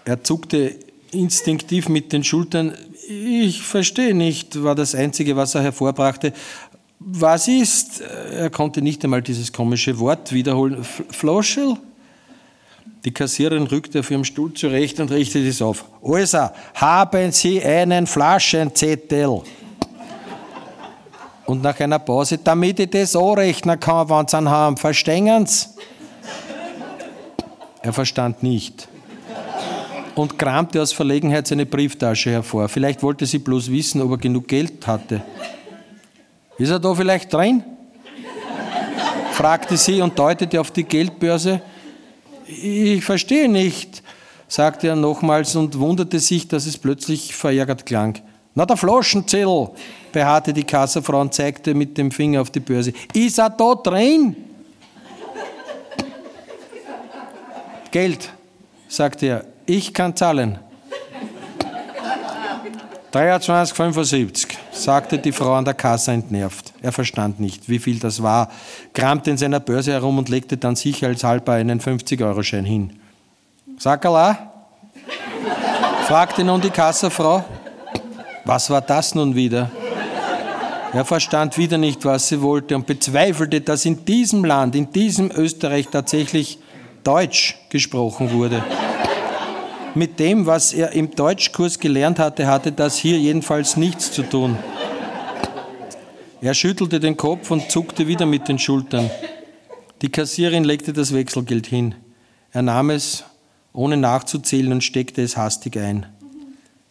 Er 0.06 0.24
zuckte 0.24 0.76
instinktiv 1.12 1.90
mit 1.90 2.14
den 2.14 2.24
Schultern. 2.24 2.74
Ich 3.08 3.62
verstehe 3.64 4.14
nicht, 4.14 4.62
war 4.64 4.76
das 4.76 4.94
Einzige, 4.94 5.36
was 5.36 5.56
er 5.56 5.64
hervorbrachte. 5.64 6.34
Was 7.00 7.48
ist? 7.48 8.02
Er 8.02 8.50
konnte 8.52 8.82
nicht 8.82 9.04
einmal 9.04 9.24
dieses 9.24 9.52
komische 9.52 9.98
Wort 9.98 10.32
wiederholen. 10.32 10.84
Floschel? 10.84 11.78
Die 13.04 13.12
Kassiererin 13.12 13.66
rückte 13.66 14.02
auf 14.02 14.12
ihrem 14.12 14.24
Stuhl 14.24 14.54
zurecht 14.54 15.00
und 15.00 15.12
richtete 15.12 15.48
es 15.48 15.62
auf. 15.62 15.86
Also, 16.04 16.50
haben 16.76 17.32
Sie 17.32 17.64
einen 17.64 18.06
Flaschenzettel? 18.06 19.42
Und 21.48 21.64
nach 21.64 21.80
einer 21.80 21.98
Pause, 21.98 22.38
damit 22.38 22.80
ich 22.80 22.92
das 22.92 23.16
anrechnen 23.16 23.80
kann, 23.80 24.08
wenn 24.08 24.28
Sie 24.28 24.38
einen 24.38 24.50
haben. 24.50 24.78
Verstehen 24.78 25.48
Sie? 25.48 25.66
Er 27.82 27.94
verstand 27.94 28.44
nicht 28.44 28.88
und 30.16 30.38
kramte 30.38 30.82
aus 30.82 30.94
Verlegenheit 30.94 31.48
seine 31.48 31.66
Brieftasche 31.66 32.32
hervor. 32.32 32.68
Vielleicht 32.70 33.02
wollte 33.04 33.26
sie 33.26 33.40
bloß 33.40 33.72
wissen, 33.72 34.02
ob 34.02 34.12
er 34.12 34.18
genug 34.18 34.48
Geld 34.48 34.86
hatte. 34.86 35.22
Ist 36.58 36.70
er 36.70 36.80
da 36.80 36.94
vielleicht 36.94 37.34
drin? 37.34 37.64
fragte 39.32 39.78
sie 39.78 40.02
und 40.02 40.20
deutete 40.20 40.60
auf 40.60 40.72
die 40.72 40.84
Geldbörse. 40.84 41.62
Ich 42.46 43.04
verstehe 43.04 43.50
nicht, 43.50 44.04
sagte 44.48 44.88
er 44.88 44.96
nochmals 44.96 45.56
und 45.56 45.80
wunderte 45.80 46.20
sich, 46.20 46.48
dass 46.48 46.66
es 46.66 46.78
plötzlich 46.78 47.34
verärgert 47.34 47.86
klang. 47.86 48.20
Na, 48.54 48.66
der 48.66 48.76
Flaschenzettel, 48.76 49.70
beharrte 50.12 50.52
die 50.52 50.66
Kassafrau 50.66 51.22
und 51.22 51.34
zeigte 51.34 51.74
mit 51.74 51.98
dem 51.98 52.12
Finger 52.12 52.42
auf 52.42 52.50
die 52.50 52.60
Börse. 52.60 52.94
Ist 53.14 53.40
er 53.40 53.50
da 53.50 53.74
drin? 53.76 54.36
Geld, 57.92 58.30
sagte 58.88 59.26
er. 59.26 59.51
Ich 59.66 59.94
kann 59.94 60.16
zahlen. 60.16 60.60
23,75, 63.14 64.48
sagte 64.72 65.18
die 65.18 65.34
Frau 65.34 65.54
an 65.54 65.66
der 65.66 65.74
Kasse 65.74 66.12
entnervt. 66.14 66.72
Er 66.82 66.94
verstand 66.94 67.42
nicht, 67.42 67.68
wie 67.68 67.80
viel 67.80 68.00
das 68.00 68.24
war, 68.24 68.50
kramte 68.94 69.30
in 69.30 69.38
seiner 69.38 69.60
Börse 69.60 69.92
herum 69.92 70.18
und 70.18 70.30
legte 70.30 70.56
dann 70.56 70.78
sicherheitshalber 70.78 71.54
einen 71.54 71.82
50-Euro-Schein 71.82 72.64
hin. 72.64 73.00
Sakala? 73.78 74.54
fragte 76.08 76.44
nun 76.44 76.62
die 76.62 76.70
Kassafrau. 76.70 77.44
Was 78.46 78.70
war 78.70 78.82
das 78.82 79.14
nun 79.14 79.36
wieder? 79.36 79.70
Er 80.94 81.06
verstand 81.06 81.58
wieder 81.58 81.78
nicht, 81.78 82.06
was 82.06 82.30
sie 82.30 82.42
wollte 82.42 82.76
und 82.76 82.88
bezweifelte, 82.88 83.60
dass 83.60 83.86
in 83.86 84.06
diesem 84.06 84.46
Land, 84.46 84.76
in 84.76 84.92
diesem 84.92 85.32
Österreich 85.32 85.88
tatsächlich 85.90 86.60
Deutsch 87.04 87.58
gesprochen 87.70 88.32
wurde 88.32 88.64
mit 89.96 90.20
dem, 90.20 90.46
was 90.46 90.74
er 90.74 90.92
im 90.92 91.12
Deutschkurs 91.12 91.80
gelernt 91.80 92.20
hatte, 92.20 92.48
hatte 92.48 92.72
das 92.72 92.98
hier 92.98 93.18
jedenfalls 93.18 93.78
nichts 93.78 94.12
zu 94.12 94.24
tun. 94.24 94.58
Er 96.42 96.54
schüttelte 96.54 97.00
den 97.00 97.18
Kopf 97.18 97.52
und 97.52 97.70
zuckte 97.70 98.08
wieder 98.08 98.26
mit 98.26 98.48
den 98.48 98.58
Schultern. 98.58 99.12
Die 100.02 100.10
Kassierin 100.10 100.64
legte 100.64 100.94
das 100.94 101.14
Wechselgeld 101.14 101.68
hin. 101.68 101.96
Er 102.52 102.64
nahm 102.64 102.90
es, 102.90 103.24
ohne 103.74 103.98
nachzuzählen, 103.98 104.72
und 104.72 104.84
steckte 104.84 105.22
es 105.22 105.38
hastig 105.38 105.78
ein. 105.78 106.08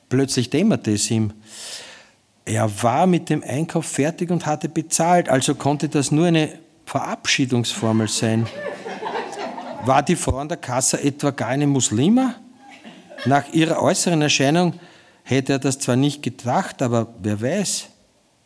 Plötzlich 0.08 0.50
dämmerte 0.50 0.92
es 0.92 1.10
ihm. 1.10 1.32
Er 2.44 2.82
war 2.82 3.06
mit 3.06 3.28
dem 3.28 3.42
Einkauf 3.42 3.86
fertig 3.86 4.30
und 4.30 4.46
hatte 4.46 4.68
bezahlt, 4.68 5.28
also 5.28 5.54
konnte 5.54 5.88
das 5.88 6.10
nur 6.10 6.26
eine 6.26 6.50
Verabschiedungsformel 6.86 8.08
sein. 8.08 8.46
War 9.84 10.02
die 10.02 10.16
Frau 10.16 10.38
an 10.38 10.48
der 10.48 10.58
Kasse 10.58 11.02
etwa 11.02 11.30
gar 11.30 11.48
eine 11.48 11.66
Muslima? 11.66 12.34
Nach 13.26 13.52
ihrer 13.52 13.82
äußeren 13.82 14.22
Erscheinung 14.22 14.74
hätte 15.24 15.54
er 15.54 15.58
das 15.58 15.78
zwar 15.78 15.96
nicht 15.96 16.22
gedacht, 16.22 16.82
aber 16.82 17.08
wer 17.22 17.40
weiß, 17.40 17.86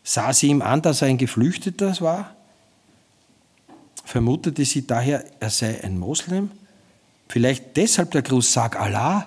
sah 0.03 0.33
sie 0.33 0.49
ihm 0.49 0.63
an, 0.63 0.83
dass 0.83 1.03
er 1.03 1.09
ein 1.09 1.19
Geflüchteter 1.19 1.95
war? 2.01 2.35
Vermutete 4.05 4.65
sie 4.65 4.87
daher, 4.87 5.25
er 5.41 5.51
sei 5.51 5.81
ein 5.83 5.99
Moslem? 5.99 6.51
Vielleicht 7.29 7.77
deshalb 7.77 8.11
der 8.11 8.23
Gruß, 8.23 8.53
sag 8.53 8.79
Allah? 8.79 9.27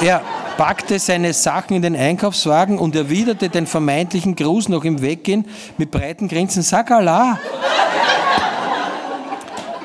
Er 0.00 0.22
packte 0.56 0.98
seine 0.98 1.32
Sachen 1.32 1.76
in 1.76 1.82
den 1.82 1.96
Einkaufswagen 1.96 2.78
und 2.78 2.94
erwiderte 2.94 3.48
den 3.48 3.66
vermeintlichen 3.66 4.36
Gruß 4.36 4.68
noch 4.68 4.84
im 4.84 5.02
Weggehen 5.02 5.46
mit 5.78 5.90
breiten 5.90 6.28
Grinsen, 6.28 6.62
sag 6.62 6.90
Allah. 6.90 7.40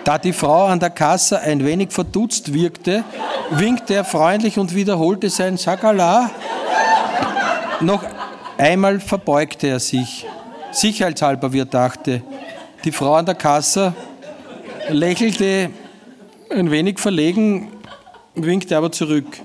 Da 0.04 0.18
die 0.18 0.34
Frau 0.34 0.66
an 0.66 0.80
der 0.80 0.90
Kasse 0.90 1.40
ein 1.40 1.64
wenig 1.64 1.92
verdutzt 1.92 2.54
wirkte, 2.54 3.04
winkte 3.52 3.94
er 3.94 4.04
freundlich 4.04 4.58
und 4.58 4.74
wiederholte 4.74 5.30
sein 5.30 5.58
Sakala. 5.58 6.32
Noch 7.82 8.04
einmal 8.58 9.00
verbeugte 9.00 9.68
er 9.68 9.80
sich, 9.80 10.26
sicherheitshalber, 10.72 11.54
wie 11.54 11.60
er 11.60 11.66
dachte. 11.66 12.24
Die 12.84 12.92
Frau 12.92 13.14
an 13.14 13.26
der 13.26 13.36
Kasse 13.36 13.94
lächelte 14.90 15.70
ein 16.50 16.72
wenig 16.72 17.00
verlegen, 17.00 17.72
winkte 18.34 18.76
aber 18.78 18.92
zurück. 18.92 19.40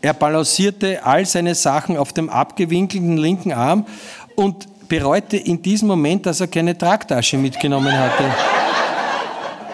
Er 0.00 0.14
balancierte 0.14 1.04
all 1.04 1.24
seine 1.26 1.54
Sachen 1.54 1.96
auf 1.96 2.12
dem 2.12 2.28
abgewinkelten 2.28 3.16
linken 3.16 3.52
Arm 3.52 3.86
und 4.36 4.66
bereute 4.98 5.36
in 5.36 5.60
diesem 5.60 5.88
Moment, 5.88 6.24
dass 6.24 6.40
er 6.40 6.46
keine 6.46 6.78
Tragtasche 6.78 7.36
mitgenommen 7.36 7.92
hatte. 7.92 8.24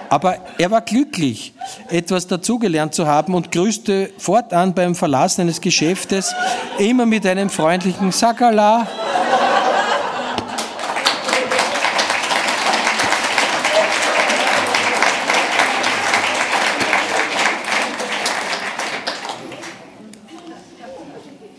Aber 0.09 0.39
er 0.57 0.71
war 0.71 0.81
glücklich, 0.81 1.53
etwas 1.91 2.27
dazugelernt 2.27 2.95
zu 2.95 3.07
haben 3.07 3.35
und 3.35 3.53
grüßte 3.53 4.13
fortan 4.17 4.73
beim 4.73 4.95
Verlassen 4.95 5.43
eines 5.43 5.61
Geschäftes 5.61 6.35
immer 6.79 7.05
mit 7.05 7.27
einem 7.27 7.51
freundlichen 7.51 8.13
Sakala. 8.13 8.87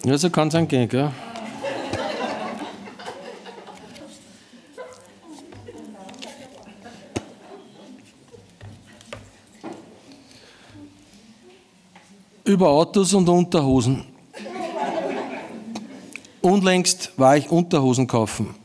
Ja, 0.03 0.17
so 0.17 0.31
kann 0.31 0.47
es 0.47 0.55
angehen, 0.55 0.89
gell? 0.89 1.11
Über 12.51 12.69
Autos 12.69 13.13
und 13.13 13.29
Unterhosen. 13.29 14.03
Unlängst 16.41 17.11
war 17.17 17.37
ich 17.37 17.49
Unterhosen 17.49 18.07
kaufen 18.07 18.55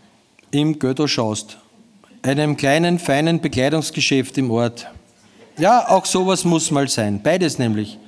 im 0.50 0.78
Götterschaust, 0.78 1.58
einem 2.22 2.56
kleinen, 2.56 2.98
feinen 2.98 3.40
Bekleidungsgeschäft 3.40 4.38
im 4.38 4.50
Ort. 4.50 4.88
Ja, 5.58 5.88
auch 5.88 6.04
sowas 6.04 6.44
muss 6.44 6.70
mal 6.70 6.88
sein. 6.88 7.20
Beides 7.22 7.58
nämlich. 7.58 7.98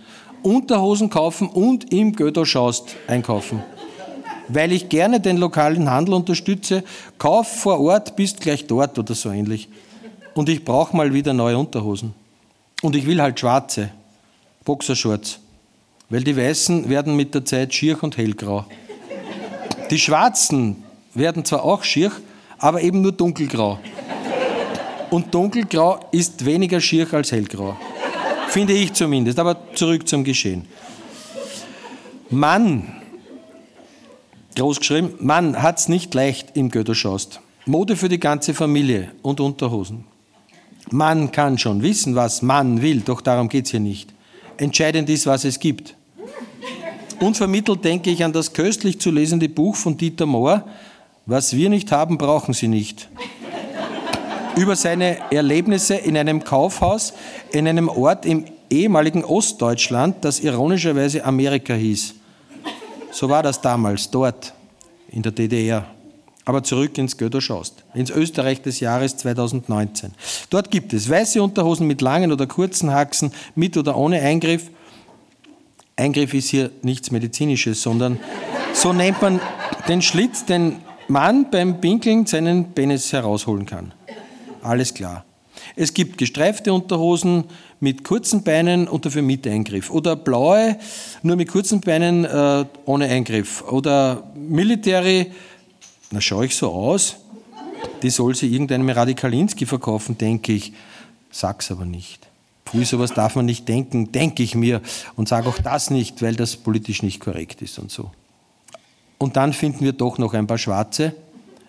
Unterhosen 0.43 1.11
kaufen 1.11 1.49
und 1.49 1.93
im 1.93 2.15
Götterschaust 2.15 2.97
einkaufen. 3.07 3.63
Weil 4.49 4.73
ich 4.73 4.89
gerne 4.89 5.21
den 5.21 5.37
lokalen 5.37 5.91
Handel 5.91 6.15
unterstütze, 6.15 6.83
kauf 7.19 7.49
vor 7.49 7.81
Ort, 7.81 8.17
bist 8.17 8.41
gleich 8.41 8.67
dort 8.67 8.99
oder 8.99 9.15
so 9.15 9.31
ähnlich. 9.31 9.69
Und 10.35 10.49
ich 10.49 10.65
brauche 10.65 10.97
mal 10.97 11.13
wieder 11.13 11.33
neue 11.33 11.59
Unterhosen. 11.59 12.15
Und 12.83 12.97
ich 12.97 13.07
will 13.07 13.21
halt 13.21 13.39
schwarze, 13.39 13.91
Boxershorts. 14.65 15.41
Weil 16.11 16.25
die 16.25 16.37
weißen 16.37 16.89
werden 16.89 17.17
mit 17.17 17.35
der 17.35 17.45
Zeit 17.45 17.75
schier 17.75 18.03
und 18.03 18.17
hellgrau. 18.17 18.65
Die 19.91 19.99
schwarzen 19.99 20.83
werden 21.15 21.45
zwar 21.45 21.65
auch 21.65 21.85
schier, 21.85 22.13
aber 22.59 22.81
eben 22.83 23.03
nur 23.03 23.13
dunkelgrau. 23.13 23.79
Und 25.11 25.35
dunkelgrau 25.35 26.01
ist 26.13 26.45
weniger 26.45 26.81
schier 26.81 27.13
als 27.13 27.33
hellgrau. 27.33 27.77
Finde 28.49 28.73
ich 28.73 28.93
zumindest. 28.93 29.39
Aber 29.39 29.57
zurück 29.75 30.09
zum 30.09 30.25
Geschehen. 30.25 30.67
Mann, 32.31 32.93
groß 34.57 34.81
geschrieben, 34.81 35.15
Mann 35.19 35.63
hat's 35.63 35.89
nicht 35.89 36.13
leicht 36.15 36.57
im 36.57 36.71
Götterschaust. 36.71 37.41
Mode 37.65 37.97
für 37.97 38.09
die 38.09 38.21
ganze 38.21 38.55
Familie 38.55 39.13
und 39.23 39.41
Unterhosen. 39.41 40.05
Man 40.91 41.33
kann 41.33 41.59
schon 41.59 41.83
wissen, 41.83 42.15
was 42.15 42.43
man 42.43 42.81
will, 42.83 43.01
doch 43.01 43.21
darum 43.21 43.49
geht's 43.49 43.71
hier 43.71 43.81
nicht. 43.81 44.13
Entscheidend 44.57 45.09
ist, 45.11 45.27
was 45.27 45.45
es 45.45 45.59
gibt. 45.59 45.95
Unvermittelt 47.21 47.85
denke 47.85 48.11
ich 48.11 48.23
an 48.25 48.33
das 48.33 48.53
köstlich 48.53 49.01
zu 49.01 49.11
lesende 49.11 49.49
Buch 49.49 49.75
von 49.75 49.97
Dieter 49.97 50.27
Mohr, 50.27 50.65
Was 51.27 51.55
wir 51.55 51.69
nicht 51.69 51.93
haben, 51.93 52.17
brauchen 52.17 52.55
Sie 52.55 52.69
nicht. 52.69 53.09
Über 54.57 54.77
seine 54.77 55.19
Erlebnisse 55.31 55.95
in 55.95 56.17
einem 56.17 56.43
Kaufhaus 56.43 57.13
in 57.53 57.69
einem 57.69 57.89
Ort 57.89 58.25
im 58.25 58.45
ehemaligen 58.71 59.25
Ostdeutschland, 59.25 60.25
das 60.25 60.41
ironischerweise 60.41 61.25
Amerika 61.25 61.75
hieß. 61.75 62.15
So 63.13 63.29
war 63.29 63.43
das 63.43 63.61
damals, 63.61 64.11
dort, 64.11 64.55
in 65.11 65.23
der 65.23 65.33
DDR. 65.33 65.87
Aber 66.45 66.63
zurück 66.63 66.97
ins 66.97 67.17
Götterschaust, 67.17 67.85
ins 67.93 68.11
Österreich 68.11 68.63
des 68.63 68.81
Jahres 68.81 69.17
2019. 69.19 70.13
Dort 70.49 70.71
gibt 70.71 70.95
es 70.95 71.11
weiße 71.11 71.43
Unterhosen 71.43 71.87
mit 71.87 72.01
langen 72.01 72.33
oder 72.33 72.47
kurzen 72.47 72.93
Haxen, 72.93 73.33
mit 73.55 73.77
oder 73.77 73.97
ohne 73.97 74.21
Eingriff, 74.21 74.71
Eingriff 75.99 76.33
ist 76.33 76.49
hier 76.49 76.71
nichts 76.83 77.11
Medizinisches, 77.11 77.83
sondern 77.83 78.21
so 78.73 78.93
nennt 78.93 79.21
man 79.21 79.41
den 79.89 80.01
Schlitz, 80.01 80.45
den 80.45 80.77
man 81.09 81.51
beim 81.51 81.81
Pinkeln 81.81 82.25
seinen 82.25 82.73
Penis 82.73 83.13
herausholen 83.13 83.67
kann. 83.67 83.93
Alles 84.63 84.95
klar. 84.95 85.25
Es 85.75 85.93
gibt 85.93 86.17
gestreifte 86.17 86.73
Unterhosen 86.73 87.45
mit 87.81 88.05
kurzen 88.05 88.45
Beinen 88.45 88.87
und 88.87 89.07
dafür 89.07 89.23
mit 89.23 89.47
Eingriff. 89.47 89.91
Oder 89.91 90.15
blaue, 90.15 90.79
nur 91.23 91.35
mit 91.35 91.49
kurzen 91.49 91.81
Beinen 91.81 92.25
äh, 92.25 92.65
ohne 92.85 93.07
Eingriff. 93.07 93.63
Oder 93.63 94.31
Military, 94.37 95.33
na 96.13 96.21
schaue 96.21 96.47
ich 96.47 96.55
so 96.55 96.71
aus? 96.71 97.17
Die 98.03 98.11
soll 98.11 98.37
sie 98.37 98.53
irgendeinem 98.53 98.89
Radikalinski 98.91 99.67
verkaufen, 99.67 100.17
denke 100.17 100.53
ich. 100.53 100.73
Sag's 101.31 101.71
aber 101.73 101.85
nicht. 101.85 102.28
Pfui, 102.69 102.85
sowas 102.85 103.15
darf 103.15 103.35
man 103.35 103.47
nicht 103.47 103.67
denken, 103.67 104.13
denke 104.13 104.43
ich 104.43 104.55
mir 104.55 104.83
und 105.17 105.29
sage 105.29 105.49
auch 105.49 105.59
das 105.59 105.91
nicht, 105.91 106.21
weil 106.21 106.37
das 106.37 106.57
politisch 106.57 107.03
nicht 107.03 107.21
korrekt 107.21 107.63
ist 107.63 107.79
und 107.79 107.91
so. 107.91 108.11
Und 109.17 109.37
dann 109.37 109.53
finden 109.53 109.85
wir 109.85 109.93
doch 109.93 110.19
noch 110.19 110.35
ein 110.35 110.47
paar 110.47 110.59
Schwarze. 110.59 111.15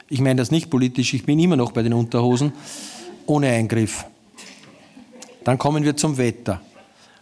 Ich 0.10 0.20
meine 0.20 0.36
das 0.36 0.52
nicht 0.52 0.70
politisch, 0.70 1.14
ich 1.14 1.26
bin 1.26 1.40
immer 1.40 1.56
noch 1.56 1.72
bei 1.72 1.84
den 1.84 1.94
Unterhosen, 1.94 2.52
ohne 3.26 3.48
Eingriff. 3.48 4.06
Dann 5.44 5.58
kommen 5.58 5.84
wir 5.84 5.96
zum 5.96 6.18
Wetter. 6.18 6.62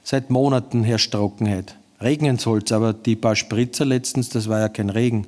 Seit 0.04 0.30
Monaten 0.30 0.84
herrscht 0.84 1.12
Trockenheit. 1.12 1.76
Regnen 2.02 2.38
soll's, 2.38 2.72
aber 2.72 2.94
die 2.94 3.16
paar 3.16 3.36
Spritzer 3.36 3.86
letztens, 3.86 4.30
das 4.30 4.50
war 4.50 4.60
ja 4.60 4.70
kein 4.70 4.90
Regen, 4.90 5.28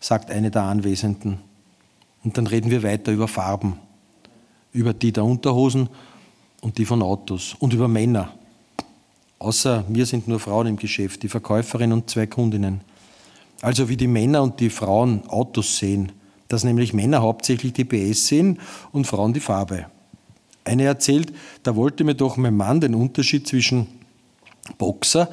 sagt 0.00 0.30
eine 0.30 0.50
der 0.50 0.62
Anwesenden. 0.62 1.38
Und 2.24 2.36
dann 2.36 2.46
reden 2.46 2.70
wir 2.70 2.82
weiter 2.82 3.12
über 3.12 3.28
Farben, 3.28 3.78
über 4.72 4.92
die 4.92 5.12
der 5.12 5.24
Unterhosen 5.24 5.88
und 6.66 6.78
die 6.78 6.84
von 6.84 7.00
Autos 7.00 7.54
und 7.60 7.72
über 7.74 7.86
Männer. 7.86 8.34
Außer 9.38 9.84
mir 9.88 10.04
sind 10.04 10.26
nur 10.26 10.40
Frauen 10.40 10.66
im 10.66 10.76
Geschäft, 10.76 11.22
die 11.22 11.28
Verkäuferin 11.28 11.92
und 11.92 12.10
zwei 12.10 12.26
Kundinnen. 12.26 12.80
Also 13.62 13.88
wie 13.88 13.96
die 13.96 14.08
Männer 14.08 14.42
und 14.42 14.58
die 14.58 14.68
Frauen 14.68 15.24
Autos 15.28 15.78
sehen, 15.78 16.10
dass 16.48 16.64
nämlich 16.64 16.92
Männer 16.92 17.22
hauptsächlich 17.22 17.72
die 17.72 17.84
PS 17.84 18.26
sehen 18.26 18.58
und 18.90 19.06
Frauen 19.06 19.32
die 19.32 19.38
Farbe. 19.38 19.86
Eine 20.64 20.82
erzählt, 20.82 21.32
da 21.62 21.76
wollte 21.76 22.02
mir 22.02 22.16
doch 22.16 22.36
mein 22.36 22.56
Mann 22.56 22.80
den 22.80 22.96
Unterschied 22.96 23.46
zwischen 23.46 23.86
Boxer, 24.76 25.30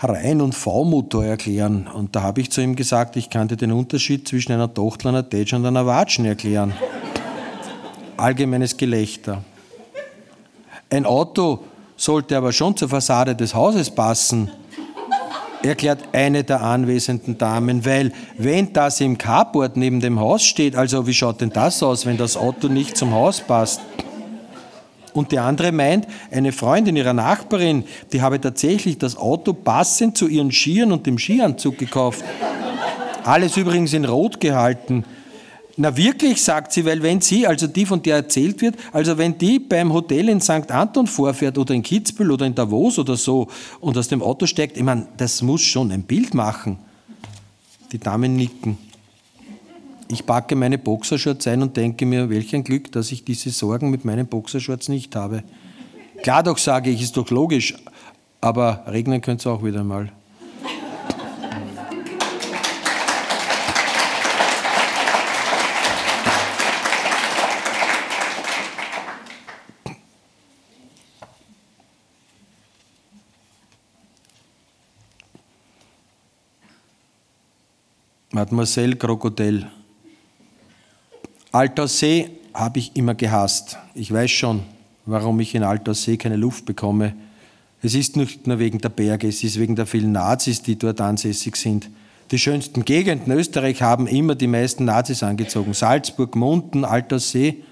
Reihen- 0.00 0.42
und 0.42 0.54
V-Motor 0.54 1.24
erklären. 1.24 1.86
Und 1.86 2.14
da 2.14 2.20
habe 2.20 2.42
ich 2.42 2.50
zu 2.50 2.60
ihm 2.60 2.76
gesagt, 2.76 3.16
ich 3.16 3.30
kann 3.30 3.48
dir 3.48 3.56
den 3.56 3.72
Unterschied 3.72 4.28
zwischen 4.28 4.52
einer 4.52 4.74
Tochter, 4.74 5.08
einer 5.08 5.26
Tätsch 5.26 5.54
und 5.54 5.64
einer 5.64 5.86
Watschen 5.86 6.26
erklären. 6.26 6.74
Allgemeines 8.18 8.76
Gelächter. 8.76 9.42
Ein 10.90 11.04
Auto 11.04 11.60
sollte 11.96 12.36
aber 12.36 12.52
schon 12.52 12.76
zur 12.76 12.88
Fassade 12.88 13.36
des 13.36 13.54
Hauses 13.54 13.90
passen, 13.90 14.50
erklärt 15.62 16.00
eine 16.12 16.44
der 16.44 16.62
anwesenden 16.62 17.36
Damen, 17.36 17.84
weil 17.84 18.12
wenn 18.38 18.72
das 18.72 19.00
im 19.00 19.18
Carport 19.18 19.76
neben 19.76 20.00
dem 20.00 20.18
Haus 20.18 20.44
steht, 20.44 20.76
also 20.76 21.06
wie 21.06 21.12
schaut 21.12 21.42
denn 21.42 21.50
das 21.50 21.82
aus, 21.82 22.06
wenn 22.06 22.16
das 22.16 22.38
Auto 22.38 22.68
nicht 22.68 22.96
zum 22.96 23.12
Haus 23.12 23.40
passt? 23.40 23.82
Und 25.12 25.32
die 25.32 25.38
andere 25.38 25.72
meint, 25.72 26.06
eine 26.30 26.52
Freundin 26.52 26.96
ihrer 26.96 27.12
Nachbarin, 27.12 27.84
die 28.12 28.22
habe 28.22 28.40
tatsächlich 28.40 28.96
das 28.96 29.16
Auto 29.16 29.52
passend 29.52 30.16
zu 30.16 30.26
ihren 30.26 30.52
Skiern 30.52 30.92
und 30.92 31.06
dem 31.06 31.18
Skianzug 31.18 31.76
gekauft. 31.76 32.24
Alles 33.24 33.56
übrigens 33.58 33.92
in 33.92 34.04
Rot 34.06 34.40
gehalten. 34.40 35.04
Na 35.80 35.96
wirklich, 35.96 36.42
sagt 36.42 36.72
sie, 36.72 36.84
weil 36.84 37.04
wenn 37.04 37.20
sie, 37.20 37.46
also 37.46 37.68
die, 37.68 37.86
von 37.86 38.02
der 38.02 38.16
erzählt 38.16 38.60
wird, 38.62 38.74
also 38.92 39.16
wenn 39.16 39.38
die 39.38 39.60
beim 39.60 39.92
Hotel 39.92 40.28
in 40.28 40.40
St. 40.40 40.72
Anton 40.72 41.06
vorfährt 41.06 41.56
oder 41.56 41.72
in 41.72 41.84
Kitzbühel 41.84 42.32
oder 42.32 42.46
in 42.46 42.54
Davos 42.56 42.98
oder 42.98 43.16
so 43.16 43.46
und 43.78 43.96
aus 43.96 44.08
dem 44.08 44.20
Auto 44.20 44.46
steigt, 44.46 44.76
ich 44.76 44.82
meine, 44.82 45.06
das 45.16 45.40
muss 45.40 45.60
schon 45.60 45.92
ein 45.92 46.02
Bild 46.02 46.34
machen. 46.34 46.78
Die 47.92 47.98
Damen 47.98 48.34
nicken. 48.34 48.76
Ich 50.08 50.26
packe 50.26 50.56
meine 50.56 50.78
Boxershorts 50.78 51.46
ein 51.46 51.62
und 51.62 51.76
denke 51.76 52.06
mir, 52.06 52.28
welch 52.28 52.56
ein 52.56 52.64
Glück, 52.64 52.90
dass 52.90 53.12
ich 53.12 53.24
diese 53.24 53.50
Sorgen 53.50 53.88
mit 53.90 54.04
meinen 54.04 54.26
Boxershorts 54.26 54.88
nicht 54.88 55.14
habe. 55.14 55.44
Klar 56.24 56.42
doch, 56.42 56.58
sage 56.58 56.90
ich, 56.90 57.00
ist 57.02 57.16
doch 57.16 57.30
logisch, 57.30 57.76
aber 58.40 58.82
regnen 58.88 59.20
könnte 59.20 59.42
es 59.42 59.46
auch 59.46 59.62
wieder 59.62 59.84
mal. 59.84 60.10
Mademoiselle 78.30 78.96
Krokodil. 78.96 79.66
Alterssee 81.50 82.30
habe 82.52 82.78
ich 82.78 82.94
immer 82.94 83.14
gehasst. 83.14 83.78
Ich 83.94 84.12
weiß 84.12 84.30
schon, 84.30 84.62
warum 85.06 85.40
ich 85.40 85.54
in 85.54 85.62
Alterssee 85.62 86.18
keine 86.18 86.36
Luft 86.36 86.66
bekomme. 86.66 87.14
Es 87.80 87.94
ist 87.94 88.16
nicht 88.16 88.46
nur 88.46 88.58
wegen 88.58 88.78
der 88.78 88.90
Berge, 88.90 89.28
es 89.28 89.42
ist 89.42 89.58
wegen 89.58 89.76
der 89.76 89.86
vielen 89.86 90.12
Nazis, 90.12 90.60
die 90.60 90.76
dort 90.76 91.00
ansässig 91.00 91.56
sind. 91.56 91.88
Die 92.30 92.38
schönsten 92.38 92.84
Gegenden 92.84 93.32
Österreich 93.32 93.80
haben 93.80 94.06
immer 94.06 94.34
die 94.34 94.46
meisten 94.46 94.84
Nazis 94.84 95.22
angezogen. 95.22 95.72
Salzburg, 95.72 96.36
Munden, 96.36 96.84
Alterssee. 96.84 97.62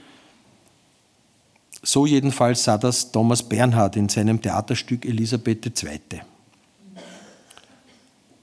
So 1.83 2.07
jedenfalls 2.07 2.65
sah 2.65 2.79
das 2.79 3.13
Thomas 3.13 3.43
Bernhard 3.43 3.97
in 3.97 4.09
seinem 4.09 4.41
Theaterstück 4.41 5.05
Elisabeth 5.05 5.67
II. 5.67 6.23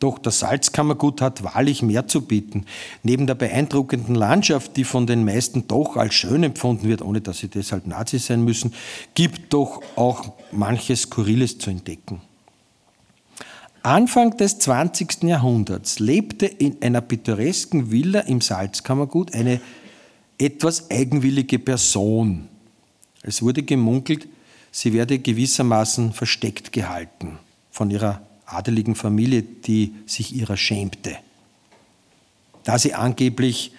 Doch 0.03 0.19
das 0.19 0.39
Salzkammergut 0.39 1.21
hat 1.21 1.45
wahrlich 1.45 1.81
mehr 1.81 2.09
zu 2.09 2.23
bieten. 2.23 2.65
Neben 3.03 3.25
der 3.25 3.35
beeindruckenden 3.35 4.15
Landschaft, 4.15 4.75
die 4.75 4.83
von 4.83 5.07
den 5.07 5.23
meisten 5.23 5.65
doch 5.69 5.95
als 5.95 6.13
schön 6.13 6.43
empfunden 6.43 6.89
wird, 6.89 7.01
ohne 7.01 7.21
dass 7.21 7.37
sie 7.37 7.47
deshalb 7.47 7.87
Nazis 7.87 8.25
sein 8.25 8.43
müssen, 8.43 8.73
gibt 9.13 9.53
doch 9.53 9.81
auch 9.95 10.33
manches 10.51 11.03
Skurriles 11.03 11.57
zu 11.57 11.69
entdecken. 11.69 12.19
Anfang 13.81 14.35
des 14.35 14.59
20. 14.59 15.23
Jahrhunderts 15.23 15.99
lebte 15.99 16.47
in 16.47 16.81
einer 16.81 16.99
pittoresken 16.99 17.89
Villa 17.89 18.19
im 18.19 18.41
Salzkammergut 18.41 19.33
eine 19.33 19.61
etwas 20.37 20.91
eigenwillige 20.91 21.59
Person. 21.59 22.49
Es 23.21 23.41
wurde 23.41 23.63
gemunkelt, 23.63 24.27
sie 24.69 24.91
werde 24.91 25.17
gewissermaßen 25.19 26.11
versteckt 26.11 26.73
gehalten 26.73 27.39
von 27.71 27.89
ihrer 27.89 28.21
adeligen 28.45 28.95
Familie, 28.95 29.41
die 29.41 29.93
sich 30.05 30.35
ihrer 30.35 30.57
schämte. 30.57 31.17
da 32.63 32.77
sie 32.77 32.93
angeblich 32.93 33.73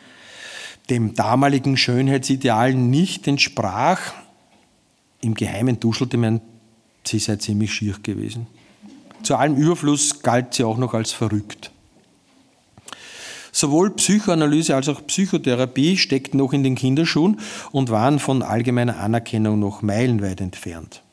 dem 0.90 1.14
damaligen 1.14 1.76
Schönheitsideal 1.76 2.74
nicht 2.74 3.26
entsprach. 3.26 4.12
Im 5.20 5.34
Geheimen 5.34 5.80
duschelte 5.80 6.16
man, 6.16 6.40
sie 7.06 7.18
sei 7.18 7.36
ziemlich 7.36 7.72
schier 7.72 7.96
gewesen. 8.02 8.46
Zu 9.22 9.36
allem 9.36 9.56
Überfluss 9.56 10.22
galt 10.22 10.52
sie 10.52 10.64
auch 10.64 10.76
noch 10.76 10.92
als 10.92 11.12
verrückt. 11.12 11.70
Sowohl 13.52 13.90
Psychoanalyse 13.92 14.74
als 14.74 14.88
auch 14.88 15.06
Psychotherapie 15.06 15.96
steckten 15.96 16.38
noch 16.38 16.52
in 16.52 16.64
den 16.64 16.74
Kinderschuhen 16.74 17.40
und 17.70 17.88
waren 17.88 18.18
von 18.18 18.42
allgemeiner 18.42 18.98
Anerkennung 18.98 19.60
noch 19.60 19.80
meilenweit 19.80 20.40
entfernt. 20.40 21.03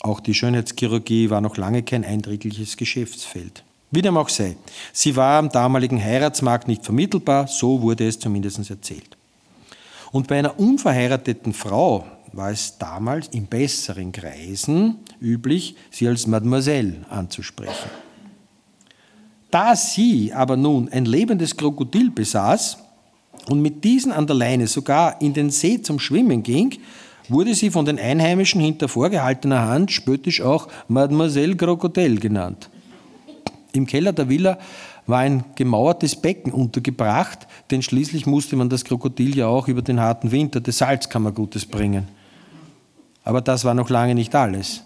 Auch 0.00 0.20
die 0.20 0.34
Schönheitschirurgie 0.34 1.30
war 1.30 1.40
noch 1.40 1.56
lange 1.56 1.82
kein 1.82 2.04
einträgliches 2.04 2.76
Geschäftsfeld. 2.76 3.64
Wie 3.90 4.02
dem 4.02 4.16
auch 4.16 4.28
sei, 4.28 4.56
sie 4.92 5.16
war 5.16 5.38
am 5.38 5.48
damaligen 5.48 6.02
Heiratsmarkt 6.02 6.68
nicht 6.68 6.84
vermittelbar, 6.84 7.48
so 7.48 7.80
wurde 7.80 8.06
es 8.06 8.18
zumindest 8.18 8.68
erzählt. 8.70 9.16
Und 10.12 10.28
bei 10.28 10.38
einer 10.38 10.58
unverheirateten 10.58 11.52
Frau 11.52 12.06
war 12.32 12.50
es 12.50 12.76
damals 12.78 13.28
in 13.28 13.46
besseren 13.46 14.12
Kreisen 14.12 14.98
üblich, 15.20 15.74
sie 15.90 16.06
als 16.06 16.26
Mademoiselle 16.26 17.06
anzusprechen. 17.08 17.90
Da 19.50 19.74
sie 19.74 20.32
aber 20.34 20.56
nun 20.56 20.90
ein 20.90 21.06
lebendes 21.06 21.56
Krokodil 21.56 22.10
besaß 22.10 22.78
und 23.48 23.62
mit 23.62 23.82
diesen 23.82 24.12
an 24.12 24.26
der 24.26 24.36
Leine 24.36 24.66
sogar 24.66 25.20
in 25.22 25.32
den 25.32 25.50
See 25.50 25.80
zum 25.80 25.98
Schwimmen 25.98 26.42
ging, 26.42 26.78
wurde 27.28 27.54
sie 27.54 27.70
von 27.70 27.84
den 27.84 27.98
Einheimischen 27.98 28.60
hinter 28.60 28.88
vorgehaltener 28.88 29.66
Hand 29.68 29.92
spöttisch 29.92 30.40
auch 30.40 30.68
Mademoiselle 30.88 31.56
Krokodil 31.56 32.20
genannt. 32.20 32.70
Im 33.72 33.86
Keller 33.86 34.12
der 34.12 34.28
Villa 34.28 34.58
war 35.06 35.20
ein 35.20 35.44
gemauertes 35.54 36.16
Becken 36.16 36.52
untergebracht, 36.52 37.46
denn 37.70 37.82
schließlich 37.82 38.26
musste 38.26 38.56
man 38.56 38.68
das 38.68 38.84
Krokodil 38.84 39.36
ja 39.36 39.46
auch 39.46 39.68
über 39.68 39.82
den 39.82 40.00
harten 40.00 40.30
Winter 40.30 40.60
des 40.60 40.78
Salzkammergutes 40.78 41.66
bringen. 41.66 42.08
Aber 43.24 43.40
das 43.40 43.64
war 43.64 43.74
noch 43.74 43.90
lange 43.90 44.14
nicht 44.14 44.34
alles. 44.34 44.82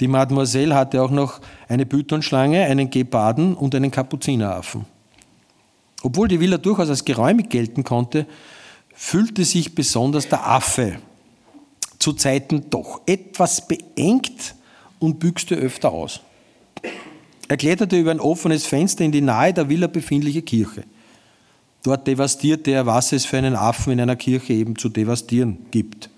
Die 0.00 0.08
Mademoiselle 0.08 0.74
hatte 0.74 1.02
auch 1.02 1.10
noch 1.10 1.40
eine 1.68 1.86
Pythonschlange, 1.86 2.64
einen 2.64 2.90
Geparden 2.90 3.54
und 3.54 3.74
einen 3.74 3.90
Kapuzineraffen. 3.90 4.84
Obwohl 6.02 6.28
die 6.28 6.38
Villa 6.40 6.58
durchaus 6.58 6.90
als 6.90 7.04
geräumig 7.04 7.48
gelten 7.48 7.82
konnte, 7.82 8.26
fühlte 8.94 9.44
sich 9.44 9.74
besonders 9.74 10.28
der 10.28 10.46
Affe 10.46 10.98
zu 12.06 12.12
Zeiten 12.12 12.70
doch 12.70 13.00
etwas 13.06 13.66
beengt 13.66 14.54
und 15.00 15.18
büchste 15.18 15.56
öfter 15.56 15.90
aus. 15.90 16.20
Er 17.48 17.56
kletterte 17.56 17.98
über 17.98 18.12
ein 18.12 18.20
offenes 18.20 18.64
Fenster 18.64 19.04
in 19.04 19.10
die 19.10 19.20
nahe 19.20 19.52
der 19.52 19.68
Villa 19.68 19.88
befindliche 19.88 20.42
Kirche. 20.42 20.84
Dort 21.82 22.06
devastierte 22.06 22.70
er, 22.70 22.86
was 22.86 23.10
es 23.10 23.24
für 23.24 23.38
einen 23.38 23.56
Affen 23.56 23.94
in 23.94 24.00
einer 24.00 24.14
Kirche 24.14 24.52
eben 24.52 24.76
zu 24.76 24.88
devastieren 24.88 25.66
gibt. 25.72 26.08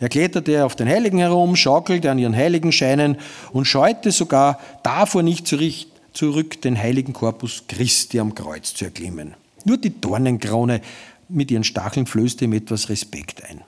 Er 0.00 0.08
kletterte 0.08 0.64
auf 0.64 0.74
den 0.74 0.88
Heiligen 0.88 1.18
herum, 1.18 1.54
schaukelte 1.54 2.10
an 2.10 2.18
ihren 2.18 2.34
Heiligenscheinen 2.34 3.18
und 3.52 3.66
scheute 3.66 4.10
sogar 4.10 4.58
davor 4.84 5.22
nicht 5.22 5.46
zurück, 5.46 6.62
den 6.62 6.78
heiligen 6.78 7.12
Korpus 7.12 7.64
Christi 7.68 8.20
am 8.20 8.34
Kreuz 8.34 8.72
zu 8.72 8.86
erklimmen. 8.86 9.34
Nur 9.66 9.76
die 9.76 10.00
Dornenkrone 10.00 10.80
mit 11.28 11.50
ihren 11.50 11.64
Stacheln 11.64 12.06
flößte 12.06 12.46
ihm 12.46 12.54
etwas 12.54 12.88
Respekt 12.88 13.44
ein. 13.44 13.60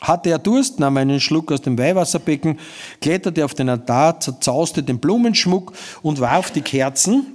Hatte 0.00 0.30
er 0.30 0.38
Durst, 0.38 0.80
nahm 0.80 0.96
einen 0.96 1.20
Schluck 1.20 1.52
aus 1.52 1.62
dem 1.62 1.78
Weihwasserbecken, 1.78 2.58
kletterte 3.00 3.44
auf 3.44 3.54
den 3.54 3.68
Altar, 3.68 4.20
zerzauste 4.20 4.82
den 4.82 4.98
Blumenschmuck 4.98 5.72
und 6.02 6.20
warf 6.20 6.50
die 6.50 6.62
Kerzen, 6.62 7.26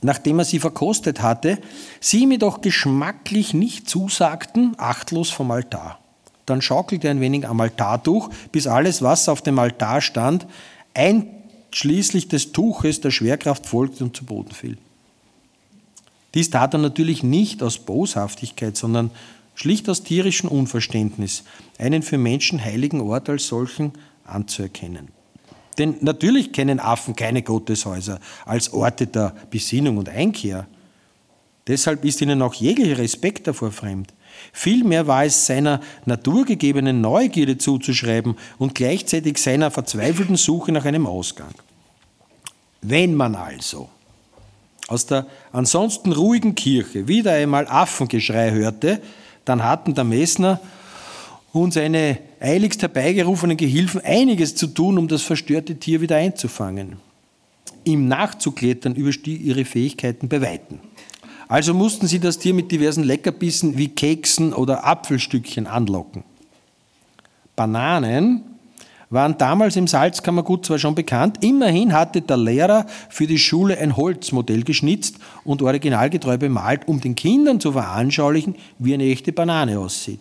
nachdem 0.00 0.40
er 0.40 0.44
sie 0.44 0.58
verkostet 0.58 1.22
hatte, 1.22 1.58
sie 2.00 2.22
ihm 2.22 2.32
jedoch 2.32 2.60
geschmacklich 2.60 3.54
nicht 3.54 3.88
zusagten, 3.88 4.74
achtlos 4.78 5.30
vom 5.30 5.50
Altar. 5.50 5.98
Dann 6.46 6.60
schaukelte 6.60 7.06
er 7.06 7.12
ein 7.12 7.20
wenig 7.20 7.46
am 7.46 7.60
Altar 7.60 7.98
durch, 7.98 8.28
bis 8.50 8.66
alles, 8.66 9.02
was 9.02 9.28
auf 9.28 9.42
dem 9.42 9.58
Altar 9.58 10.00
stand, 10.00 10.46
einschließlich 10.94 12.28
des 12.28 12.52
Tuches 12.52 13.00
der 13.00 13.10
Schwerkraft 13.10 13.66
folgte 13.66 14.02
und 14.04 14.16
zu 14.16 14.24
Boden 14.24 14.50
fiel. 14.50 14.76
Dies 16.34 16.50
tat 16.50 16.74
er 16.74 16.78
natürlich 16.78 17.22
nicht 17.22 17.62
aus 17.62 17.78
Boshaftigkeit, 17.78 18.76
sondern 18.76 19.10
schlicht 19.54 19.88
aus 19.88 20.02
tierischem 20.02 20.48
Unverständnis, 20.48 21.44
einen 21.78 22.02
für 22.02 22.18
Menschen 22.18 22.62
heiligen 22.62 23.00
Ort 23.00 23.28
als 23.28 23.48
solchen 23.48 23.92
anzuerkennen. 24.24 25.08
Denn 25.78 25.96
natürlich 26.00 26.52
kennen 26.52 26.80
Affen 26.80 27.16
keine 27.16 27.42
Gotteshäuser 27.42 28.20
als 28.44 28.72
Orte 28.72 29.06
der 29.06 29.34
Besinnung 29.50 29.96
und 29.96 30.08
Einkehr. 30.08 30.66
Deshalb 31.66 32.04
ist 32.04 32.20
ihnen 32.20 32.42
auch 32.42 32.54
jeglicher 32.54 32.98
Respekt 32.98 33.46
davor 33.46 33.72
fremd. 33.72 34.12
Vielmehr 34.52 35.06
war 35.06 35.24
es 35.24 35.46
seiner 35.46 35.80
naturgegebenen 36.04 37.00
Neugierde 37.00 37.58
zuzuschreiben 37.58 38.36
und 38.58 38.74
gleichzeitig 38.74 39.38
seiner 39.38 39.70
verzweifelten 39.70 40.36
Suche 40.36 40.72
nach 40.72 40.84
einem 40.84 41.06
Ausgang. 41.06 41.54
Wenn 42.80 43.14
man 43.14 43.34
also 43.34 43.88
aus 44.88 45.06
der 45.06 45.26
ansonsten 45.52 46.12
ruhigen 46.12 46.54
Kirche 46.54 47.06
wieder 47.06 47.32
einmal 47.32 47.66
Affengeschrei 47.68 48.50
hörte, 48.50 49.00
dann 49.44 49.62
hatten 49.62 49.94
der 49.94 50.04
Messner 50.04 50.60
und 51.52 51.74
seine 51.74 52.18
eiligst 52.40 52.82
herbeigerufenen 52.82 53.56
Gehilfen 53.56 54.00
einiges 54.02 54.54
zu 54.54 54.66
tun, 54.68 54.98
um 54.98 55.08
das 55.08 55.22
verstörte 55.22 55.76
Tier 55.76 56.00
wieder 56.00 56.16
einzufangen. 56.16 56.96
Ihm 57.84 58.08
nachzuklettern 58.08 58.94
überstieg 58.94 59.42
ihre 59.42 59.64
Fähigkeiten 59.64 60.28
bei 60.28 60.40
Weitem. 60.40 60.78
Also 61.48 61.74
mussten 61.74 62.06
sie 62.06 62.20
das 62.20 62.38
Tier 62.38 62.54
mit 62.54 62.72
diversen 62.72 63.04
Leckerbissen 63.04 63.76
wie 63.76 63.88
Keksen 63.88 64.52
oder 64.54 64.86
Apfelstückchen 64.86 65.66
anlocken. 65.66 66.24
Bananen 67.56 68.51
waren 69.12 69.36
damals 69.38 69.76
im 69.76 69.86
Salzkammergut 69.86 70.66
zwar 70.66 70.78
schon 70.78 70.94
bekannt, 70.94 71.44
immerhin 71.44 71.92
hatte 71.92 72.22
der 72.22 72.38
Lehrer 72.38 72.86
für 73.10 73.26
die 73.26 73.38
Schule 73.38 73.78
ein 73.78 73.96
Holzmodell 73.96 74.64
geschnitzt 74.64 75.16
und 75.44 75.62
originalgetreu 75.62 76.38
bemalt, 76.38 76.88
um 76.88 77.00
den 77.00 77.14
Kindern 77.14 77.60
zu 77.60 77.72
veranschaulichen, 77.72 78.56
wie 78.78 78.94
eine 78.94 79.04
echte 79.04 79.32
Banane 79.32 79.78
aussieht. 79.78 80.20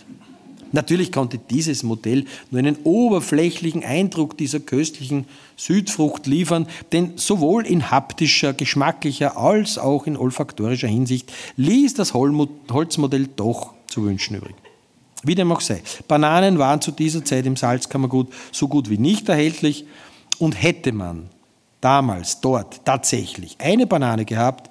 Natürlich 0.73 1.11
konnte 1.11 1.37
dieses 1.37 1.83
Modell 1.83 2.25
nur 2.49 2.59
einen 2.59 2.77
oberflächlichen 2.83 3.83
Eindruck 3.83 4.37
dieser 4.37 4.59
köstlichen 4.59 5.25
Südfrucht 5.57 6.27
liefern, 6.27 6.67
denn 6.91 7.13
sowohl 7.15 7.65
in 7.65 7.91
haptischer, 7.91 8.53
geschmacklicher 8.53 9.37
als 9.37 9.77
auch 9.77 10.07
in 10.07 10.15
olfaktorischer 10.17 10.87
Hinsicht 10.87 11.31
ließ 11.57 11.93
das 11.93 12.13
Holzmodell 12.13 13.27
doch 13.35 13.73
zu 13.87 14.03
wünschen 14.03 14.37
übrig. 14.37 14.55
Wie 15.23 15.35
dem 15.35 15.51
auch 15.51 15.61
sei. 15.61 15.83
Bananen 16.07 16.57
waren 16.57 16.81
zu 16.81 16.91
dieser 16.91 17.23
Zeit 17.23 17.45
im 17.45 17.55
Salzkammergut 17.55 18.33
so 18.51 18.67
gut 18.67 18.89
wie 18.89 18.97
nicht 18.97 19.29
erhältlich 19.29 19.85
und 20.39 20.53
hätte 20.53 20.91
man 20.91 21.29
damals 21.79 22.41
dort 22.41 22.85
tatsächlich 22.85 23.57
eine 23.59 23.85
Banane 23.85 24.25
gehabt, 24.25 24.69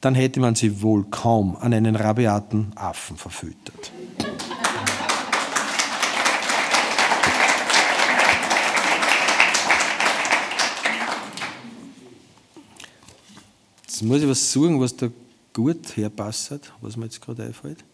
dann 0.00 0.14
hätte 0.14 0.38
man 0.38 0.54
sie 0.54 0.82
wohl 0.82 1.04
kaum 1.04 1.56
an 1.56 1.72
einen 1.72 1.96
rabiaten 1.96 2.72
Affen 2.76 3.16
verfüttert. 3.16 3.90
Jetzt 13.82 14.02
muss 14.02 14.22
ich 14.22 14.28
was 14.28 14.52
suchen, 14.52 14.80
was 14.80 14.96
da 14.96 15.08
gut 15.52 15.96
herpasst, 15.96 16.72
was 16.80 16.96
mir 16.96 17.04
jetzt 17.06 17.20
gerade 17.22 17.44
einfällt. 17.44 17.84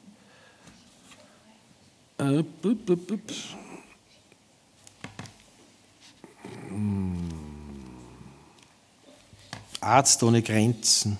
Äh, 2.20 2.44
hm. 6.68 7.30
Arzt 9.80 10.22
ohne 10.22 10.42
Grenzen. 10.42 11.16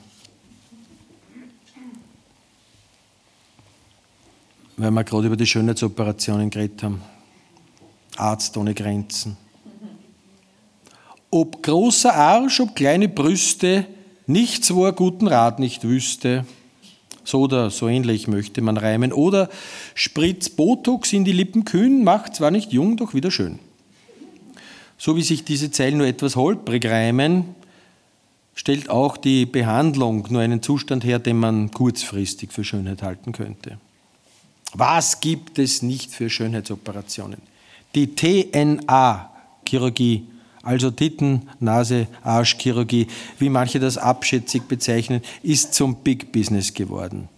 Weil 4.77 4.91
wir 4.91 5.05
gerade 5.05 5.27
über 5.29 5.39
die 5.39 5.47
Schönheitsoperationen 5.47 6.51
geredet 6.51 6.83
haben. 6.83 7.01
Arzt 8.19 8.55
ohne 8.59 8.75
Grenzen. 8.75 9.39
Ob 11.31 11.63
großer 11.63 12.15
Arsch, 12.15 12.61
ob 12.61 12.77
kleine 12.77 13.09
Brüste, 13.09 13.87
nichts, 14.27 14.75
wo 14.75 14.85
er 14.85 14.93
guten 14.93 15.29
Rat 15.29 15.61
nicht 15.61 15.83
wüsste. 15.83 16.45
So 17.25 17.43
oder 17.43 17.71
so 17.71 17.89
ähnlich 17.89 18.29
möchte 18.29 18.63
man 18.63 18.77
reimen. 18.77 19.13
Oder 19.13 19.49
Spritz 19.95 20.49
Botox 20.49 21.13
in 21.13 21.25
die 21.25 21.33
Lippen 21.33 21.65
kühn, 21.65 22.05
macht 22.05 22.37
zwar 22.37 22.51
nicht 22.51 22.73
jung, 22.73 22.97
doch 22.97 23.15
wieder 23.15 23.31
schön. 23.31 23.59
So 24.99 25.17
wie 25.17 25.23
sich 25.23 25.45
diese 25.45 25.71
Zeilen 25.71 25.99
nur 25.99 26.07
etwas 26.07 26.37
holprig 26.37 26.87
reimen, 26.87 27.55
stellt 28.55 28.91
auch 28.91 29.17
die 29.17 29.47
Behandlung 29.47 30.27
nur 30.31 30.43
einen 30.43 30.63
Zustand 30.63 31.05
her, 31.05 31.19
den 31.19 31.39
man 31.39 31.71
kurzfristig 31.71 32.53
für 32.53 32.65
Schönheit 32.65 33.03
halten 33.03 33.33
könnte. 33.33 33.79
Was 34.73 35.21
gibt 35.21 35.59
es 35.59 35.83
nicht 35.83 36.13
für 36.13 36.31
Schönheitsoperationen? 36.31 37.43
Die 37.95 38.15
TNA-Chirurgie 38.15 40.27
also 40.63 40.91
Titten, 40.91 41.49
Nase, 41.59 42.07
Arschchirurgie, 42.23 43.07
wie 43.39 43.49
manche 43.49 43.81
das 43.81 43.97
abschätzig 43.97 44.65
bezeichnen, 44.65 45.23
ist 45.43 45.75
zum 45.75 45.97
Big 45.97 46.33
Business 46.33 46.75
geworden. 46.75 47.29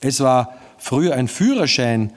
Es 0.00 0.20
war 0.20 0.54
früher 0.78 1.14
ein 1.14 1.28
Führerschein, 1.28 2.12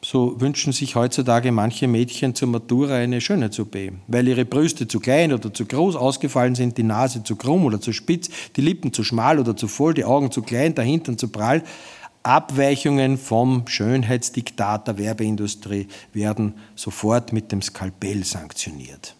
so 0.00 0.40
wünschen 0.40 0.72
sich 0.72 0.94
heutzutage 0.94 1.50
manche 1.50 1.88
Mädchen 1.88 2.34
zur 2.34 2.48
Matura 2.48 2.94
eine 2.94 3.20
Schönheits-OP, 3.20 3.76
weil 4.06 4.28
ihre 4.28 4.44
Brüste 4.44 4.86
zu 4.86 5.00
klein 5.00 5.32
oder 5.32 5.52
zu 5.52 5.66
groß 5.66 5.96
ausgefallen 5.96 6.54
sind, 6.54 6.78
die 6.78 6.84
Nase 6.84 7.24
zu 7.24 7.34
krumm 7.34 7.64
oder 7.64 7.80
zu 7.80 7.92
spitz, 7.92 8.30
die 8.54 8.60
Lippen 8.60 8.92
zu 8.92 9.02
schmal 9.02 9.40
oder 9.40 9.56
zu 9.56 9.66
voll, 9.66 9.94
die 9.94 10.04
Augen 10.04 10.30
zu 10.30 10.42
klein, 10.42 10.74
der 10.76 10.84
Hintern 10.84 11.18
zu 11.18 11.28
prall. 11.28 11.64
Abweichungen 12.22 13.16
vom 13.16 13.66
Schönheitsdiktat 13.66 14.88
der 14.88 14.98
Werbeindustrie 14.98 15.88
werden 16.12 16.54
sofort 16.74 17.32
mit 17.32 17.52
dem 17.52 17.62
Skalpell 17.62 18.24
sanktioniert. 18.24 19.14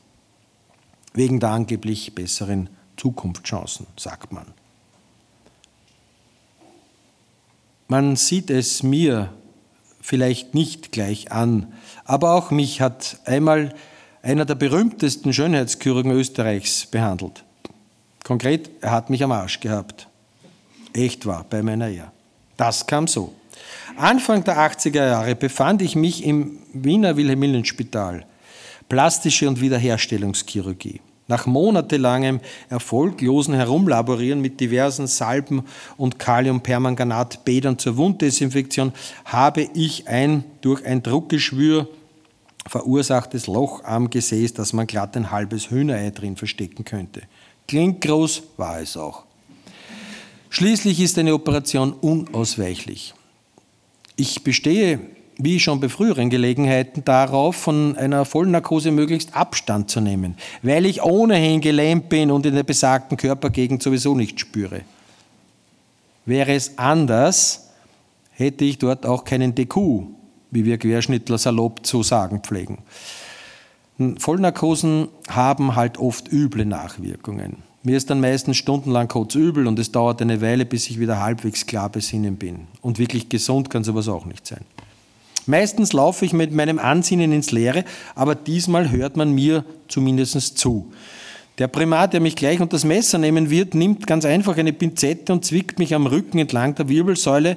Wegen 1.15 1.41
der 1.41 1.51
angeblich 1.51 2.15
besseren 2.15 2.69
Zukunftschancen, 2.97 3.87
sagt 3.97 4.33
man. 4.33 4.47
Man 7.87 8.17
sieht 8.17 8.51
es 8.51 8.83
mir 8.83 9.33
vielleicht 10.01 10.55
nicht 10.55 10.93
gleich 10.93 11.33
an. 11.33 11.73
Aber 12.05 12.35
auch 12.35 12.51
mich 12.51 12.81
hat 12.81 13.21
einmal 13.25 13.75
einer 14.23 14.45
der 14.45 14.55
berühmtesten 14.55 15.33
Schönheitschirurgen 15.33 16.13
Österreichs 16.13 16.87
behandelt. 16.87 17.45
Konkret, 18.25 18.71
er 18.81 18.91
hat 18.91 19.11
mich 19.11 19.23
am 19.23 19.33
Arsch 19.33 19.61
gehabt. 19.61 20.09
Echt 20.93 21.27
war, 21.27 21.45
bei 21.45 21.63
meiner 21.63 21.89
Ehe. 21.89 22.11
Das 22.59 22.87
kam 22.87 23.07
so. 23.07 23.33
Anfang 23.97 24.45
der 24.45 24.59
80er 24.59 25.07
Jahre 25.07 25.35
befand 25.35 25.81
ich 25.81 25.97
mich 25.97 26.25
im 26.25 26.59
Wiener 26.73 27.17
Wilhelminenspital, 27.17 28.27
plastische 28.89 29.49
und 29.49 29.61
Wiederherstellungschirurgie. 29.61 31.01
Nach 31.29 31.47
monatelangem 31.47 32.41
erfolglosen 32.69 33.55
Herumlaborieren 33.55 34.41
mit 34.41 34.61
diversen 34.61 35.07
Salben 35.07 35.63
und 35.97 36.19
Kaliumpermanganat-Bädern 36.19 37.79
zur 37.79 37.97
Wunddesinfektion 37.97 38.93
habe 39.25 39.69
ich 39.75 40.09
ein 40.09 40.43
durch 40.61 40.85
ein 40.85 41.03
Druckgeschwür 41.03 41.89
verursachtes 42.67 43.47
Loch 43.47 43.85
am 43.85 44.11
Gesäß, 44.11 44.55
das 44.55 44.73
man 44.73 44.87
glatt 44.87 45.17
ein 45.17 45.31
halbes 45.31 45.71
Hühnerei 45.71 46.11
drin 46.11 46.37
verstecken 46.37 46.85
könnte. 46.85 47.23
Klingt 47.69 48.01
groß, 48.01 48.43
war 48.57 48.81
es 48.81 48.97
auch. 48.97 49.28
Schließlich 50.51 51.01
ist 51.01 51.19
eine 51.19 51.35
Operation 51.35 51.93
unausweichlich. 51.93 53.15
Ich 54.17 54.43
bestehe 54.43 55.01
wie 55.39 55.61
schon 55.61 55.79
bei 55.79 55.89
früheren 55.89 56.31
Gelegenheiten, 56.31 57.05
darauf, 57.05 57.55
von 57.55 57.97
einer 57.97 58.25
Vollnarkose 58.25 58.91
möglichst 58.91 59.37
Abstand 59.37 59.89
zu 59.89 60.01
nehmen, 60.01 60.37
weil 60.63 60.85
ich 60.85 61.03
ohnehin 61.03 61.61
gelähmt 61.61 62.09
bin 62.09 62.33
und 62.33 62.45
in 62.45 62.55
der 62.55 62.65
besagten 62.65 63.17
Körpergegend 63.17 63.83
sowieso 63.83 64.17
nicht 64.17 64.41
spüre. 64.41 64.83
Wäre 66.27 66.55
es 66.55 66.77
anders, 66.77 67.71
hätte 68.33 68.65
ich 68.65 68.79
dort 68.79 69.07
auch 69.07 69.25
keinen 69.25 69.55
DQ, 69.55 70.03
wie 70.51 70.65
wir 70.65 70.77
Querschnittler 70.77 71.39
salopp 71.39 71.87
zu 71.87 72.03
sagen 72.03 72.41
pflegen. 72.41 72.79
Vollnarkosen 74.19 75.09
haben 75.29 75.77
halt 75.77 75.99
oft 75.99 76.33
üble 76.33 76.65
Nachwirkungen. 76.65 77.68
Mir 77.83 77.97
ist 77.97 78.11
dann 78.11 78.21
meistens 78.21 78.57
stundenlang 78.57 79.09
kotzübel 79.09 79.67
und 79.67 79.79
es 79.79 79.93
dauert 79.93 80.21
eine 80.21 80.41
Weile, 80.41 80.67
bis 80.67 80.91
ich 80.91 80.99
wieder 80.99 81.21
halbwegs 81.21 81.67
klar 81.67 81.89
besinnen 81.89 82.37
bin. 82.37 82.67
Und 82.83 82.99
wirklich 82.99 83.29
gesund 83.29 83.71
kann 83.71 83.85
sowas 83.85 84.09
auch 84.09 84.27
nicht 84.27 84.47
sein. 84.47 84.65
Meistens 85.47 85.93
laufe 85.93 86.25
ich 86.25 86.33
mit 86.33 86.53
meinem 86.53 86.79
Ansinnen 86.79 87.33
ins 87.33 87.53
Leere, 87.53 87.85
aber 88.15 88.35
diesmal 88.35 88.91
hört 88.91 89.17
man 89.17 89.33
mir 89.33 89.65
zumindest 89.89 90.59
zu. 90.59 90.93
Der 91.59 91.67
Primat, 91.67 92.13
der 92.13 92.21
mich 92.21 92.37
gleich 92.37 92.61
unter 92.61 92.77
das 92.77 92.85
Messer 92.85 93.19
nehmen 93.19 93.51
wird, 93.51 93.75
nimmt 93.75 94.07
ganz 94.07 94.25
einfach 94.25 94.57
eine 94.57 94.73
Pinzette 94.73 95.33
und 95.33 95.45
zwickt 95.45 95.81
mich 95.81 95.93
am 95.95 96.07
Rücken 96.07 96.39
entlang 96.39 96.77
der 96.77 96.89
Wirbelsäule 96.89 97.57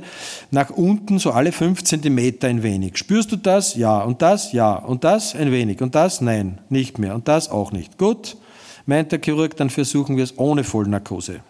nach 0.50 0.72
unten 0.72 1.20
so 1.20 1.32
alle 1.32 1.52
fünf 1.52 1.84
Zentimeter 1.84 2.48
ein 2.48 2.64
wenig. 2.64 2.98
Spürst 2.98 3.32
du 3.32 3.36
das? 3.36 3.76
Ja. 3.76 4.00
Und 4.02 4.24
das? 4.24 4.54
Ja. 4.54 4.74
Und 4.74 5.04
das? 5.04 5.36
Ein 5.36 5.52
wenig. 5.52 5.82
Und 5.82 5.94
das? 5.94 6.20
Nein. 6.20 6.58
Nicht 6.70 6.98
mehr. 6.98 7.14
Und 7.14 7.28
das 7.28 7.50
auch 7.52 7.72
nicht. 7.72 8.00
Gut, 8.00 8.38
meint 8.86 9.12
der 9.12 9.20
Chirurg, 9.20 9.56
dann 9.58 9.70
versuchen 9.70 10.18
wir 10.18 10.24
es 10.24 10.38
ohne 10.38 10.64
Vollnarkose. 10.64 11.42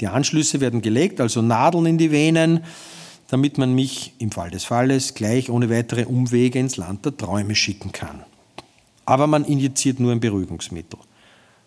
Die 0.00 0.06
Anschlüsse 0.06 0.60
werden 0.60 0.82
gelegt, 0.82 1.20
also 1.20 1.42
Nadeln 1.42 1.86
in 1.86 1.98
die 1.98 2.10
Venen, 2.10 2.64
damit 3.28 3.56
man 3.58 3.74
mich 3.74 4.14
im 4.18 4.30
Fall 4.30 4.50
des 4.50 4.64
Falles 4.64 5.14
gleich 5.14 5.48
ohne 5.50 5.70
weitere 5.70 6.04
Umwege 6.04 6.58
ins 6.58 6.76
Land 6.76 7.04
der 7.04 7.16
Träume 7.16 7.54
schicken 7.54 7.92
kann. 7.92 8.24
Aber 9.04 9.26
man 9.26 9.44
injiziert 9.44 10.00
nur 10.00 10.12
ein 10.12 10.20
Beruhigungsmittel. 10.20 10.98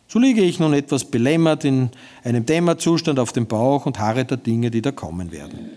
So 0.07 0.19
liege 0.19 0.41
ich 0.41 0.59
nun 0.59 0.73
etwas 0.73 1.05
belämmert 1.05 1.65
in 1.65 1.89
einem 2.23 2.45
Dämmerzustand 2.45 3.19
auf 3.19 3.33
dem 3.33 3.47
Bauch 3.47 3.85
und 3.85 3.99
harre 3.99 4.25
der 4.25 4.37
Dinge, 4.37 4.69
die 4.69 4.81
da 4.81 4.91
kommen 4.91 5.31
werden. 5.31 5.71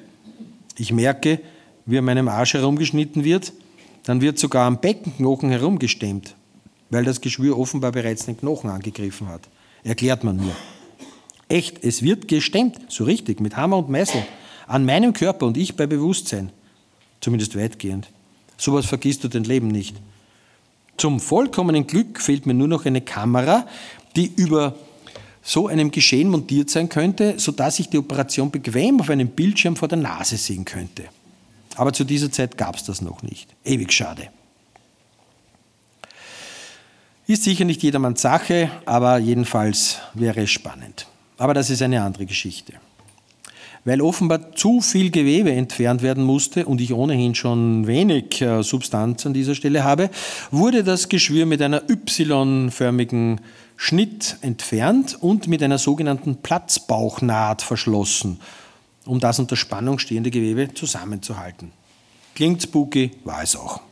Ich 0.77 0.93
merke, 0.93 1.41
wie 1.87 1.99
an 1.99 2.05
meinem 2.05 2.29
Arsch 2.29 2.55
herumgeschnitten 2.55 3.25
wird, 3.25 3.53
dann 4.05 4.21
wird 4.21 4.39
sogar 4.39 4.67
am 4.67 4.81
Beckenknochen 4.81 5.51
herumgestemmt, 5.51 6.35
weil 6.91 7.05
das 7.05 7.21
Geschwür 7.21 7.59
offenbar 7.59 7.93
bereits 7.93 8.27
den 8.27 8.37
Knochen 8.37 8.71
angegriffen 8.71 9.29
hat. 9.29 9.43
Erklärt 9.85 10.25
man 10.25 10.37
mir. 10.37 10.57
Echt, 11.49 11.83
es 11.83 12.03
wird 12.03 12.29
gestemmt, 12.29 12.79
so 12.89 13.05
richtig, 13.05 13.41
mit 13.41 13.57
Hammer 13.57 13.79
und 13.79 13.89
Meißel 13.89 14.23
an 14.67 14.85
meinem 14.85 15.13
Körper 15.13 15.47
und 15.47 15.57
ich 15.57 15.77
bei 15.77 15.87
Bewusstsein. 15.87 16.51
Zumindest 17.21 17.57
weitgehend. 17.57 18.09
Sowas 18.57 18.87
vergisst 18.87 19.25
du 19.25 19.29
dein 19.29 19.45
Leben 19.45 19.69
nicht. 19.69 19.97
Zum 20.99 21.21
vollkommenen 21.21 21.87
Glück 21.87 22.21
fehlt 22.21 22.45
mir 22.45 22.55
nur 22.55 22.69
noch 22.69 22.85
eine 22.85 23.01
Kamera, 23.01 23.67
die 24.17 24.27
über 24.37 24.75
so 25.43 25.69
einem 25.69 25.91
Geschehen 25.91 26.29
montiert 26.29 26.69
sein 26.69 26.89
könnte, 26.89 27.39
sodass 27.39 27.79
ich 27.79 27.89
die 27.89 27.99
Operation 27.99 28.51
bequem 28.51 29.01
auf 29.01 29.09
einem 29.09 29.29
Bildschirm 29.29 29.77
vor 29.77 29.89
der 29.89 29.99
Nase 29.99 30.37
sehen 30.37 30.65
könnte. 30.65 31.05
Aber 31.77 31.93
zu 31.93 32.05
dieser 32.05 32.31
Zeit 32.31 32.59
gab 32.59 32.77
es 32.77 32.85
das 32.85 33.01
noch 33.01 33.23
nicht. 33.23 33.55
Ewig 33.65 33.93
schade. 33.93 34.29
Ist 37.29 37.43
sicher 37.43 37.67
nicht 37.67 37.83
jedermanns 37.83 38.23
Sache, 38.23 38.71
aber 38.87 39.19
jedenfalls 39.19 39.99
wäre 40.15 40.45
es 40.45 40.51
spannend. 40.51 41.07
Aber 41.37 41.53
das 41.53 41.69
ist 41.69 41.83
eine 41.83 42.01
andere 42.01 42.25
Geschichte. 42.25 42.73
Weil 43.85 44.01
offenbar 44.01 44.55
zu 44.55 44.81
viel 44.81 45.11
Gewebe 45.11 45.53
entfernt 45.53 46.01
werden 46.01 46.25
musste 46.25 46.65
und 46.65 46.81
ich 46.81 46.95
ohnehin 46.95 47.35
schon 47.35 47.87
wenig 47.87 48.41
äh, 48.41 48.63
Substanz 48.63 49.27
an 49.27 49.35
dieser 49.35 49.55
Stelle 49.55 49.85
habe, 49.85 50.09
wurde 50.51 50.83
das 50.83 51.11
Geschwür 51.11 51.45
mit 51.45 51.61
einer 51.61 51.83
Y-förmigen 51.91 53.43
Schnitt 53.77 54.39
entfernt 54.41 55.19
und 55.21 55.49
mit 55.49 55.63
einer 55.63 55.77
sogenannten 55.77 56.37
Platzbauchnaht 56.37 57.61
verschlossen, 57.61 58.41
um 59.05 59.21
das 59.21 59.39
unter 59.39 59.57
Spannung 59.57 59.99
stehende 59.99 60.31
Gewebe 60.31 60.73
zusammenzuhalten. 60.73 61.73
Klingt 62.35 62.63
spooky, 62.63 63.11
war 63.25 63.43
es 63.43 63.55
auch. 63.55 63.83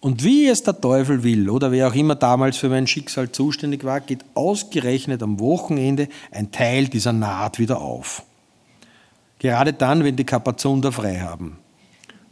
Und 0.00 0.22
wie 0.22 0.46
es 0.46 0.62
der 0.62 0.80
Teufel 0.80 1.22
will 1.22 1.48
oder 1.48 1.72
wer 1.72 1.88
auch 1.88 1.94
immer 1.94 2.14
damals 2.14 2.58
für 2.58 2.68
mein 2.68 2.86
Schicksal 2.86 3.32
zuständig 3.32 3.82
war, 3.84 4.00
geht 4.00 4.24
ausgerechnet 4.34 5.22
am 5.22 5.40
Wochenende 5.40 6.08
ein 6.30 6.52
Teil 6.52 6.88
dieser 6.88 7.12
Naht 7.12 7.58
wieder 7.58 7.80
auf. 7.80 8.22
Gerade 9.38 9.72
dann, 9.72 10.04
wenn 10.04 10.16
die 10.16 10.24
Kapazunder 10.24 10.92
frei 10.92 11.20
haben. 11.20 11.58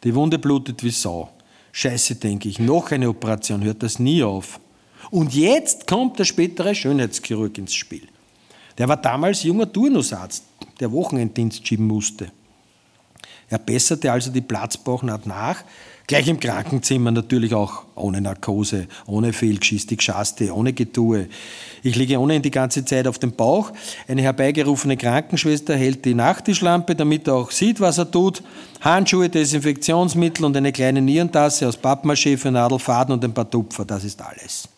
Die 0.04 0.14
Wunde 0.14 0.38
blutet 0.38 0.82
wie 0.84 0.90
Sau. 0.90 1.30
Scheiße, 1.72 2.16
denke 2.16 2.48
ich, 2.48 2.58
noch 2.58 2.92
eine 2.92 3.08
Operation, 3.08 3.64
hört 3.64 3.82
das 3.82 3.98
nie 3.98 4.22
auf. 4.22 4.60
Und 5.10 5.34
jetzt 5.34 5.86
kommt 5.86 6.18
der 6.18 6.24
spätere 6.24 6.74
Schönheitschirurg 6.74 7.56
ins 7.58 7.74
Spiel. 7.74 8.06
Der 8.78 8.88
war 8.88 8.96
damals 8.96 9.42
junger 9.42 9.70
Turnusarzt, 9.70 10.44
der 10.80 10.92
Wochenenddienst 10.92 11.66
schieben 11.66 11.86
musste. 11.86 12.30
Er 13.48 13.58
besserte 13.58 14.10
also 14.10 14.30
die 14.30 14.40
Platzbauchnaht 14.40 15.26
nach, 15.26 15.64
Gleich 16.06 16.28
im 16.28 16.38
Krankenzimmer 16.38 17.10
natürlich 17.12 17.54
auch 17.54 17.84
ohne 17.94 18.20
Narkose, 18.20 18.88
ohne 19.06 19.32
Fehlgeschiss, 19.32 19.86
Schaste, 20.00 20.54
ohne 20.54 20.74
Getue. 20.74 21.28
Ich 21.82 21.96
liege 21.96 22.20
ohnehin 22.20 22.42
die 22.42 22.50
ganze 22.50 22.84
Zeit 22.84 23.06
auf 23.06 23.18
dem 23.18 23.32
Bauch. 23.32 23.72
Eine 24.06 24.20
herbeigerufene 24.20 24.98
Krankenschwester 24.98 25.74
hält 25.74 26.04
die 26.04 26.12
Nachttischlampe, 26.12 26.94
damit 26.94 27.26
er 27.26 27.36
auch 27.36 27.50
sieht, 27.50 27.80
was 27.80 27.96
er 27.96 28.10
tut. 28.10 28.42
Handschuhe, 28.82 29.30
Desinfektionsmittel 29.30 30.44
und 30.44 30.54
eine 30.58 30.72
kleine 30.72 31.00
Nierentasse 31.00 31.66
aus 31.66 31.78
Pappmaché 31.78 32.36
für 32.36 32.50
Nadelfaden 32.50 33.14
und 33.14 33.24
ein 33.24 33.32
paar 33.32 33.48
Tupfer, 33.48 33.86
das 33.86 34.04
ist 34.04 34.20
alles. 34.20 34.68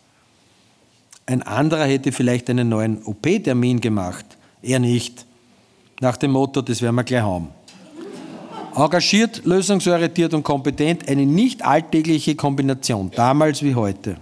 Ein 1.25 1.43
anderer 1.43 1.83
hätte 1.83 2.13
vielleicht 2.13 2.49
einen 2.49 2.69
neuen 2.69 3.03
OP-Termin 3.03 3.81
gemacht. 3.81 4.25
Er 4.61 4.79
nicht. 4.79 5.25
Nach 5.99 6.15
dem 6.15 6.31
Motto, 6.31 6.61
das 6.61 6.81
werden 6.81 6.95
wir 6.95 7.03
gleich 7.03 7.21
haben. 7.21 7.49
Engagiert, 8.77 9.41
lösungsorientiert 9.43 10.35
und 10.35 10.43
kompetent, 10.43 11.09
eine 11.09 11.25
nicht 11.25 11.65
alltägliche 11.65 12.35
Kombination, 12.35 13.09
damals 13.15 13.63
wie 13.63 13.73
heute. 13.73 14.17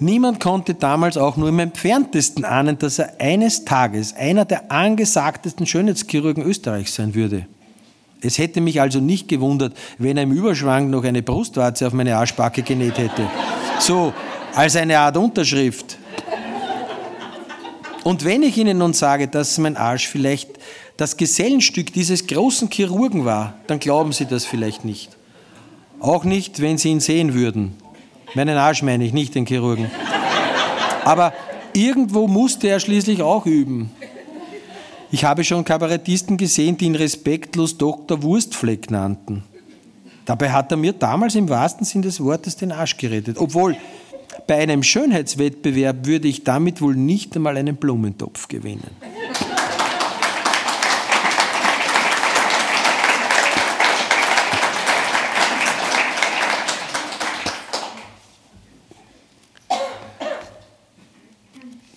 Niemand 0.00 0.40
konnte 0.40 0.74
damals 0.74 1.16
auch 1.16 1.36
nur 1.36 1.50
im 1.50 1.60
entferntesten 1.60 2.44
ahnen, 2.44 2.76
dass 2.76 2.98
er 2.98 3.20
eines 3.20 3.64
Tages 3.64 4.12
einer 4.16 4.44
der 4.44 4.72
angesagtesten 4.72 5.66
Schönheitschirurgen 5.66 6.42
Österreichs 6.42 6.96
sein 6.96 7.14
würde. 7.14 7.46
Es 8.20 8.38
hätte 8.38 8.60
mich 8.60 8.80
also 8.80 8.98
nicht 8.98 9.28
gewundert, 9.28 9.76
wenn 9.98 10.16
er 10.16 10.24
im 10.24 10.32
Überschwang 10.32 10.90
noch 10.90 11.04
eine 11.04 11.22
Brustwarze 11.22 11.86
auf 11.86 11.92
meine 11.92 12.16
Arschbacke 12.16 12.62
genäht 12.62 12.98
hätte. 12.98 13.30
So, 13.78 14.12
als 14.54 14.74
eine 14.74 14.98
Art 14.98 15.16
Unterschrift. 15.16 15.96
Und 18.02 18.24
wenn 18.24 18.42
ich 18.42 18.56
Ihnen 18.58 18.78
nun 18.78 18.94
sage, 18.94 19.28
dass 19.28 19.58
mein 19.58 19.76
Arsch 19.76 20.08
vielleicht 20.08 20.50
das 20.96 21.16
Gesellenstück 21.16 21.92
dieses 21.92 22.26
großen 22.26 22.70
Chirurgen 22.70 23.24
war, 23.24 23.54
dann 23.66 23.80
glauben 23.80 24.12
Sie 24.12 24.26
das 24.26 24.44
vielleicht 24.44 24.84
nicht. 24.84 25.16
Auch 26.00 26.24
nicht, 26.24 26.60
wenn 26.60 26.78
Sie 26.78 26.90
ihn 26.90 27.00
sehen 27.00 27.34
würden. 27.34 27.74
Meinen 28.34 28.56
Arsch 28.56 28.82
meine 28.82 29.04
ich, 29.04 29.12
nicht 29.12 29.34
den 29.34 29.46
Chirurgen. 29.46 29.90
Aber 31.04 31.32
irgendwo 31.72 32.26
musste 32.28 32.68
er 32.68 32.80
schließlich 32.80 33.22
auch 33.22 33.46
üben. 33.46 33.90
Ich 35.10 35.24
habe 35.24 35.44
schon 35.44 35.64
Kabarettisten 35.64 36.36
gesehen, 36.36 36.76
die 36.76 36.86
ihn 36.86 36.96
respektlos 36.96 37.78
Dr. 37.78 38.22
Wurstfleck 38.22 38.90
nannten. 38.90 39.44
Dabei 40.24 40.50
hat 40.50 40.70
er 40.72 40.76
mir 40.76 40.92
damals 40.92 41.34
im 41.34 41.48
wahrsten 41.48 41.84
Sinn 41.84 42.02
des 42.02 42.20
Wortes 42.20 42.56
den 42.56 42.72
Arsch 42.72 42.96
gerettet. 42.96 43.36
Obwohl, 43.38 43.76
bei 44.46 44.56
einem 44.56 44.82
Schönheitswettbewerb 44.82 46.06
würde 46.06 46.28
ich 46.28 46.44
damit 46.44 46.80
wohl 46.80 46.96
nicht 46.96 47.36
einmal 47.36 47.56
einen 47.56 47.76
Blumentopf 47.76 48.48
gewinnen. 48.48 48.90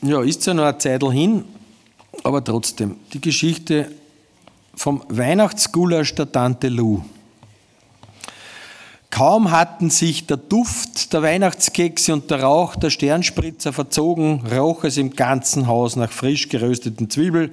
Ja, 0.01 0.21
ist 0.21 0.43
zwar 0.43 0.53
noch 0.53 0.63
eine 0.63 0.77
Zeit 0.77 1.03
hin, 1.03 1.43
aber 2.23 2.43
trotzdem, 2.43 2.97
die 3.13 3.21
Geschichte 3.21 3.91
vom 4.75 5.03
Weihnachtsgulasch 5.09 6.13
der 6.15 6.31
Tante 6.31 6.69
Lou. 6.69 7.01
Kaum 9.09 9.49
hatten 9.49 9.89
sich 9.89 10.27
der 10.27 10.37
Duft 10.37 11.11
der 11.13 11.23
Weihnachtskekse 11.23 12.13
und 12.13 12.29
der 12.29 12.43
Rauch 12.43 12.75
der 12.75 12.91
Sternspritzer 12.91 13.73
verzogen, 13.73 14.43
roch 14.45 14.83
es 14.83 14.97
im 14.97 15.15
ganzen 15.15 15.65
Haus 15.65 15.95
nach 15.95 16.11
frisch 16.11 16.49
gerösteten 16.49 17.09
Zwiebel, 17.09 17.51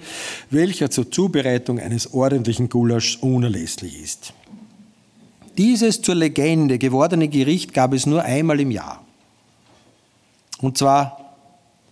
welcher 0.51 0.91
zur 0.91 1.11
Zubereitung 1.11 1.79
eines 1.79 2.12
ordentlichen 2.12 2.69
Gulaschs 2.69 3.16
unerlässlich 3.16 3.99
ist. 4.03 4.35
Dieses 5.57 6.03
zur 6.03 6.16
Legende 6.16 6.79
gewordene 6.79 7.29
Gericht 7.29 7.73
gab 7.73 7.95
es 7.95 8.05
nur 8.05 8.23
einmal 8.23 8.61
im 8.61 8.71
Jahr. 8.71 9.03
Und 10.61 10.77
zwar 10.77 11.23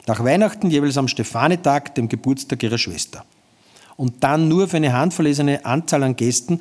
nach 0.06 0.24
Weihnachten 0.24 0.70
jeweils 0.70 0.98
am 0.98 1.08
Stefanitag, 1.08 1.94
dem 1.94 2.08
Geburtstag 2.08 2.62
ihrer 2.62 2.78
Schwester. 2.78 3.24
Und 3.96 4.24
dann 4.24 4.48
nur 4.48 4.68
für 4.68 4.78
eine 4.78 4.92
handverlesene 4.92 5.64
Anzahl 5.64 6.02
an 6.02 6.16
Gästen, 6.16 6.60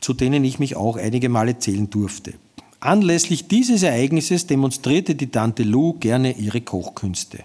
zu 0.00 0.12
denen 0.12 0.44
ich 0.44 0.58
mich 0.58 0.76
auch 0.76 0.96
einige 0.96 1.28
Male 1.28 1.58
zählen 1.58 1.88
durfte. 1.90 2.34
Anlässlich 2.80 3.46
dieses 3.46 3.82
Ereignisses 3.82 4.46
demonstrierte 4.46 5.14
die 5.14 5.30
Tante 5.30 5.62
Lou 5.62 5.92
gerne 5.94 6.32
ihre 6.32 6.62
Kochkünste. 6.62 7.40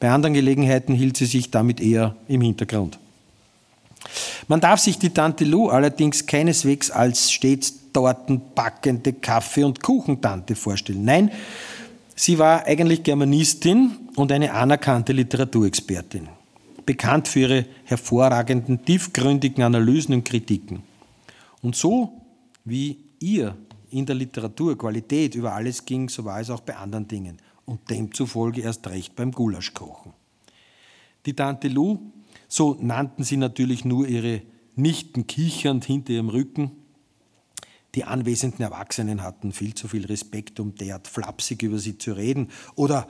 Bei 0.00 0.10
anderen 0.10 0.34
Gelegenheiten 0.34 0.94
hielt 0.94 1.16
sie 1.16 1.26
sich 1.26 1.50
damit 1.50 1.80
eher 1.80 2.16
im 2.28 2.40
Hintergrund. 2.40 2.98
Man 4.48 4.60
darf 4.60 4.80
sich 4.80 4.98
die 4.98 5.10
Tante 5.10 5.44
Lou 5.44 5.68
allerdings 5.68 6.26
keineswegs 6.26 6.90
als 6.90 7.32
stets 7.32 7.74
tortenbackende 7.92 9.14
Kaffee- 9.14 9.64
und 9.64 9.82
Kuchentante 9.82 10.54
vorstellen. 10.54 11.04
Nein, 11.04 11.30
sie 12.14 12.38
war 12.38 12.66
eigentlich 12.66 13.04
Germanistin 13.04 13.92
und 14.16 14.32
eine 14.32 14.52
anerkannte 14.52 15.12
Literaturexpertin, 15.12 16.28
bekannt 16.84 17.28
für 17.28 17.40
ihre 17.40 17.66
hervorragenden, 17.84 18.84
tiefgründigen 18.84 19.62
Analysen 19.62 20.14
und 20.14 20.24
Kritiken. 20.24 20.82
Und 21.62 21.76
so 21.76 22.20
wie 22.64 22.98
ihr 23.20 23.56
in 23.90 24.06
der 24.06 24.16
Literatur 24.16 24.76
Qualität 24.76 25.34
über 25.34 25.52
alles 25.52 25.84
ging, 25.84 26.08
so 26.08 26.24
war 26.24 26.40
es 26.40 26.50
auch 26.50 26.60
bei 26.60 26.76
anderen 26.76 27.06
Dingen 27.06 27.36
und 27.66 27.88
demzufolge 27.90 28.62
erst 28.62 28.86
recht 28.88 29.14
beim 29.14 29.32
Gulaschkochen. 29.32 30.12
Die 31.26 31.34
Tante 31.34 31.68
Lou, 31.68 31.98
so 32.48 32.76
nannten 32.80 33.22
sie 33.22 33.36
natürlich 33.36 33.84
nur 33.84 34.08
ihre 34.08 34.42
Nichten 34.76 35.26
kichernd 35.26 35.84
hinter 35.84 36.12
ihrem 36.12 36.28
Rücken, 36.28 36.72
die 37.94 38.04
anwesenden 38.04 38.62
Erwachsenen 38.62 39.22
hatten 39.22 39.52
viel 39.52 39.74
zu 39.74 39.88
viel 39.88 40.04
Respekt, 40.04 40.60
um 40.60 40.74
derart 40.74 41.08
flapsig 41.08 41.62
über 41.62 41.78
sie 41.78 41.96
zu 41.96 42.12
reden 42.12 42.50
oder 42.74 43.08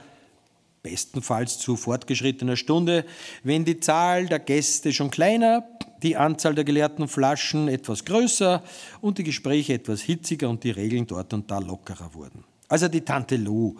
bestenfalls 0.86 1.58
zu 1.58 1.76
fortgeschrittener 1.76 2.56
Stunde, 2.56 3.04
wenn 3.42 3.64
die 3.64 3.80
Zahl 3.80 4.26
der 4.26 4.38
Gäste 4.38 4.92
schon 4.92 5.10
kleiner, 5.10 5.64
die 6.04 6.16
Anzahl 6.16 6.54
der 6.54 6.62
geleerten 6.62 7.08
Flaschen 7.08 7.66
etwas 7.66 8.04
größer 8.04 8.62
und 9.00 9.18
die 9.18 9.24
Gespräche 9.24 9.74
etwas 9.74 10.00
hitziger 10.00 10.48
und 10.48 10.62
die 10.62 10.70
Regeln 10.70 11.08
dort 11.08 11.34
und 11.34 11.50
da 11.50 11.58
lockerer 11.58 12.14
wurden. 12.14 12.44
Also 12.68 12.86
die 12.86 13.00
Tante 13.00 13.36
Lou, 13.36 13.74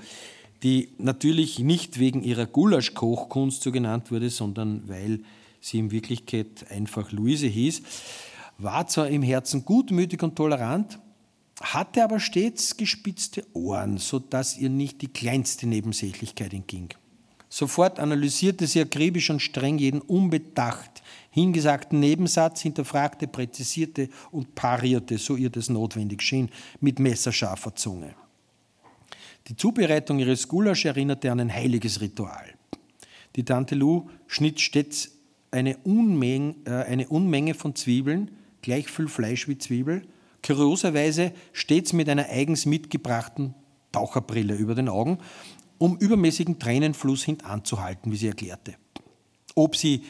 die 0.65 0.89
natürlich 0.99 1.61
nicht 1.61 2.01
wegen 2.01 2.25
ihrer 2.25 2.47
Gulaschkochkunst 2.47 3.63
so 3.63 3.71
genannt 3.71 4.11
wurde, 4.11 4.29
sondern 4.31 4.89
weil 4.89 5.21
sie 5.61 5.79
in 5.79 5.93
Wirklichkeit 5.93 6.67
einfach 6.71 7.13
Luise 7.13 7.47
hieß, 7.47 7.83
war 8.59 8.89
zwar 8.89 9.09
im 9.09 9.23
Herzen 9.23 9.65
gutmütig 9.65 10.23
und 10.25 10.35
tolerant, 10.35 10.99
hatte 11.61 12.05
aber 12.05 12.21
stets 12.21 12.77
gespitzte 12.77 13.45
Ohren, 13.55 13.99
so 13.99 14.19
dass 14.19 14.59
ihr 14.59 14.69
nicht 14.69 15.03
die 15.03 15.09
kleinste 15.09 15.67
Nebensächlichkeit 15.67 16.53
entging. 16.53 16.89
Sofort 17.49 17.99
analysierte 17.99 18.67
sie 18.67 18.81
akribisch 18.81 19.31
und 19.31 19.41
streng 19.41 19.79
jeden 19.79 20.01
unbedacht 20.01 21.03
hingesagten 21.37 22.01
Nebensatz, 22.01 22.63
hinterfragte, 22.63 23.29
präzisierte 23.29 24.09
und 24.31 24.55
parierte, 24.55 25.19
so 25.19 25.37
ihr 25.37 25.51
das 25.51 25.69
notwendig 25.69 26.23
schien, 26.23 26.49
mit 26.81 26.99
messerscharfer 26.99 27.75
Zunge. 27.75 28.15
Die 29.47 29.55
Zubereitung 29.55 30.19
ihres 30.19 30.49
Gulasch 30.49 30.87
erinnerte 30.87 31.31
an 31.31 31.41
ein 31.41 31.53
heiliges 31.53 32.01
Ritual. 32.01 32.55
Die 33.37 33.45
Tante 33.45 33.75
Lou 33.75 34.09
schnitt 34.27 34.61
stets 34.61 35.11
eine 35.51 35.77
Unmenge, 35.85 36.55
äh, 36.65 36.71
eine 36.71 37.07
Unmenge 37.07 37.53
von 37.53 37.75
Zwiebeln, 37.77 38.31
gleich 38.63 38.89
viel 38.89 39.07
Fleisch 39.07 39.47
wie 39.47 39.59
Zwiebel, 39.59 40.03
kurioserweise 40.47 41.33
stets 41.53 41.93
mit 41.93 42.09
einer 42.09 42.29
eigens 42.29 42.67
mitgebrachten 42.67 43.55
Taucherbrille 43.93 44.55
über 44.55 44.75
den 44.75 44.89
Augen, 44.89 45.19
um 45.79 45.97
übermäßigen 45.99 46.59
Tränenfluss 46.59 47.25
hintanzuhalten, 47.25 48.13
wie 48.13 48.17
sie 48.17 48.29
erklärte. 48.29 48.75
Ob 49.55 49.77
sie 49.77 50.05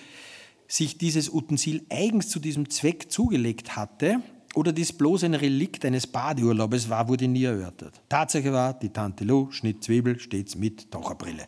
sich 0.69 0.99
dieses 0.99 1.33
Utensil 1.33 1.87
eigens 1.89 2.29
zu 2.29 2.41
diesem 2.41 2.69
Zweck 2.71 3.11
zugelegt 3.11 3.77
hatte 3.77 4.21
oder 4.55 4.73
dies 4.73 4.93
bloß 4.93 5.25
ein 5.25 5.35
Relikt 5.35 5.85
eines 5.85 6.07
Badeurlaubes 6.07 6.91
war, 6.91 7.09
wurde 7.09 7.29
nie 7.29 7.45
erörtert. 7.45 8.01
Tatsache 8.09 8.53
war, 8.53 8.75
die 8.75 8.91
Tante 8.91 9.25
Lou 9.25 9.51
schnitt 9.51 9.85
Zwiebel 9.85 10.19
stets 10.19 10.57
mit 10.57 10.91
Taucherbrille. 10.91 11.47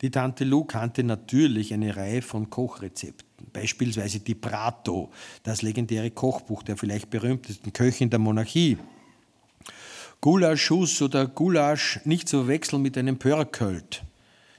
Die 0.00 0.10
Tante 0.10 0.44
Lou 0.44 0.64
kannte 0.64 1.04
natürlich 1.04 1.72
eine 1.72 1.96
Reihe 1.96 2.20
von 2.20 2.50
Kochrezepten, 2.50 3.46
beispielsweise 3.52 4.20
die 4.20 4.34
Prato, 4.34 5.10
das 5.44 5.62
legendäre 5.62 6.10
Kochbuch 6.10 6.62
der 6.62 6.76
vielleicht 6.76 7.10
berühmtesten 7.10 7.72
Köchin 7.72 8.10
der 8.10 8.18
Monarchie. 8.18 8.76
Gulaschus 10.20 11.00
oder 11.00 11.26
Gulasch 11.26 12.00
nicht 12.04 12.28
zu 12.28 12.38
verwechseln 12.38 12.82
mit 12.82 12.98
einem 12.98 13.18
Pörkölt. 13.18 14.02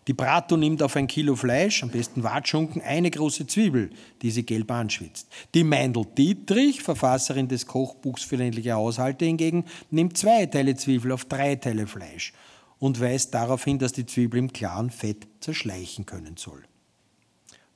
Die 0.07 0.14
Prato 0.14 0.56
nimmt 0.56 0.84
auf 0.84 0.95
ein 0.95 1.07
Kilo 1.07 1.36
Fleisch, 1.36 1.82
am 1.82 1.90
besten 1.90 2.22
Watschunken, 2.22 2.82
eine 2.84 3.10
große 3.10 3.48
Zwiebel, 3.48 3.90
die 4.22 4.30
sie 4.30 4.45
gelb 4.45 4.70
anschwitzt. 4.70 5.28
Die 5.56 5.64
Meindl 5.64 6.06
Dietrich, 6.16 6.84
Verfasserin 6.84 7.48
des 7.48 7.66
Kochbuchs 7.66 8.24
für 8.24 8.36
ländliche 8.36 8.74
Haushalte 8.74 9.26
hingegen, 9.26 9.66
nimmt 9.90 10.16
zwei 10.18 10.45
Teile 10.45 10.76
Zwiebel 10.76 11.12
auf 11.12 11.26
drei 11.26 11.56
Teile 11.56 11.88
Fleisch 11.88 12.34
und 12.80 13.00
weist 13.00 13.34
darauf 13.34 13.64
hin, 13.64 13.80
dass 13.80 13.94
die 13.94 14.06
Zwiebel 14.06 14.40
im 14.40 14.54
klaren 14.54 14.90
Fett 14.90 15.28
zerschleichen 15.40 16.06
können 16.06 16.38
soll. 16.38 16.64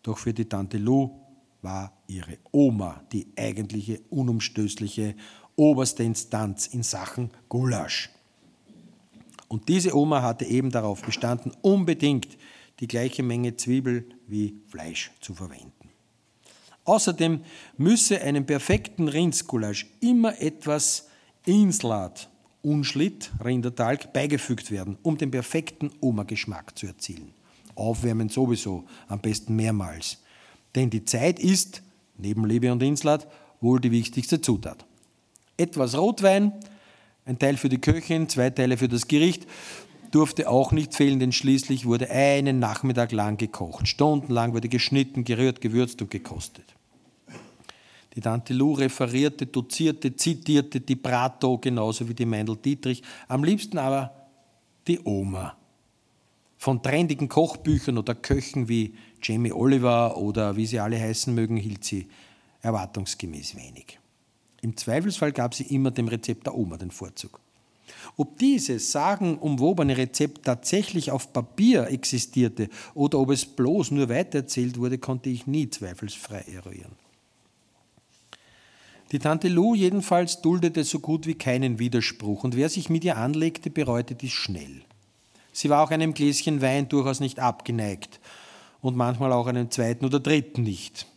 Doch 0.04 0.18
für 0.18 0.34
die 0.34 0.46
Tante 0.46 0.78
Lou 0.78 1.12
war 1.62 1.94
ihre 2.08 2.38
Oma 2.52 3.04
die 3.12 3.28
eigentliche 3.38 4.02
unumstößliche 4.10 5.16
oberste 5.56 6.04
Instanz 6.04 6.68
in 6.68 6.84
Sachen 6.84 7.32
Gulasch. 7.50 8.10
Und 9.50 9.68
diese 9.68 9.96
Oma 9.96 10.22
hatte 10.22 10.46
eben 10.46 10.72
darauf 10.72 11.02
bestanden, 11.02 11.52
unbedingt 11.62 12.38
die 12.80 12.88
gleiche 12.88 13.24
Menge 13.24 13.58
Zwiebel 13.58 14.08
wie 14.28 14.62
Fleisch 14.68 15.12
zu 15.20 15.34
verwenden. 15.34 15.90
Außerdem 16.86 17.42
müsse 17.78 18.22
einem 18.22 18.46
perfekten 18.46 19.08
Rindsgulasch 19.08 19.88
immer 20.00 20.42
etwas 20.42 21.08
Inslat, 21.46 22.30
Unschlitt, 22.62 23.32
Rindertalg 23.44 24.12
beigefügt 24.14 24.72
werden, 24.72 24.98
um 25.02 25.18
den 25.18 25.32
perfekten 25.32 25.92
Oma-Geschmack 26.02 26.78
zu 26.78 26.88
erzielen. 26.88 27.32
Aufwärmen 27.76 28.30
sowieso, 28.30 28.86
am 29.08 29.20
besten 29.20 29.56
mehrmals. 29.56 30.18
Denn 30.76 30.90
die 30.90 31.06
Zeit 31.06 31.40
ist, 31.40 31.82
neben 32.18 32.46
Liebe 32.46 32.72
und 32.72 32.84
Inslat, 32.84 33.28
wohl 33.62 33.80
die 33.80 33.92
wichtigste 33.92 34.42
Zutat. 34.42 34.86
Etwas 35.58 35.98
Rotwein, 35.98 36.54
ein 37.26 37.40
Teil 37.40 37.58
für 37.58 37.70
die 37.70 37.80
Köchin, 37.80 38.28
zwei 38.28 38.50
Teile 38.50 38.78
für 38.78 38.88
das 38.88 39.08
Gericht, 39.08 39.48
durfte 40.12 40.50
auch 40.50 40.72
nicht 40.72 40.96
fehlen, 40.96 41.20
denn 41.20 41.32
schließlich 41.32 41.86
wurde 41.86 42.10
einen 42.10 42.60
Nachmittag 42.60 43.12
lang 43.12 43.38
gekocht. 43.38 43.88
Stundenlang 43.88 44.54
wurde 44.54 44.70
geschnitten, 44.70 45.24
gerührt, 45.24 45.62
gewürzt 45.62 46.02
und 46.02 46.12
gekostet. 46.12 46.66
Die 48.20 48.24
Tante 48.24 48.54
Lou 48.54 48.74
referierte, 48.74 49.46
dozierte, 49.46 50.14
zitierte 50.14 50.82
die 50.82 50.98
Prato 50.98 51.58
genauso 51.58 52.10
wie 52.10 52.14
die 52.14 52.26
Meindl 52.26 52.58
Dietrich, 52.58 53.02
am 53.30 53.46
liebsten 53.46 53.78
aber 53.78 54.14
die 54.86 55.00
Oma. 55.06 55.56
Von 56.58 56.84
trendigen 56.84 57.30
Kochbüchern 57.30 57.98
oder 57.98 58.16
Köchen 58.16 58.68
wie 58.68 58.94
Jamie 59.24 59.54
Oliver 59.54 60.18
oder 60.18 60.58
wie 60.58 60.66
sie 60.66 60.82
alle 60.82 61.00
heißen 61.00 61.34
mögen, 61.34 61.56
hielt 61.56 61.86
sie 61.86 62.10
erwartungsgemäß 62.62 63.56
wenig. 63.56 63.98
Im 64.62 64.76
Zweifelsfall 64.76 65.32
gab 65.32 65.56
sie 65.56 65.74
immer 65.74 65.92
dem 65.92 66.10
Rezept 66.10 66.46
der 66.46 66.56
Oma 66.56 66.76
den 66.76 66.92
Vorzug. 66.92 67.40
Ob 68.18 68.38
dieses 68.38 68.92
sagenumwobene 68.92 69.96
Rezept 69.96 70.44
tatsächlich 70.44 71.10
auf 71.12 71.32
Papier 71.32 71.88
existierte 71.88 72.68
oder 72.96 73.18
ob 73.18 73.30
es 73.30 73.46
bloß 73.46 73.92
nur 73.92 74.10
weitererzählt 74.10 74.78
wurde, 74.78 74.98
konnte 74.98 75.30
ich 75.30 75.48
nie 75.48 75.70
zweifelsfrei 75.70 76.44
eruieren. 76.54 77.09
Die 79.12 79.20
Tante 79.20 79.48
Lou 79.48 79.74
jedenfalls 79.74 80.42
duldete 80.42 80.84
so 80.84 81.00
gut 81.00 81.26
wie 81.26 81.34
keinen 81.34 81.80
Widerspruch 81.80 82.44
und 82.44 82.56
wer 82.56 82.70
sich 82.70 82.90
mit 82.90 83.04
ihr 83.04 83.18
anlegte, 83.18 83.72
bereute 83.72 84.14
dies 84.14 84.34
schnell. 84.34 84.84
Sie 85.52 85.70
war 85.70 85.84
auch 85.84 85.90
einem 85.90 86.14
Gläschen 86.14 86.62
Wein 86.62 86.88
durchaus 86.90 87.20
nicht 87.20 87.40
abgeneigt 87.40 88.20
und 88.82 88.96
manchmal 88.96 89.34
auch 89.34 89.48
einem 89.48 89.72
zweiten 89.72 90.06
oder 90.06 90.20
dritten 90.20 90.62
nicht. 90.62 91.08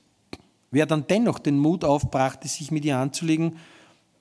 Wer 0.70 0.86
dann 0.86 1.06
dennoch 1.06 1.38
den 1.38 1.58
Mut 1.58 1.84
aufbrachte, 1.84 2.48
sich 2.48 2.70
mit 2.70 2.86
ihr 2.86 2.96
anzulegen, 2.96 3.58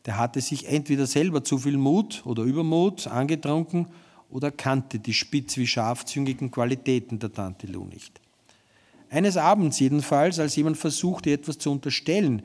der 0.05 0.17
hatte 0.17 0.41
sich 0.41 0.67
entweder 0.67 1.07
selber 1.07 1.43
zu 1.45 1.57
viel 1.57 1.77
Mut 1.77 2.23
oder 2.25 2.43
Übermut 2.43 3.07
angetrunken 3.07 3.87
oder 4.29 4.51
kannte 4.51 4.99
die 4.99 5.13
spitz 5.13 5.55
wie 5.55 5.67
scharfzüngigen 5.67 6.51
Qualitäten 6.51 7.19
der 7.19 7.31
Tante 7.31 7.67
Lou 7.67 7.85
nicht. 7.85 8.19
Eines 9.09 9.37
Abends 9.37 9.79
jedenfalls, 9.79 10.39
als 10.39 10.55
jemand 10.57 10.77
versuchte, 10.77 11.31
etwas 11.31 11.57
zu 11.57 11.71
unterstellen, 11.71 12.41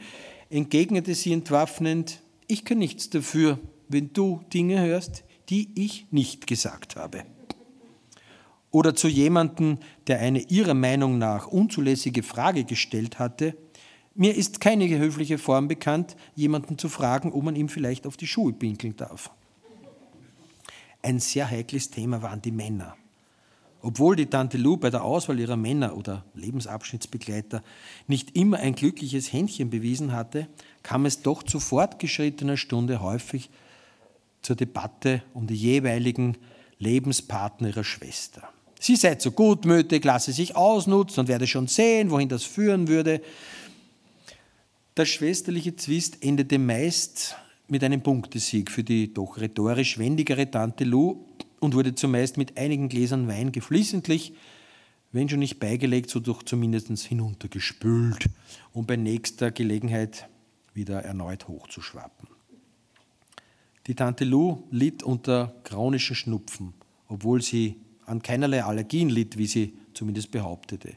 entgegnete 0.51 1.15
sie 1.15 1.33
entwaffnend, 1.33 2.23
ich 2.47 2.65
kann 2.65 2.79
nichts 2.79 3.11
dafür, 3.11 3.59
wenn 3.89 4.13
du 4.13 4.41
Dinge 4.53 4.81
hörst, 4.81 5.25
die 5.49 5.71
ich 5.75 6.07
nicht 6.11 6.47
gesagt 6.47 6.97
habe. 6.97 7.25
Oder 8.71 8.95
zu 8.95 9.09
jemandem, 9.09 9.79
der 10.07 10.21
eine 10.21 10.41
ihrer 10.41 10.75
Meinung 10.75 11.19
nach 11.19 11.47
unzulässige 11.47 12.23
Frage 12.23 12.65
gestellt 12.65 13.19
hatte, 13.19 13.57
mir 14.15 14.35
ist 14.35 14.61
keine 14.61 14.89
höfliche 14.89 15.39
Form 15.39 15.69
bekannt, 15.69 16.17
jemanden 16.35 16.79
zu 16.79 16.89
fragen, 16.89 17.33
ob 17.33 17.45
man 17.45 17.57
ihm 17.57 17.69
vielleicht 17.69 18.07
auf 18.07 18.17
die 18.17 18.27
Schuhe 18.27 18.53
pinkeln 18.53 18.97
darf. 18.97 19.31
Ein 21.03 21.21
sehr 21.21 21.51
heikles 21.51 21.91
Thema 21.91 22.23
waren 22.23 22.43
die 22.43 22.51
Männer. 22.51 22.97
Obwohl 23.83 24.17
die 24.17 24.27
Tante 24.27 24.59
Lou 24.59 24.77
bei 24.77 24.91
der 24.91 25.05
Auswahl 25.05 25.39
ihrer 25.39 25.57
Männer 25.57 25.97
oder 25.97 26.25
Lebensabschnittsbegleiter 26.35 27.63
nicht 28.07 28.37
immer 28.37 28.59
ein 28.59 28.75
glückliches 28.75 29.33
Händchen 29.33 29.71
bewiesen 29.71 30.13
hatte, 30.13 30.49
kam 30.83 31.07
es 31.07 31.23
doch 31.23 31.43
zu 31.43 31.61
fortgeschrittener 31.61 32.57
Stunde 32.57 33.01
häufig 33.01 33.51
zur 34.43 34.57
Debatte 34.57 35.23
um 35.35 35.47
die 35.47 35.55
jeweiligen 35.55 36.37
Lebenspartner 36.79 37.69
ihrer 37.69 37.85
Schwester. 37.85 38.49
Sie 38.79 38.97
sei 38.97 39.17
so 39.19 39.31
gutmütig, 39.31 40.05
lasse 40.05 40.33
sich 40.33 40.55
ausnutzen 40.55 41.21
und 41.21 41.29
werde 41.29 41.47
schon 41.47 41.67
sehen, 41.67 42.11
wohin 42.11 42.29
das 42.29 42.45
führen 42.45 42.89
würde. 42.89 43.21
Der 44.97 45.07
schwesterliche 45.07 45.77
Zwist 45.77 46.23
endete 46.23 46.59
meist 46.59 47.37
mit 47.69 47.83
einem 47.83 48.03
Punktesieg 48.03 48.71
für 48.71 48.85
die 48.85 49.13
doch 49.13 49.39
rhetorisch 49.39 49.99
wendigere 49.99 50.51
Tante 50.51 50.85
Lou 50.85 51.25
und 51.67 51.75
wurde 51.75 51.97
zumeist 51.97 52.37
mit 52.37 52.57
einigen 52.57 52.89
Gläsern 52.89 53.27
Wein 53.27 53.51
geflissentlich, 53.51 54.35
wenn 55.11 55.29
schon 55.29 55.41
nicht 55.41 55.59
beigelegt, 55.59 56.11
so 56.11 56.21
doch 56.21 56.45
zumindest 56.45 56.89
hinuntergespült, 57.03 58.29
um 58.73 58.87
bei 58.87 58.95
nächster 58.95 59.51
Gelegenheit 59.51 60.29
wieder 60.75 61.03
erneut 61.03 61.49
hochzuschwappen. 61.49 62.29
Die 63.89 63.97
Tante 63.97 64.25
Lou 64.25 64.63
litt 64.71 65.03
unter 65.03 65.57
chronischen 65.65 66.15
Schnupfen, 66.15 66.73
obwohl 67.09 67.43
sie 67.43 67.81
an 68.05 68.23
keinerlei 68.23 68.63
Allergien 68.63 69.09
litt, 69.09 69.37
wie 69.37 69.49
sie 69.49 69.77
zumindest 69.93 70.31
behauptete. 70.31 70.93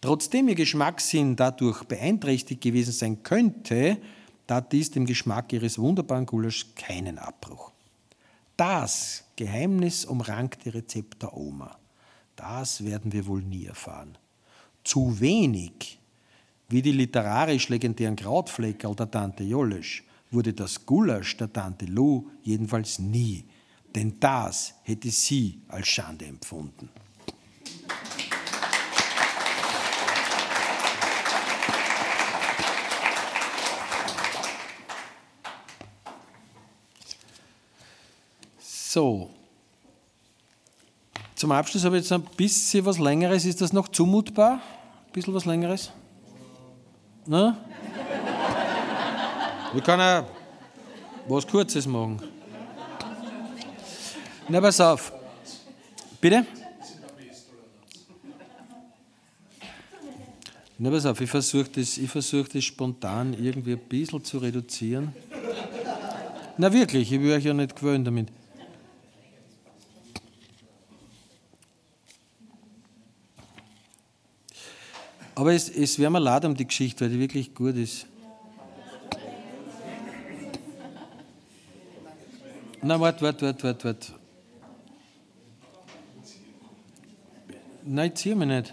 Trotzdem 0.00 0.48
ihr 0.48 0.56
Geschmackssinn 0.56 1.36
dadurch 1.36 1.84
beeinträchtigt 1.84 2.60
gewesen 2.60 2.92
sein 2.92 3.22
könnte, 3.22 3.98
tat 4.48 4.72
dies 4.72 4.90
dem 4.90 5.06
Geschmack 5.06 5.52
ihres 5.52 5.78
wunderbaren 5.78 6.26
Gulasch 6.26 6.74
keinen 6.74 7.18
Abbruch. 7.18 7.70
Das 8.56 9.24
Geheimnis 9.36 10.04
umrankte 10.04 10.74
Rezept 10.74 11.22
der 11.22 11.36
Oma. 11.36 11.78
Das 12.36 12.84
werden 12.84 13.12
wir 13.12 13.26
wohl 13.26 13.42
nie 13.42 13.66
erfahren. 13.66 14.18
Zu 14.84 15.20
wenig, 15.20 15.98
wie 16.68 16.82
die 16.82 16.92
literarisch 16.92 17.68
legendären 17.68 18.16
Krautflecker 18.16 18.94
der 18.94 19.10
Tante 19.10 19.44
Jollesch, 19.44 20.04
wurde 20.30 20.52
das 20.52 20.84
Gulasch 20.84 21.36
der 21.36 21.52
Tante 21.52 21.86
Lou 21.86 22.30
jedenfalls 22.42 22.98
nie, 22.98 23.44
denn 23.94 24.18
das 24.18 24.74
hätte 24.82 25.10
sie 25.10 25.60
als 25.68 25.88
Schande 25.88 26.24
empfunden. 26.24 26.88
So. 38.92 39.30
Zum 41.34 41.50
Abschluss 41.50 41.82
habe 41.82 41.96
ich 41.96 42.02
jetzt 42.02 42.12
ein 42.12 42.20
bisschen 42.36 42.84
was 42.84 42.98
Längeres. 42.98 43.46
Ist 43.46 43.62
das 43.62 43.72
noch 43.72 43.88
zumutbar? 43.88 44.60
Ein 45.06 45.12
bisschen 45.14 45.32
was 45.32 45.46
Längeres? 45.46 45.90
Na? 47.24 47.56
Wir 49.72 49.80
können 49.80 50.26
was 51.26 51.46
Kurzes 51.46 51.86
machen. 51.86 52.20
Na, 54.46 54.60
pass 54.60 54.78
auf. 54.78 55.10
Bitte? 56.20 56.44
Na, 60.76 60.90
pass 60.90 61.06
auf, 61.06 61.18
ich 61.18 61.30
versuche 61.30 61.70
das, 61.70 61.98
versuch 62.08 62.46
das 62.46 62.62
spontan 62.62 63.32
irgendwie 63.32 63.72
ein 63.72 63.88
bisschen 63.88 64.22
zu 64.22 64.36
reduzieren. 64.36 65.14
Na, 66.58 66.70
wirklich, 66.70 67.10
ich 67.10 67.18
will 67.18 67.32
euch 67.32 67.44
ja 67.44 67.54
nicht 67.54 67.74
gewöhnen 67.74 68.04
damit. 68.04 68.28
Aber 75.42 75.52
es, 75.52 75.68
es 75.68 75.98
wäre 75.98 76.08
mir 76.08 76.20
leid 76.20 76.44
um 76.44 76.54
die 76.54 76.64
Geschichte, 76.64 77.04
weil 77.04 77.10
die 77.10 77.18
wirklich 77.18 77.52
gut 77.52 77.74
ist. 77.74 78.06
Na, 82.80 83.00
warte, 83.00 83.22
warte, 83.22 83.46
warte, 83.46 83.64
warte, 83.64 83.84
warte. 83.88 84.12
Nein, 87.82 88.12
ich 88.12 88.14
ziehe 88.14 88.36
mich 88.36 88.46
nicht. 88.46 88.72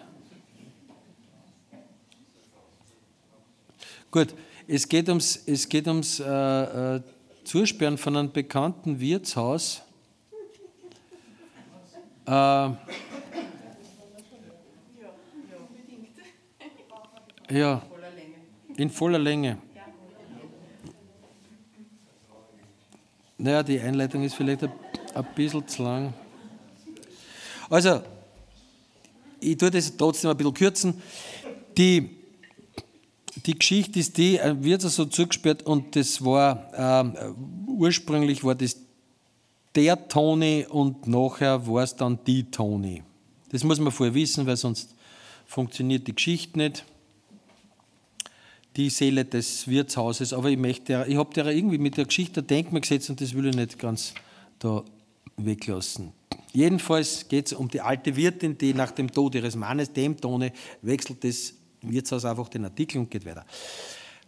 Gut, 4.12 4.36
es 4.68 4.88
geht 4.88 5.10
ums, 5.10 5.42
es 5.48 5.68
geht 5.68 5.88
ums 5.88 6.20
äh, 6.20 6.98
äh, 6.98 7.02
Zusperren 7.46 7.98
von 7.98 8.16
einem 8.16 8.32
bekannten 8.32 9.00
Wirtshaus. 9.00 9.82
Äh, 12.28 12.70
Ja, 17.50 17.82
in 18.78 18.90
voller 18.92 19.18
Länge. 19.18 19.58
Naja, 23.38 23.64
die 23.64 23.80
Einleitung 23.80 24.24
ist 24.24 24.36
vielleicht 24.36 24.64
ein, 24.64 24.72
ein 25.16 25.26
bisschen 25.34 25.68
zu 25.68 25.84
lang. 25.84 26.14
Also, 27.70 28.02
ich 29.40 29.58
tue 29.58 29.72
das 29.72 29.96
trotzdem 29.98 30.30
ein 30.30 30.38
bisschen 30.38 30.54
kürzen. 30.54 31.02
Die, 31.78 32.10
die 33.46 33.58
Geschichte 33.58 34.00
ist 34.00 34.18
die, 34.18 34.40
wird 34.60 34.82
so 34.82 35.06
zugesperrt 35.06 35.64
und 35.64 35.96
das 35.96 36.24
war, 36.24 36.70
äh, 36.74 37.32
ursprünglich 37.68 38.44
war 38.44 38.56
das 38.56 38.78
der 39.74 40.08
Toni 40.08 40.68
und 40.70 41.08
nachher 41.08 41.66
war 41.66 41.84
es 41.84 41.96
dann 41.96 42.20
die 42.26 42.52
Toni. 42.52 43.02
Das 43.52 43.64
muss 43.64 43.80
man 43.80 43.92
vorher 43.92 44.14
wissen, 44.14 44.46
weil 44.46 44.58
sonst 44.58 44.94
funktioniert 45.46 46.08
die 46.08 46.14
Geschichte 46.14 46.58
nicht 46.60 46.86
die 48.80 48.90
Seele 48.90 49.26
des 49.26 49.68
Wirtshauses. 49.68 50.32
Aber 50.32 50.50
ich 50.50 50.58
möchte, 50.58 51.06
ich 51.08 51.18
habe 51.18 51.30
da 51.34 51.50
irgendwie 51.50 51.78
mit 51.78 51.98
der 51.98 52.06
Geschichte 52.06 52.40
ein 52.40 52.48
Denkmal 52.48 52.80
gesetzt 52.82 53.10
und 53.10 53.20
das 53.20 53.34
will 53.34 53.48
ich 53.48 53.56
nicht 53.56 53.78
ganz 53.78 54.14
da 54.58 54.84
weglassen. 55.36 56.14
Jedenfalls 56.54 57.28
geht 57.28 57.48
es 57.48 57.54
um 57.54 57.68
die 57.68 57.82
alte 57.82 58.16
Wirtin, 58.16 58.58
die 58.58 58.74
nach 58.74 58.92
dem 58.92 59.12
Tod 59.12 59.36
ihres 59.36 59.58
Mannes, 59.58 59.92
dem 59.92 60.16
Tone, 60.20 60.54
wechselt 60.82 61.24
das 61.26 61.54
Wirtshaus 61.82 62.24
einfach 62.24 62.48
den 62.48 62.64
Artikel 62.64 63.00
und 63.00 63.12
geht 63.12 63.26
weiter. 63.26 63.46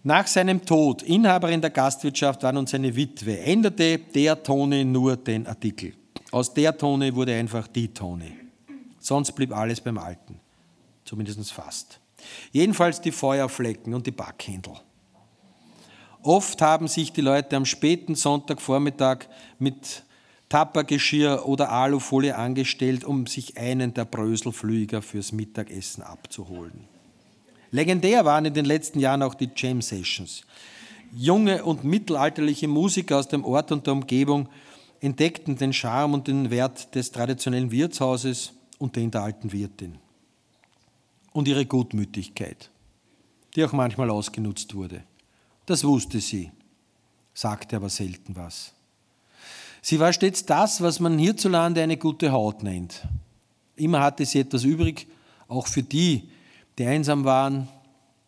Nach 0.03 0.27
seinem 0.27 0.65
Tod, 0.65 1.01
Inhaberin 1.03 1.61
der 1.61 1.69
Gastwirtschaft 1.69 2.43
war 2.43 2.51
nun 2.51 2.67
seine 2.67 2.93
Witwe, 2.93 3.39
änderte 3.39 3.99
der 3.99 4.43
Tone 4.43 4.83
nur 4.83 5.15
den 5.15 5.47
Artikel. 5.47 5.93
Aus 6.31 6.53
der 6.53 6.77
Tone 6.77 7.15
wurde 7.15 7.35
einfach 7.35 7.67
die 7.67 7.87
Tone. 7.87 8.33
Sonst 8.99 9.31
blieb 9.31 9.55
alles 9.55 9.79
beim 9.79 9.97
Alten. 9.97 10.39
Zumindest 11.05 11.53
fast. 11.53 12.00
Jedenfalls 12.51 13.01
die 13.01 13.11
Feuerflecken 13.11 13.93
und 13.93 14.07
die 14.07 14.11
Backhändel. 14.11 14.73
Oft 16.23 16.61
haben 16.61 16.87
sich 16.87 17.13
die 17.13 17.21
Leute 17.21 17.55
am 17.55 17.65
späten 17.65 18.15
Sonntagvormittag 18.15 19.25
mit 19.57 20.03
Tappergeschirr 20.49 21.47
oder 21.47 21.71
Alufolie 21.71 22.35
angestellt, 22.35 23.05
um 23.05 23.25
sich 23.25 23.57
einen 23.57 23.93
der 23.93 24.05
Bröselflüger 24.05 25.01
fürs 25.01 25.31
Mittagessen 25.31 26.03
abzuholen. 26.03 26.87
Legendär 27.71 28.25
waren 28.25 28.45
in 28.45 28.53
den 28.53 28.65
letzten 28.65 28.99
Jahren 28.99 29.23
auch 29.23 29.33
die 29.33 29.49
Jam 29.55 29.81
Sessions. 29.81 30.43
Junge 31.13 31.63
und 31.63 31.85
mittelalterliche 31.85 32.67
Musiker 32.67 33.17
aus 33.17 33.29
dem 33.29 33.45
Ort 33.45 33.71
und 33.71 33.87
der 33.87 33.93
Umgebung 33.93 34.49
entdeckten 34.99 35.57
den 35.57 35.71
Charme 35.71 36.13
und 36.13 36.27
den 36.27 36.51
Wert 36.51 36.93
des 36.95 37.11
traditionellen 37.11 37.71
Wirtshauses 37.71 38.53
und 38.77 38.95
den 38.97 39.09
der 39.09 39.23
alten 39.23 39.53
Wirtin. 39.53 40.00
Und 41.33 41.47
ihre 41.47 41.65
Gutmütigkeit, 41.65 42.69
die 43.55 43.63
auch 43.63 43.71
manchmal 43.71 44.09
ausgenutzt 44.09 44.75
wurde. 44.75 45.03
Das 45.65 45.83
wusste 45.83 46.19
sie, 46.19 46.51
sagte 47.33 47.77
aber 47.77 47.89
selten 47.89 48.35
was. 48.35 48.73
Sie 49.81 49.99
war 49.99 50.13
stets 50.13 50.45
das, 50.45 50.81
was 50.81 50.99
man 50.99 51.17
hierzulande 51.17 51.81
eine 51.81 51.97
gute 51.97 52.31
Haut 52.31 52.63
nennt. 52.63 53.07
Immer 53.75 54.01
hatte 54.01 54.25
sie 54.25 54.39
etwas 54.39 54.63
übrig, 54.63 55.07
auch 55.47 55.67
für 55.67 55.83
die, 55.83 56.29
die 56.77 56.85
einsam 56.85 57.23
waren 57.23 57.67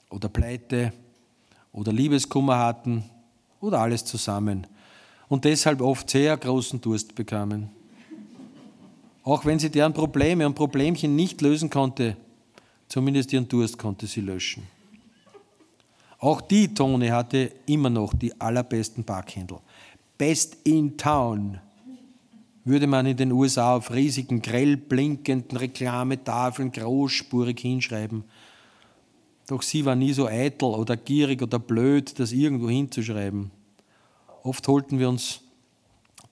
oder 0.09 0.29
pleite 0.29 0.93
oder 1.71 1.91
Liebeskummer 1.91 2.57
hatten 2.57 3.03
oder 3.59 3.79
alles 3.79 4.05
zusammen 4.05 4.67
und 5.29 5.45
deshalb 5.45 5.81
oft 5.81 6.09
sehr 6.09 6.35
großen 6.37 6.81
Durst 6.81 7.15
bekamen. 7.15 7.69
Auch 9.23 9.45
wenn 9.45 9.57
sie 9.57 9.69
deren 9.69 9.93
Probleme 9.93 10.45
und 10.45 10.55
Problemchen 10.55 11.15
nicht 11.15 11.41
lösen 11.41 11.69
konnte, 11.69 12.17
zumindest 12.87 13.33
ihren 13.33 13.47
Durst 13.47 13.77
konnte 13.77 14.07
sie 14.07 14.21
löschen. 14.21 14.63
Auch 16.19 16.39
die 16.39 16.73
Tone 16.73 17.11
hatte 17.11 17.51
immer 17.65 17.89
noch 17.89 18.13
die 18.13 18.39
allerbesten 18.39 19.03
Backhändel. 19.03 19.59
Best 20.17 20.57
in 20.63 20.97
Town 20.97 21.59
würde 22.65 22.87
man 22.87 23.05
in 23.05 23.17
den 23.17 23.31
USA 23.31 23.75
auf 23.75 23.91
riesigen, 23.91 24.41
grell 24.41 24.77
blinkenden 24.77 25.57
Reklametafeln 25.57 26.71
großspurig 26.71 27.59
hinschreiben. 27.59 28.23
Doch 29.47 29.61
sie 29.61 29.83
war 29.83 29.95
nie 29.95 30.13
so 30.13 30.27
eitel 30.27 30.69
oder 30.69 30.95
gierig 30.95 31.41
oder 31.41 31.59
blöd, 31.59 32.17
das 32.19 32.31
irgendwo 32.31 32.69
hinzuschreiben. 32.69 33.51
Oft 34.43 34.67
holten 34.67 34.99
wir 34.99 35.09
uns 35.09 35.41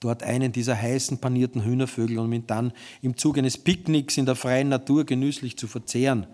dort 0.00 0.22
einen 0.22 0.52
dieser 0.52 0.80
heißen 0.80 1.18
panierten 1.18 1.64
Hühnervögel, 1.64 2.18
um 2.18 2.32
ihn 2.32 2.46
dann 2.46 2.72
im 3.02 3.16
Zuge 3.16 3.40
eines 3.40 3.58
Picknicks 3.58 4.16
in 4.16 4.26
der 4.26 4.36
freien 4.36 4.70
Natur 4.70 5.04
genüsslich 5.04 5.56
zu 5.56 5.68
verzehren. 5.68 6.26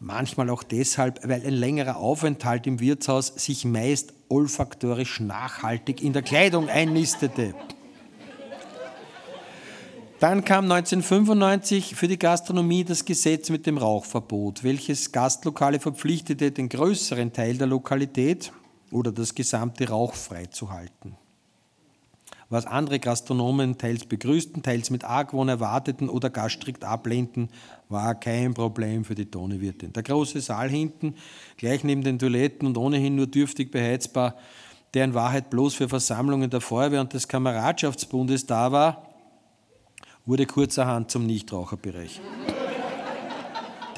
Manchmal 0.00 0.48
auch 0.50 0.62
deshalb, 0.62 1.26
weil 1.28 1.44
ein 1.44 1.54
längerer 1.54 1.96
Aufenthalt 1.96 2.66
im 2.68 2.78
Wirtshaus 2.78 3.32
sich 3.36 3.64
meist 3.64 4.14
olfaktorisch 4.28 5.18
nachhaltig 5.18 6.02
in 6.02 6.12
der 6.12 6.22
Kleidung 6.22 6.68
einnistete. 6.68 7.54
Dann 10.20 10.44
kam 10.44 10.64
1995 10.64 11.94
für 11.94 12.08
die 12.08 12.18
Gastronomie 12.18 12.84
das 12.84 13.04
Gesetz 13.04 13.50
mit 13.50 13.66
dem 13.66 13.78
Rauchverbot, 13.78 14.64
welches 14.64 15.12
Gastlokale 15.12 15.78
verpflichtete, 15.78 16.50
den 16.50 16.68
größeren 16.68 17.32
Teil 17.32 17.56
der 17.56 17.68
Lokalität 17.68 18.52
oder 18.90 19.12
das 19.12 19.34
gesamte 19.34 19.88
rauchfrei 19.88 20.46
zu 20.46 20.70
halten. 20.70 21.16
Was 22.50 22.64
andere 22.64 22.98
Gastronomen 22.98 23.76
teils 23.76 24.06
begrüßten, 24.06 24.62
teils 24.62 24.88
mit 24.88 25.04
Argwohn 25.04 25.50
erwarteten 25.50 26.08
oder 26.08 26.30
gar 26.30 26.48
strikt 26.48 26.82
ablehnten, 26.82 27.50
war 27.90 28.14
kein 28.14 28.54
Problem 28.54 29.04
für 29.04 29.14
die 29.14 29.30
Tonewirtin. 29.30 29.92
Der 29.92 30.02
große 30.02 30.40
Saal 30.40 30.70
hinten, 30.70 31.14
gleich 31.58 31.84
neben 31.84 32.02
den 32.02 32.18
Toiletten 32.18 32.66
und 32.66 32.78
ohnehin 32.78 33.16
nur 33.16 33.26
dürftig 33.26 33.70
beheizbar, 33.70 34.34
der 34.94 35.04
in 35.04 35.12
Wahrheit 35.12 35.50
bloß 35.50 35.74
für 35.74 35.90
Versammlungen 35.90 36.48
der 36.48 36.62
Feuerwehr 36.62 37.02
und 37.02 37.12
des 37.12 37.28
Kameradschaftsbundes 37.28 38.46
da 38.46 38.72
war, 38.72 39.06
wurde 40.24 40.46
kurzerhand 40.46 41.10
zum 41.10 41.26
Nichtraucherbereich. 41.26 42.20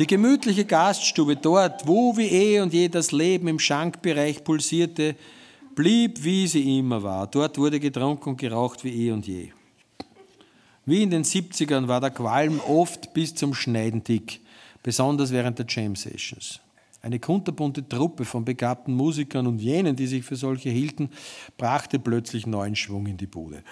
Die 0.00 0.06
gemütliche 0.08 0.64
Gaststube 0.64 1.36
dort, 1.36 1.86
wo 1.86 2.16
wie 2.16 2.26
eh 2.26 2.60
und 2.60 2.72
je 2.72 2.88
das 2.88 3.12
Leben 3.12 3.46
im 3.46 3.58
Schankbereich 3.60 4.42
pulsierte, 4.42 5.14
blieb 5.74 6.22
wie 6.22 6.46
sie 6.46 6.78
immer 6.78 7.02
war. 7.02 7.26
Dort 7.26 7.58
wurde 7.58 7.80
getrunken 7.80 8.30
und 8.30 8.36
geraucht 8.36 8.84
wie 8.84 9.06
eh 9.06 9.12
und 9.12 9.26
je. 9.26 9.50
Wie 10.86 11.02
in 11.02 11.10
den 11.10 11.24
70ern 11.24 11.88
war 11.88 12.00
der 12.00 12.10
Qualm 12.10 12.60
oft 12.60 13.12
bis 13.14 13.34
zum 13.34 13.54
Schneiden 13.54 14.02
dick, 14.02 14.40
besonders 14.82 15.30
während 15.30 15.58
der 15.58 15.66
Jam 15.68 15.94
Sessions. 15.94 16.60
Eine 17.02 17.18
kunterbunte 17.18 17.88
Truppe 17.88 18.24
von 18.24 18.44
begabten 18.44 18.94
Musikern 18.94 19.46
und 19.46 19.58
jenen, 19.58 19.96
die 19.96 20.06
sich 20.06 20.24
für 20.24 20.36
solche 20.36 20.68
hielten, 20.68 21.10
brachte 21.56 21.98
plötzlich 21.98 22.46
neuen 22.46 22.76
Schwung 22.76 23.06
in 23.06 23.16
die 23.16 23.26
Bude. 23.26 23.62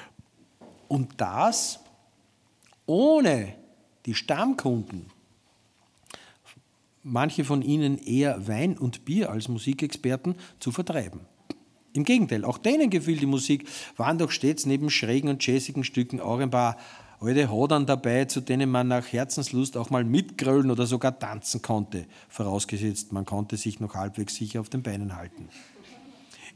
Und 0.86 1.12
das 1.18 1.80
ohne 2.86 3.54
die 4.06 4.14
Stammkunden, 4.14 5.06
manche 7.02 7.44
von 7.44 7.60
ihnen 7.60 7.98
eher 7.98 8.48
Wein 8.48 8.78
und 8.78 9.04
Bier 9.04 9.30
als 9.30 9.48
Musikexperten, 9.48 10.34
zu 10.58 10.72
vertreiben. 10.72 11.20
Im 11.98 12.04
Gegenteil, 12.04 12.44
auch 12.44 12.58
denen 12.58 12.90
gefiel 12.90 13.16
die 13.16 13.26
Musik, 13.26 13.68
waren 13.96 14.18
doch 14.18 14.30
stets 14.30 14.66
neben 14.66 14.88
schrägen 14.88 15.28
und 15.28 15.44
jazzigen 15.44 15.82
Stücken 15.82 16.20
auch 16.20 16.38
ein 16.38 16.48
paar 16.48 16.76
alte 17.18 17.50
Hodern 17.50 17.86
dabei, 17.86 18.26
zu 18.26 18.40
denen 18.40 18.70
man 18.70 18.86
nach 18.86 19.12
Herzenslust 19.12 19.76
auch 19.76 19.90
mal 19.90 20.04
mitgrölen 20.04 20.70
oder 20.70 20.86
sogar 20.86 21.18
tanzen 21.18 21.60
konnte, 21.60 22.06
vorausgesetzt, 22.28 23.10
man 23.10 23.24
konnte 23.24 23.56
sich 23.56 23.80
noch 23.80 23.96
halbwegs 23.96 24.36
sicher 24.36 24.60
auf 24.60 24.68
den 24.68 24.84
Beinen 24.84 25.16
halten. 25.16 25.48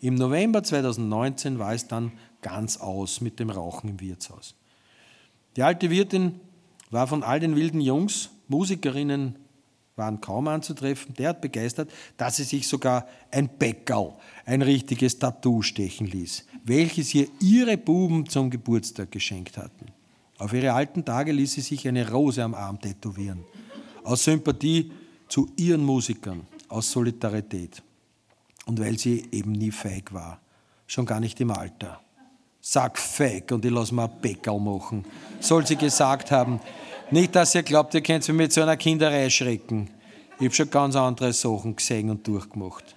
Im 0.01 0.15
November 0.15 0.63
2019 0.63 1.59
war 1.59 1.75
es 1.75 1.89
dann 1.89 2.13
ganz 2.41 2.77
aus 2.77 3.21
mit 3.21 3.41
dem 3.41 3.51
Rauchen 3.51 3.91
im 3.91 3.99
Wirtshaus. 3.99 4.55
Die 5.57 5.65
alte 5.65 5.91
Wirtin 5.91 6.39
war 6.93 7.09
von 7.09 7.25
all 7.25 7.41
den 7.41 7.57
wilden 7.57 7.81
Jungs, 7.81 8.31
Musikerinnen 8.47 9.41
waren 9.97 10.21
kaum 10.21 10.49
anzutreffen, 10.49 11.15
derart 11.15 11.41
begeistert, 11.41 11.91
dass 12.17 12.37
sie 12.37 12.45
sich 12.45 12.67
sogar 12.67 13.07
ein 13.31 13.49
Bäckerl, 13.49 14.15
ein 14.47 14.63
richtiges 14.63 15.19
Tattoo 15.19 15.63
stechen 15.63 16.07
ließ, 16.07 16.47
welches 16.65 17.15
ihr 17.15 17.29
ihre 17.41 17.77
Buben 17.77 18.29
zum 18.29 18.51
Geburtstag 18.51 19.11
geschenkt 19.11 19.59
hatten. 19.59 19.87
Auf 20.39 20.53
ihre 20.53 20.73
alten 20.73 21.05
Tage 21.05 21.33
ließ 21.33 21.53
sie 21.53 21.61
sich 21.61 21.87
eine 21.87 22.11
Rose 22.11 22.43
am 22.43 22.55
Arm 22.55 22.81
tätowieren, 22.81 23.45
aus 24.03 24.25
Sympathie 24.25 24.91
zu 25.29 25.49
ihren 25.57 25.85
Musikern, 25.85 26.47
aus 26.69 26.91
Solidarität 26.91 27.83
und 28.67 28.81
weil 28.81 28.99
sie 28.99 29.29
eben 29.31 29.53
nie 29.53 29.71
feig 29.71 30.13
war, 30.13 30.41
schon 30.87 31.07
gar 31.07 31.21
nicht 31.21 31.41
im 31.41 31.51
Alter. 31.51 32.01
Sag 32.61 32.99
feig 32.99 33.51
und 33.51 33.65
ich 33.65 33.73
lass 33.73 33.93
mir 33.93 34.05
ein 34.05 34.21
Bäckerl 34.21 34.61
machen, 34.61 35.05
soll 35.41 35.67
sie 35.67 35.77
gesagt 35.77 36.31
haben. 36.31 36.61
Nicht, 37.13 37.37
dass 37.37 37.55
ihr 37.55 37.63
glaubt, 37.63 37.93
ihr 37.93 38.01
könnt 38.01 38.27
mich 38.27 38.37
mit 38.39 38.53
so 38.55 38.63
einer 38.63 38.79
Kinderei 38.79 39.29
schrecken. 39.29 39.91
Ich 40.39 40.47
habe 40.47 40.55
schon 40.55 40.71
ganz 40.71 40.97
andere 40.97 41.35
Sachen 41.35 41.77
gesehen 41.77 42.09
und 42.09 42.27
durchgemacht. 42.27 42.97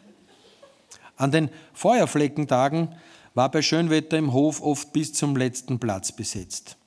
An 1.17 1.31
den 1.31 1.49
Feuerfleckentagen 1.73 2.95
war 3.33 3.51
bei 3.51 3.61
Schönwetter 3.61 4.17
im 4.17 4.31
Hof 4.31 4.61
oft 4.61 4.93
bis 4.93 5.11
zum 5.11 5.35
letzten 5.35 5.79
Platz 5.79 6.13
besetzt. 6.13 6.77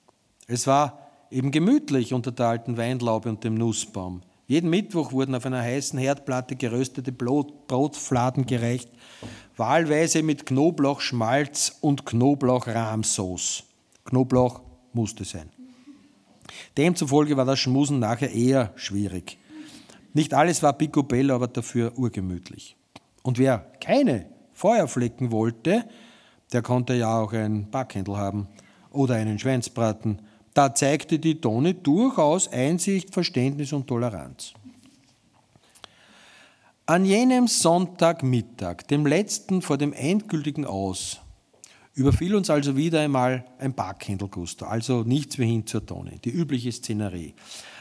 Es 0.47 0.67
war 0.67 1.11
eben 1.31 1.51
gemütlich 1.51 2.15
unter 2.15 2.33
der 2.33 2.47
alten 2.47 2.79
Weinlaube 2.79 3.29
und 3.29 3.45
dem 3.45 3.57
Nussbaum. 3.57 4.23
Jeden 4.47 4.71
Mittwoch 4.71 5.13
wurden 5.13 5.35
auf 5.35 5.45
einer 5.45 5.61
heißen 5.61 5.99
Herdplatte 5.99 6.57
geröstete 6.57 7.13
Brotfladen 7.13 8.47
gereicht, 8.47 8.89
wahlweise 9.59 10.23
mit 10.23 10.47
Knoblauchschmalz 10.47 11.77
und 11.83 12.07
Knoblauchrahmsauce. 12.07 13.65
Knoblauch 14.07 14.63
musste 14.95 15.25
sein. 15.25 15.51
Demzufolge 16.77 17.37
war 17.37 17.45
das 17.45 17.59
Schmusen 17.59 17.99
nachher 17.99 18.33
eher 18.33 18.73
schwierig. 18.77 19.39
Nicht 20.15 20.35
alles 20.35 20.63
war 20.63 20.73
picobello, 20.73 21.35
aber 21.35 21.49
dafür 21.49 21.97
urgemütlich. 21.97 22.77
Und 23.23 23.39
wer 23.39 23.59
keine 23.81 24.27
Feuerflecken 24.53 25.31
wollte, 25.31 25.85
der 26.53 26.63
konnte 26.63 26.95
ja 26.95 27.21
auch 27.21 27.33
ein 27.33 27.71
Backhändel 27.71 28.17
haben 28.17 28.49
oder 28.91 29.17
einen 29.17 29.39
Schweinsbraten 29.39 30.23
da 30.59 30.75
zeigte 30.75 31.21
die 31.21 31.41
Tone 31.41 31.73
durchaus 31.73 32.49
Einsicht, 32.49 33.15
Verständnis 33.15 33.73
und 33.73 33.87
Toleranz. 33.87 34.55
An 36.85 37.05
jenem 37.05 37.47
Sonntagmittag, 37.47 38.79
dem 38.91 39.07
letzten 39.07 39.63
vor 39.63 39.79
dem 39.79 39.93
endgültigen 39.93 40.65
Aus, 40.65 41.21
überfiel 41.99 42.37
uns 42.37 42.49
also 42.49 42.77
wieder 42.77 43.01
einmal 43.01 43.45
ein 43.59 43.75
Backhändelguster, 43.75 44.71
also 44.71 45.03
nichts 45.03 45.39
wie 45.39 45.47
hin 45.47 45.67
zur 45.67 45.85
Tonne, 45.85 46.13
die 46.25 46.31
übliche 46.31 46.71
Szenerie. 46.71 47.35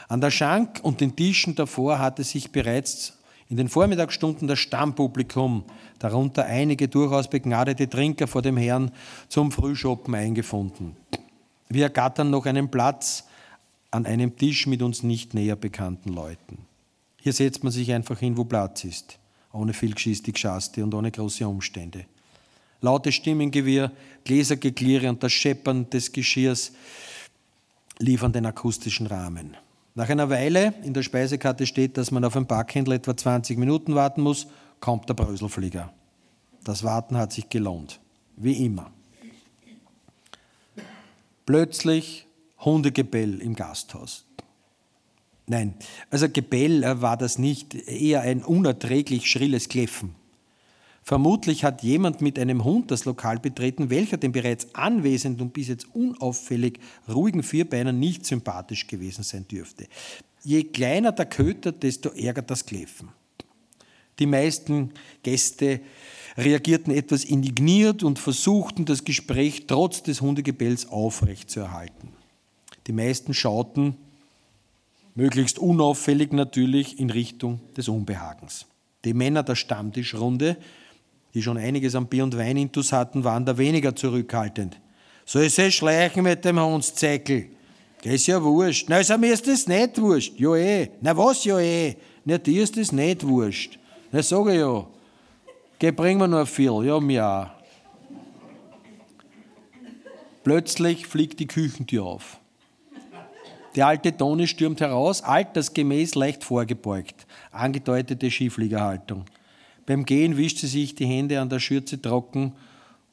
An 0.08 0.20
der 0.20 0.30
Schank 0.30 0.80
und 0.82 1.00
den 1.00 1.14
Tischen 1.14 1.54
davor 1.54 2.00
hatte 2.00 2.24
sich 2.24 2.50
bereits 2.50 3.16
in 3.48 3.56
den 3.56 3.68
Vormittagsstunden 3.68 4.48
das 4.48 4.58
Stammpublikum, 4.58 5.64
darunter 5.98 6.44
einige 6.44 6.88
durchaus 6.88 7.30
begnadete 7.30 7.88
Trinker 7.88 8.26
vor 8.26 8.42
dem 8.42 8.56
Herrn, 8.56 8.90
zum 9.28 9.52
Frühschoppen 9.52 10.14
eingefunden. 10.14 10.96
Wir 11.68 11.84
ergattern 11.84 12.30
noch 12.30 12.46
einen 12.46 12.70
Platz 12.70 13.24
an 13.90 14.04
einem 14.04 14.36
Tisch 14.36 14.66
mit 14.66 14.82
uns 14.82 15.02
nicht 15.02 15.32
näher 15.32 15.56
bekannten 15.56 16.12
Leuten. 16.12 16.58
Hier 17.18 17.32
setzt 17.32 17.62
man 17.62 17.72
sich 17.72 17.92
einfach 17.92 18.18
hin, 18.18 18.36
wo 18.36 18.44
Platz 18.44 18.84
ist, 18.84 19.18
ohne 19.52 19.72
viel 19.72 19.94
Geschisti, 19.94 20.32
Geschaste 20.32 20.82
und 20.82 20.92
ohne 20.92 21.10
große 21.10 21.46
Umstände. 21.46 22.04
Laute 22.80 23.12
Stimmengewirr, 23.12 23.90
Gläsergeklirre 24.24 25.08
und 25.08 25.22
das 25.22 25.32
Scheppern 25.32 25.90
des 25.90 26.12
Geschirrs 26.12 26.72
liefern 27.98 28.32
den 28.32 28.46
akustischen 28.46 29.06
Rahmen. 29.06 29.56
Nach 29.94 30.08
einer 30.08 30.30
Weile 30.30 30.74
in 30.84 30.94
der 30.94 31.02
Speisekarte 31.02 31.66
steht, 31.66 31.96
dass 31.96 32.12
man 32.12 32.24
auf 32.24 32.36
ein 32.36 32.46
Backhändler 32.46 32.94
etwa 32.96 33.16
20 33.16 33.58
Minuten 33.58 33.96
warten 33.96 34.22
muss, 34.22 34.46
kommt 34.78 35.08
der 35.08 35.14
Bröselflieger. 35.14 35.92
Das 36.62 36.84
Warten 36.84 37.16
hat 37.16 37.32
sich 37.32 37.48
gelohnt, 37.48 37.98
wie 38.36 38.64
immer. 38.64 38.92
Plötzlich 41.46 42.26
Hundegebell 42.60 43.40
im 43.40 43.54
Gasthaus. 43.54 44.24
Nein, 45.46 45.74
also 46.10 46.28
Gebell 46.28 46.84
äh, 46.84 47.00
war 47.00 47.16
das 47.16 47.38
nicht, 47.38 47.74
eher 47.74 48.20
ein 48.20 48.44
unerträglich 48.44 49.30
schrilles 49.30 49.68
Kläffen. 49.68 50.14
Vermutlich 51.08 51.64
hat 51.64 51.82
jemand 51.82 52.20
mit 52.20 52.38
einem 52.38 52.64
Hund 52.64 52.90
das 52.90 53.06
Lokal 53.06 53.38
betreten, 53.38 53.88
welcher 53.88 54.18
dem 54.18 54.30
bereits 54.32 54.74
anwesenden 54.74 55.46
und 55.46 55.54
bis 55.54 55.68
jetzt 55.68 55.86
unauffällig 55.94 56.80
ruhigen 57.08 57.42
Vierbeinern 57.42 57.98
nicht 57.98 58.26
sympathisch 58.26 58.86
gewesen 58.88 59.24
sein 59.24 59.48
dürfte. 59.48 59.86
Je 60.44 60.64
kleiner 60.64 61.12
der 61.12 61.24
Köter, 61.24 61.72
desto 61.72 62.10
ärger 62.10 62.42
das 62.42 62.66
Kläffen. 62.66 63.08
Die 64.18 64.26
meisten 64.26 64.90
Gäste 65.22 65.80
reagierten 66.36 66.92
etwas 66.92 67.24
indigniert 67.24 68.02
und 68.02 68.18
versuchten, 68.18 68.84
das 68.84 69.02
Gespräch 69.02 69.66
trotz 69.66 70.02
des 70.02 70.20
Hundegebells 70.20 70.90
aufrechtzuerhalten. 70.90 72.10
Die 72.86 72.92
meisten 72.92 73.32
schauten, 73.32 73.96
möglichst 75.14 75.58
unauffällig 75.58 76.34
natürlich, 76.34 77.00
in 77.00 77.08
Richtung 77.08 77.60
des 77.78 77.88
Unbehagens. 77.88 78.66
Die 79.06 79.14
Männer 79.14 79.42
der 79.42 79.54
Stammtischrunde 79.54 80.58
die 81.34 81.42
schon 81.42 81.58
einiges 81.58 81.94
an 81.94 82.06
Bier 82.06 82.24
und 82.24 82.36
Wein 82.36 82.56
intus 82.56 82.92
hatten, 82.92 83.24
waren 83.24 83.44
da 83.44 83.56
weniger 83.56 83.94
zurückhaltend. 83.94 84.80
Soll 85.24 85.48
sie 85.50 85.70
schleichen 85.70 86.22
mit 86.22 86.44
dem 86.44 86.60
Hundszeckel? 86.60 87.50
ist 88.02 88.26
ja 88.26 88.42
wurscht. 88.42 88.88
Na, 88.88 88.96
also 88.96 89.18
mir 89.18 89.34
ist 89.34 89.46
das 89.46 89.66
nicht 89.66 90.00
wurscht. 90.00 90.38
Ja 90.38 90.54
eh. 90.56 90.90
Na 91.00 91.16
was 91.16 91.44
ja 91.44 91.58
eh? 91.58 91.96
Na, 92.24 92.38
dir 92.38 92.62
ist 92.62 92.76
das 92.76 92.92
nicht 92.92 93.26
wurscht. 93.26 93.78
Na, 94.12 94.22
sag 94.22 94.46
ich 94.48 94.54
ja. 94.54 94.86
Geh, 95.78 95.90
bring 95.90 96.18
mir 96.18 96.28
noch 96.28 96.46
viel. 96.46 96.84
Ja, 96.84 96.98
mir 96.98 97.26
auch. 97.26 97.46
Plötzlich 100.42 101.06
fliegt 101.06 101.40
die 101.40 101.46
Küchentür 101.46 102.04
auf. 102.04 102.38
Die 103.74 103.82
alte 103.82 104.16
Tone 104.16 104.46
stürmt 104.46 104.80
heraus, 104.80 105.22
altersgemäß 105.22 106.14
leicht 106.14 106.42
vorgebeugt. 106.42 107.26
Angedeutete 107.52 108.30
Skifliegerhaltung. 108.30 109.24
Beim 109.88 110.04
Gehen 110.04 110.36
wischt 110.36 110.58
sie 110.58 110.66
sich 110.66 110.94
die 110.94 111.06
Hände 111.06 111.40
an 111.40 111.48
der 111.48 111.60
Schürze 111.60 112.02
trocken 112.02 112.52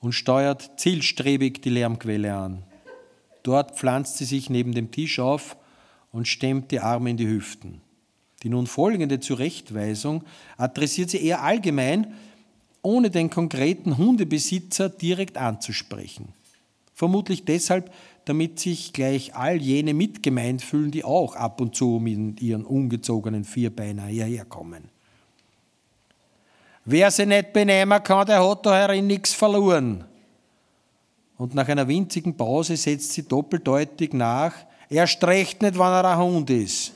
und 0.02 0.12
steuert 0.12 0.72
zielstrebig 0.76 1.62
die 1.62 1.70
Lärmquelle 1.70 2.36
an. 2.36 2.64
Dort 3.44 3.78
pflanzt 3.78 4.18
sie 4.18 4.26
sich 4.26 4.50
neben 4.50 4.74
dem 4.74 4.92
Tisch 4.92 5.20
auf 5.20 5.56
und 6.12 6.28
stemmt 6.28 6.72
die 6.72 6.82
Arme 6.82 7.12
in 7.12 7.16
die 7.16 7.30
Hüften. 7.30 7.80
Die 8.44 8.50
nun 8.50 8.68
folgende 8.68 9.22
Zurechtweisung 9.22 10.26
adressiert 10.58 11.12
sie 11.12 11.24
eher 11.26 11.44
allgemein, 11.44 12.14
ohne 12.82 13.10
den 13.10 13.30
konkreten 13.30 13.98
Hundebesitzer 13.98 14.90
direkt 14.90 15.38
anzusprechen. 15.38 16.34
Vermutlich 16.94 17.46
deshalb, 17.46 17.90
damit 18.26 18.60
sich 18.60 18.92
gleich 18.92 19.34
all 19.34 19.62
jene 19.62 19.94
mitgemeint 19.94 20.62
fühlen, 20.62 20.92
die 20.92 21.06
auch 21.06 21.38
ab 21.38 21.62
und 21.62 21.74
zu 21.74 22.02
mit 22.04 22.42
ihren 22.42 22.66
ungezogenen 22.66 23.46
Vierbeiner 23.46 24.08
hierherkommen. 24.08 24.94
Wer 26.86 27.10
sich 27.10 27.26
nicht 27.26 27.52
benehmen 27.52 28.04
kann, 28.04 28.28
der 28.28 28.48
hat 28.48 28.66
da 28.66 28.76
herin 28.76 29.08
nichts 29.08 29.34
verloren. 29.34 30.04
Und 31.36 31.56
nach 31.56 31.68
einer 31.68 31.88
winzigen 31.88 32.38
Pause 32.38 32.78
setzt 32.78 33.14
sie 33.14 33.28
doppeldeutig 33.28 34.14
nach, 34.14 34.54
er 34.88 35.08
streicht 35.08 35.64
nicht, 35.64 35.78
wann 35.80 36.06
er 36.06 36.12
ein 36.12 36.20
Hund 36.20 36.50
ist. 36.52 36.94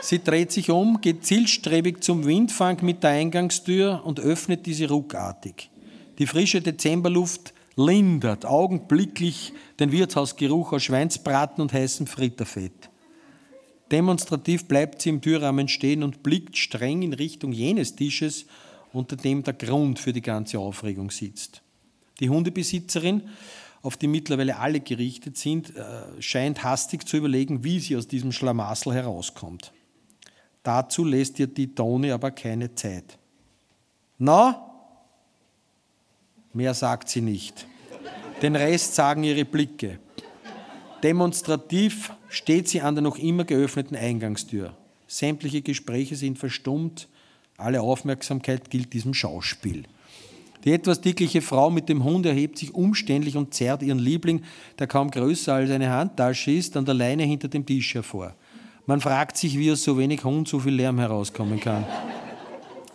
Sie 0.00 0.22
dreht 0.22 0.52
sich 0.52 0.70
um, 0.70 1.00
geht 1.00 1.26
zielstrebig 1.26 2.02
zum 2.02 2.24
Windfang 2.24 2.78
mit 2.82 3.02
der 3.02 3.10
Eingangstür 3.10 4.00
und 4.04 4.20
öffnet 4.20 4.64
diese 4.64 4.88
ruckartig. 4.88 5.68
Die 6.18 6.26
frische 6.26 6.62
Dezemberluft 6.62 7.52
lindert 7.76 8.46
augenblicklich 8.46 9.52
den 9.78 9.92
Wirtshausgeruch 9.92 10.72
aus 10.72 10.84
Schweinsbraten 10.84 11.60
und 11.60 11.72
heißem 11.72 12.06
Fritterfett. 12.06 12.87
Demonstrativ 13.90 14.66
bleibt 14.66 15.02
sie 15.02 15.08
im 15.08 15.20
Türrahmen 15.20 15.68
stehen 15.68 16.02
und 16.02 16.22
blickt 16.22 16.56
streng 16.56 17.02
in 17.02 17.14
Richtung 17.14 17.52
jenes 17.52 17.96
Tisches, 17.96 18.46
unter 18.92 19.16
dem 19.16 19.42
der 19.42 19.54
Grund 19.54 19.98
für 19.98 20.12
die 20.12 20.22
ganze 20.22 20.58
Aufregung 20.58 21.10
sitzt. 21.10 21.62
Die 22.20 22.28
Hundebesitzerin, 22.28 23.28
auf 23.82 23.96
die 23.96 24.08
mittlerweile 24.08 24.58
alle 24.58 24.80
gerichtet 24.80 25.36
sind, 25.36 25.74
äh, 25.76 26.20
scheint 26.20 26.64
hastig 26.64 27.06
zu 27.06 27.16
überlegen, 27.16 27.64
wie 27.64 27.80
sie 27.80 27.96
aus 27.96 28.08
diesem 28.08 28.32
Schlamassel 28.32 28.92
herauskommt. 28.92 29.72
Dazu 30.62 31.04
lässt 31.04 31.38
ihr 31.38 31.46
die 31.46 31.74
Tone 31.74 32.12
aber 32.12 32.30
keine 32.30 32.74
Zeit. 32.74 33.18
Na? 34.18 34.64
Mehr 36.52 36.74
sagt 36.74 37.08
sie 37.08 37.20
nicht. 37.20 37.66
Den 38.42 38.56
Rest 38.56 38.94
sagen 38.94 39.24
ihre 39.24 39.44
Blicke. 39.44 39.98
Demonstrativ 41.02 42.12
steht 42.28 42.68
sie 42.68 42.80
an 42.80 42.94
der 42.94 43.02
noch 43.02 43.18
immer 43.18 43.44
geöffneten 43.44 43.96
Eingangstür. 43.96 44.74
Sämtliche 45.06 45.62
Gespräche 45.62 46.16
sind 46.16 46.38
verstummt, 46.38 47.08
alle 47.56 47.80
Aufmerksamkeit 47.80 48.70
gilt 48.70 48.92
diesem 48.92 49.14
Schauspiel. 49.14 49.84
Die 50.64 50.72
etwas 50.72 51.00
dickliche 51.00 51.40
Frau 51.40 51.70
mit 51.70 51.88
dem 51.88 52.04
Hund 52.04 52.26
erhebt 52.26 52.58
sich 52.58 52.74
umständlich 52.74 53.36
und 53.36 53.54
zerrt 53.54 53.82
ihren 53.82 53.98
Liebling, 53.98 54.42
der 54.78 54.86
kaum 54.86 55.10
größer 55.10 55.54
als 55.54 55.70
eine 55.70 55.90
Handtasche 55.90 56.50
ist, 56.50 56.76
an 56.76 56.84
der 56.84 56.94
Leine 56.94 57.22
hinter 57.22 57.48
dem 57.48 57.64
Tisch 57.64 57.94
hervor. 57.94 58.34
Man 58.86 59.00
fragt 59.00 59.36
sich, 59.36 59.58
wie 59.58 59.70
aus 59.70 59.82
so 59.82 59.98
wenig 59.98 60.24
Hund 60.24 60.48
so 60.48 60.58
viel 60.58 60.74
Lärm 60.74 60.98
herauskommen 60.98 61.60
kann. 61.60 61.84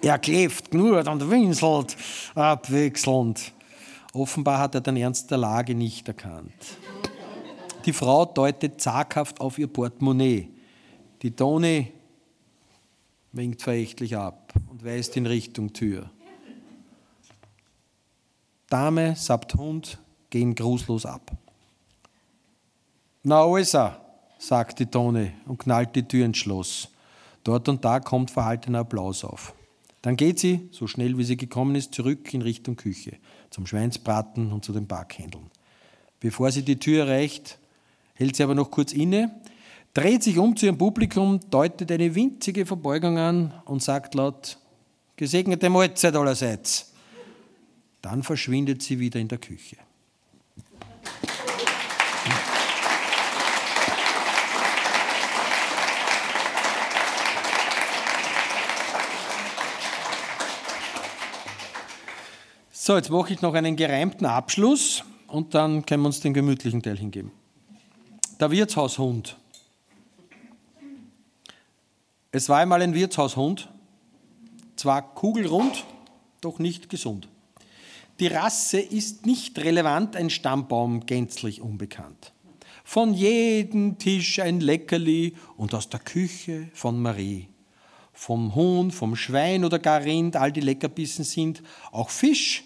Er 0.01 0.19
kläfft, 0.19 0.69
knurrt 0.69 1.07
und 1.07 1.31
winselt 1.31 1.95
abwechselnd. 2.35 3.53
Offenbar 4.11 4.59
hat 4.59 4.75
er 4.75 4.81
den 4.81 4.97
Ernst 4.97 5.31
der 5.31 5.37
Lage 5.37 5.75
nicht 5.75 6.05
erkannt. 6.09 6.51
Die 7.85 7.93
Frau 7.93 8.25
deutet 8.25 8.79
zaghaft 8.79 9.41
auf 9.41 9.59
ihr 9.59 9.67
Portemonnaie. 9.67 10.49
Die 11.21 11.31
Toni 11.31 11.91
winkt 13.33 13.61
verächtlich 13.61 14.15
ab 14.15 14.53
und 14.69 14.85
weist 14.85 15.17
in 15.17 15.25
Richtung 15.25 15.73
Tür. 15.73 16.09
Dame 18.69 19.15
samt 19.15 19.53
Hund 19.55 19.99
gehen 20.29 20.55
grußlos 20.55 21.05
ab. 21.05 21.31
Na, 23.23 23.43
also, 23.43 23.91
sagt 24.39 24.79
die 24.79 24.85
Toni 24.85 25.31
und 25.45 25.59
knallt 25.59 25.95
die 25.95 26.07
Tür 26.07 26.25
ins 26.25 26.37
Schloss. 26.37 26.89
Dort 27.43 27.67
und 27.67 27.83
da 27.83 27.99
kommt 27.99 28.31
verhaltener 28.31 28.79
Applaus 28.79 29.23
auf. 29.23 29.53
Dann 30.01 30.17
geht 30.17 30.39
sie, 30.39 30.69
so 30.71 30.87
schnell 30.87 31.17
wie 31.17 31.23
sie 31.23 31.37
gekommen 31.37 31.75
ist, 31.75 31.93
zurück 31.93 32.33
in 32.33 32.41
Richtung 32.41 32.75
Küche, 32.75 33.17
zum 33.49 33.65
Schweinsbraten 33.65 34.51
und 34.51 34.65
zu 34.65 34.73
den 34.73 34.87
Backhändeln. 34.87 35.49
Bevor 36.19 36.51
sie 36.51 36.63
die 36.63 36.79
Tür 36.79 37.05
erreicht, 37.05 37.59
hält 38.13 38.35
sie 38.35 38.43
aber 38.43 38.55
noch 38.55 38.71
kurz 38.71 38.93
inne, 38.93 39.31
dreht 39.93 40.23
sich 40.23 40.37
um 40.37 40.55
zu 40.55 40.65
ihrem 40.65 40.77
Publikum, 40.77 41.39
deutet 41.49 41.91
eine 41.91 42.13
winzige 42.15 42.65
Verbeugung 42.65 43.17
an 43.17 43.53
und 43.65 43.83
sagt 43.83 44.15
laut, 44.15 44.57
gesegnete 45.15 45.69
Mahlzeit 45.69 46.15
allerseits. 46.15 46.93
Dann 48.01 48.23
verschwindet 48.23 48.81
sie 48.81 48.99
wieder 48.99 49.19
in 49.19 49.27
der 49.27 49.37
Küche. 49.37 49.77
So, 62.85 62.97
jetzt 62.97 63.09
mache 63.09 63.31
ich 63.31 63.41
noch 63.41 63.53
einen 63.53 63.77
gereimten 63.77 64.25
Abschluss 64.25 65.05
und 65.27 65.53
dann 65.53 65.85
können 65.85 66.03
wir 66.03 66.07
uns 66.07 66.19
den 66.19 66.33
gemütlichen 66.33 66.81
Teil 66.83 66.97
hingeben. 66.97 67.31
Der 68.39 68.49
Wirtshaushund. 68.49 69.37
Es 72.31 72.49
war 72.49 72.59
einmal 72.59 72.81
ein 72.81 72.95
Wirtshaushund, 72.95 73.69
zwar 74.75 75.13
kugelrund, 75.13 75.85
doch 76.41 76.57
nicht 76.57 76.89
gesund. 76.89 77.27
Die 78.19 78.27
Rasse 78.27 78.79
ist 78.79 79.27
nicht 79.27 79.59
relevant, 79.59 80.15
ein 80.15 80.31
Stammbaum 80.31 81.05
gänzlich 81.05 81.61
unbekannt. 81.61 82.33
Von 82.83 83.13
jedem 83.13 83.99
Tisch 83.99 84.39
ein 84.39 84.59
Leckerli 84.59 85.35
und 85.55 85.75
aus 85.75 85.89
der 85.89 85.99
Küche 85.99 86.69
von 86.73 86.99
Marie. 86.99 87.49
Vom 88.13 88.55
Huhn, 88.55 88.91
vom 88.91 89.15
Schwein 89.15 89.63
oder 89.63 89.77
gar 89.77 90.03
Rind, 90.03 90.35
all 90.35 90.51
die 90.51 90.61
Leckerbissen 90.61 91.23
sind. 91.23 91.61
Auch 91.91 92.09
Fisch 92.09 92.63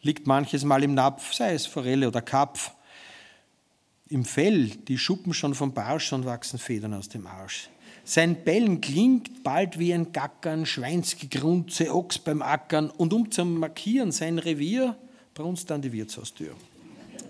liegt 0.00 0.26
manches 0.26 0.64
Mal 0.64 0.82
im 0.82 0.94
Napf, 0.94 1.34
sei 1.34 1.52
es 1.52 1.66
Forelle 1.66 2.08
oder 2.08 2.22
Kapf 2.22 2.72
im 4.12 4.24
Fell 4.24 4.68
die 4.68 4.98
Schuppen 4.98 5.32
schon 5.32 5.54
vom 5.54 5.72
Barsch 5.72 6.12
und 6.12 6.26
wachsen 6.26 6.58
Federn 6.58 6.94
aus 6.94 7.08
dem 7.08 7.26
Arsch. 7.26 7.70
Sein 8.04 8.44
Bellen 8.44 8.80
klingt 8.80 9.42
bald 9.42 9.78
wie 9.78 9.94
ein 9.94 10.12
Gackern, 10.12 10.66
Schweinsgegrunze, 10.66 11.94
Ochs 11.94 12.18
beim 12.18 12.42
Ackern 12.42 12.90
und 12.90 13.12
um 13.12 13.30
zu 13.30 13.44
markieren 13.44 14.12
sein 14.12 14.38
Revier, 14.38 14.96
brunst 15.34 15.70
an 15.70 15.82
die 15.82 15.92
Wirtshaustür. 15.92 16.54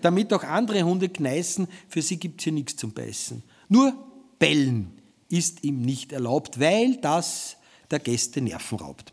Damit 0.01 0.33
auch 0.33 0.43
andere 0.43 0.83
Hunde 0.83 1.09
kneißen, 1.09 1.69
für 1.89 2.03
sie 2.03 2.17
gibt's 2.17 2.45
hier 2.45 2.53
nichts 2.53 2.77
zum 2.77 2.93
Beißen. 2.93 3.43
Nur 3.69 3.95
Bellen 4.39 4.91
ist 5.29 5.63
ihm 5.63 5.83
nicht 5.83 6.13
erlaubt, 6.13 6.59
weil 6.59 6.97
das 6.97 7.57
der 7.91 8.01
Gäste 8.01 8.41
Nerven 8.41 8.79
raubt. 8.79 9.13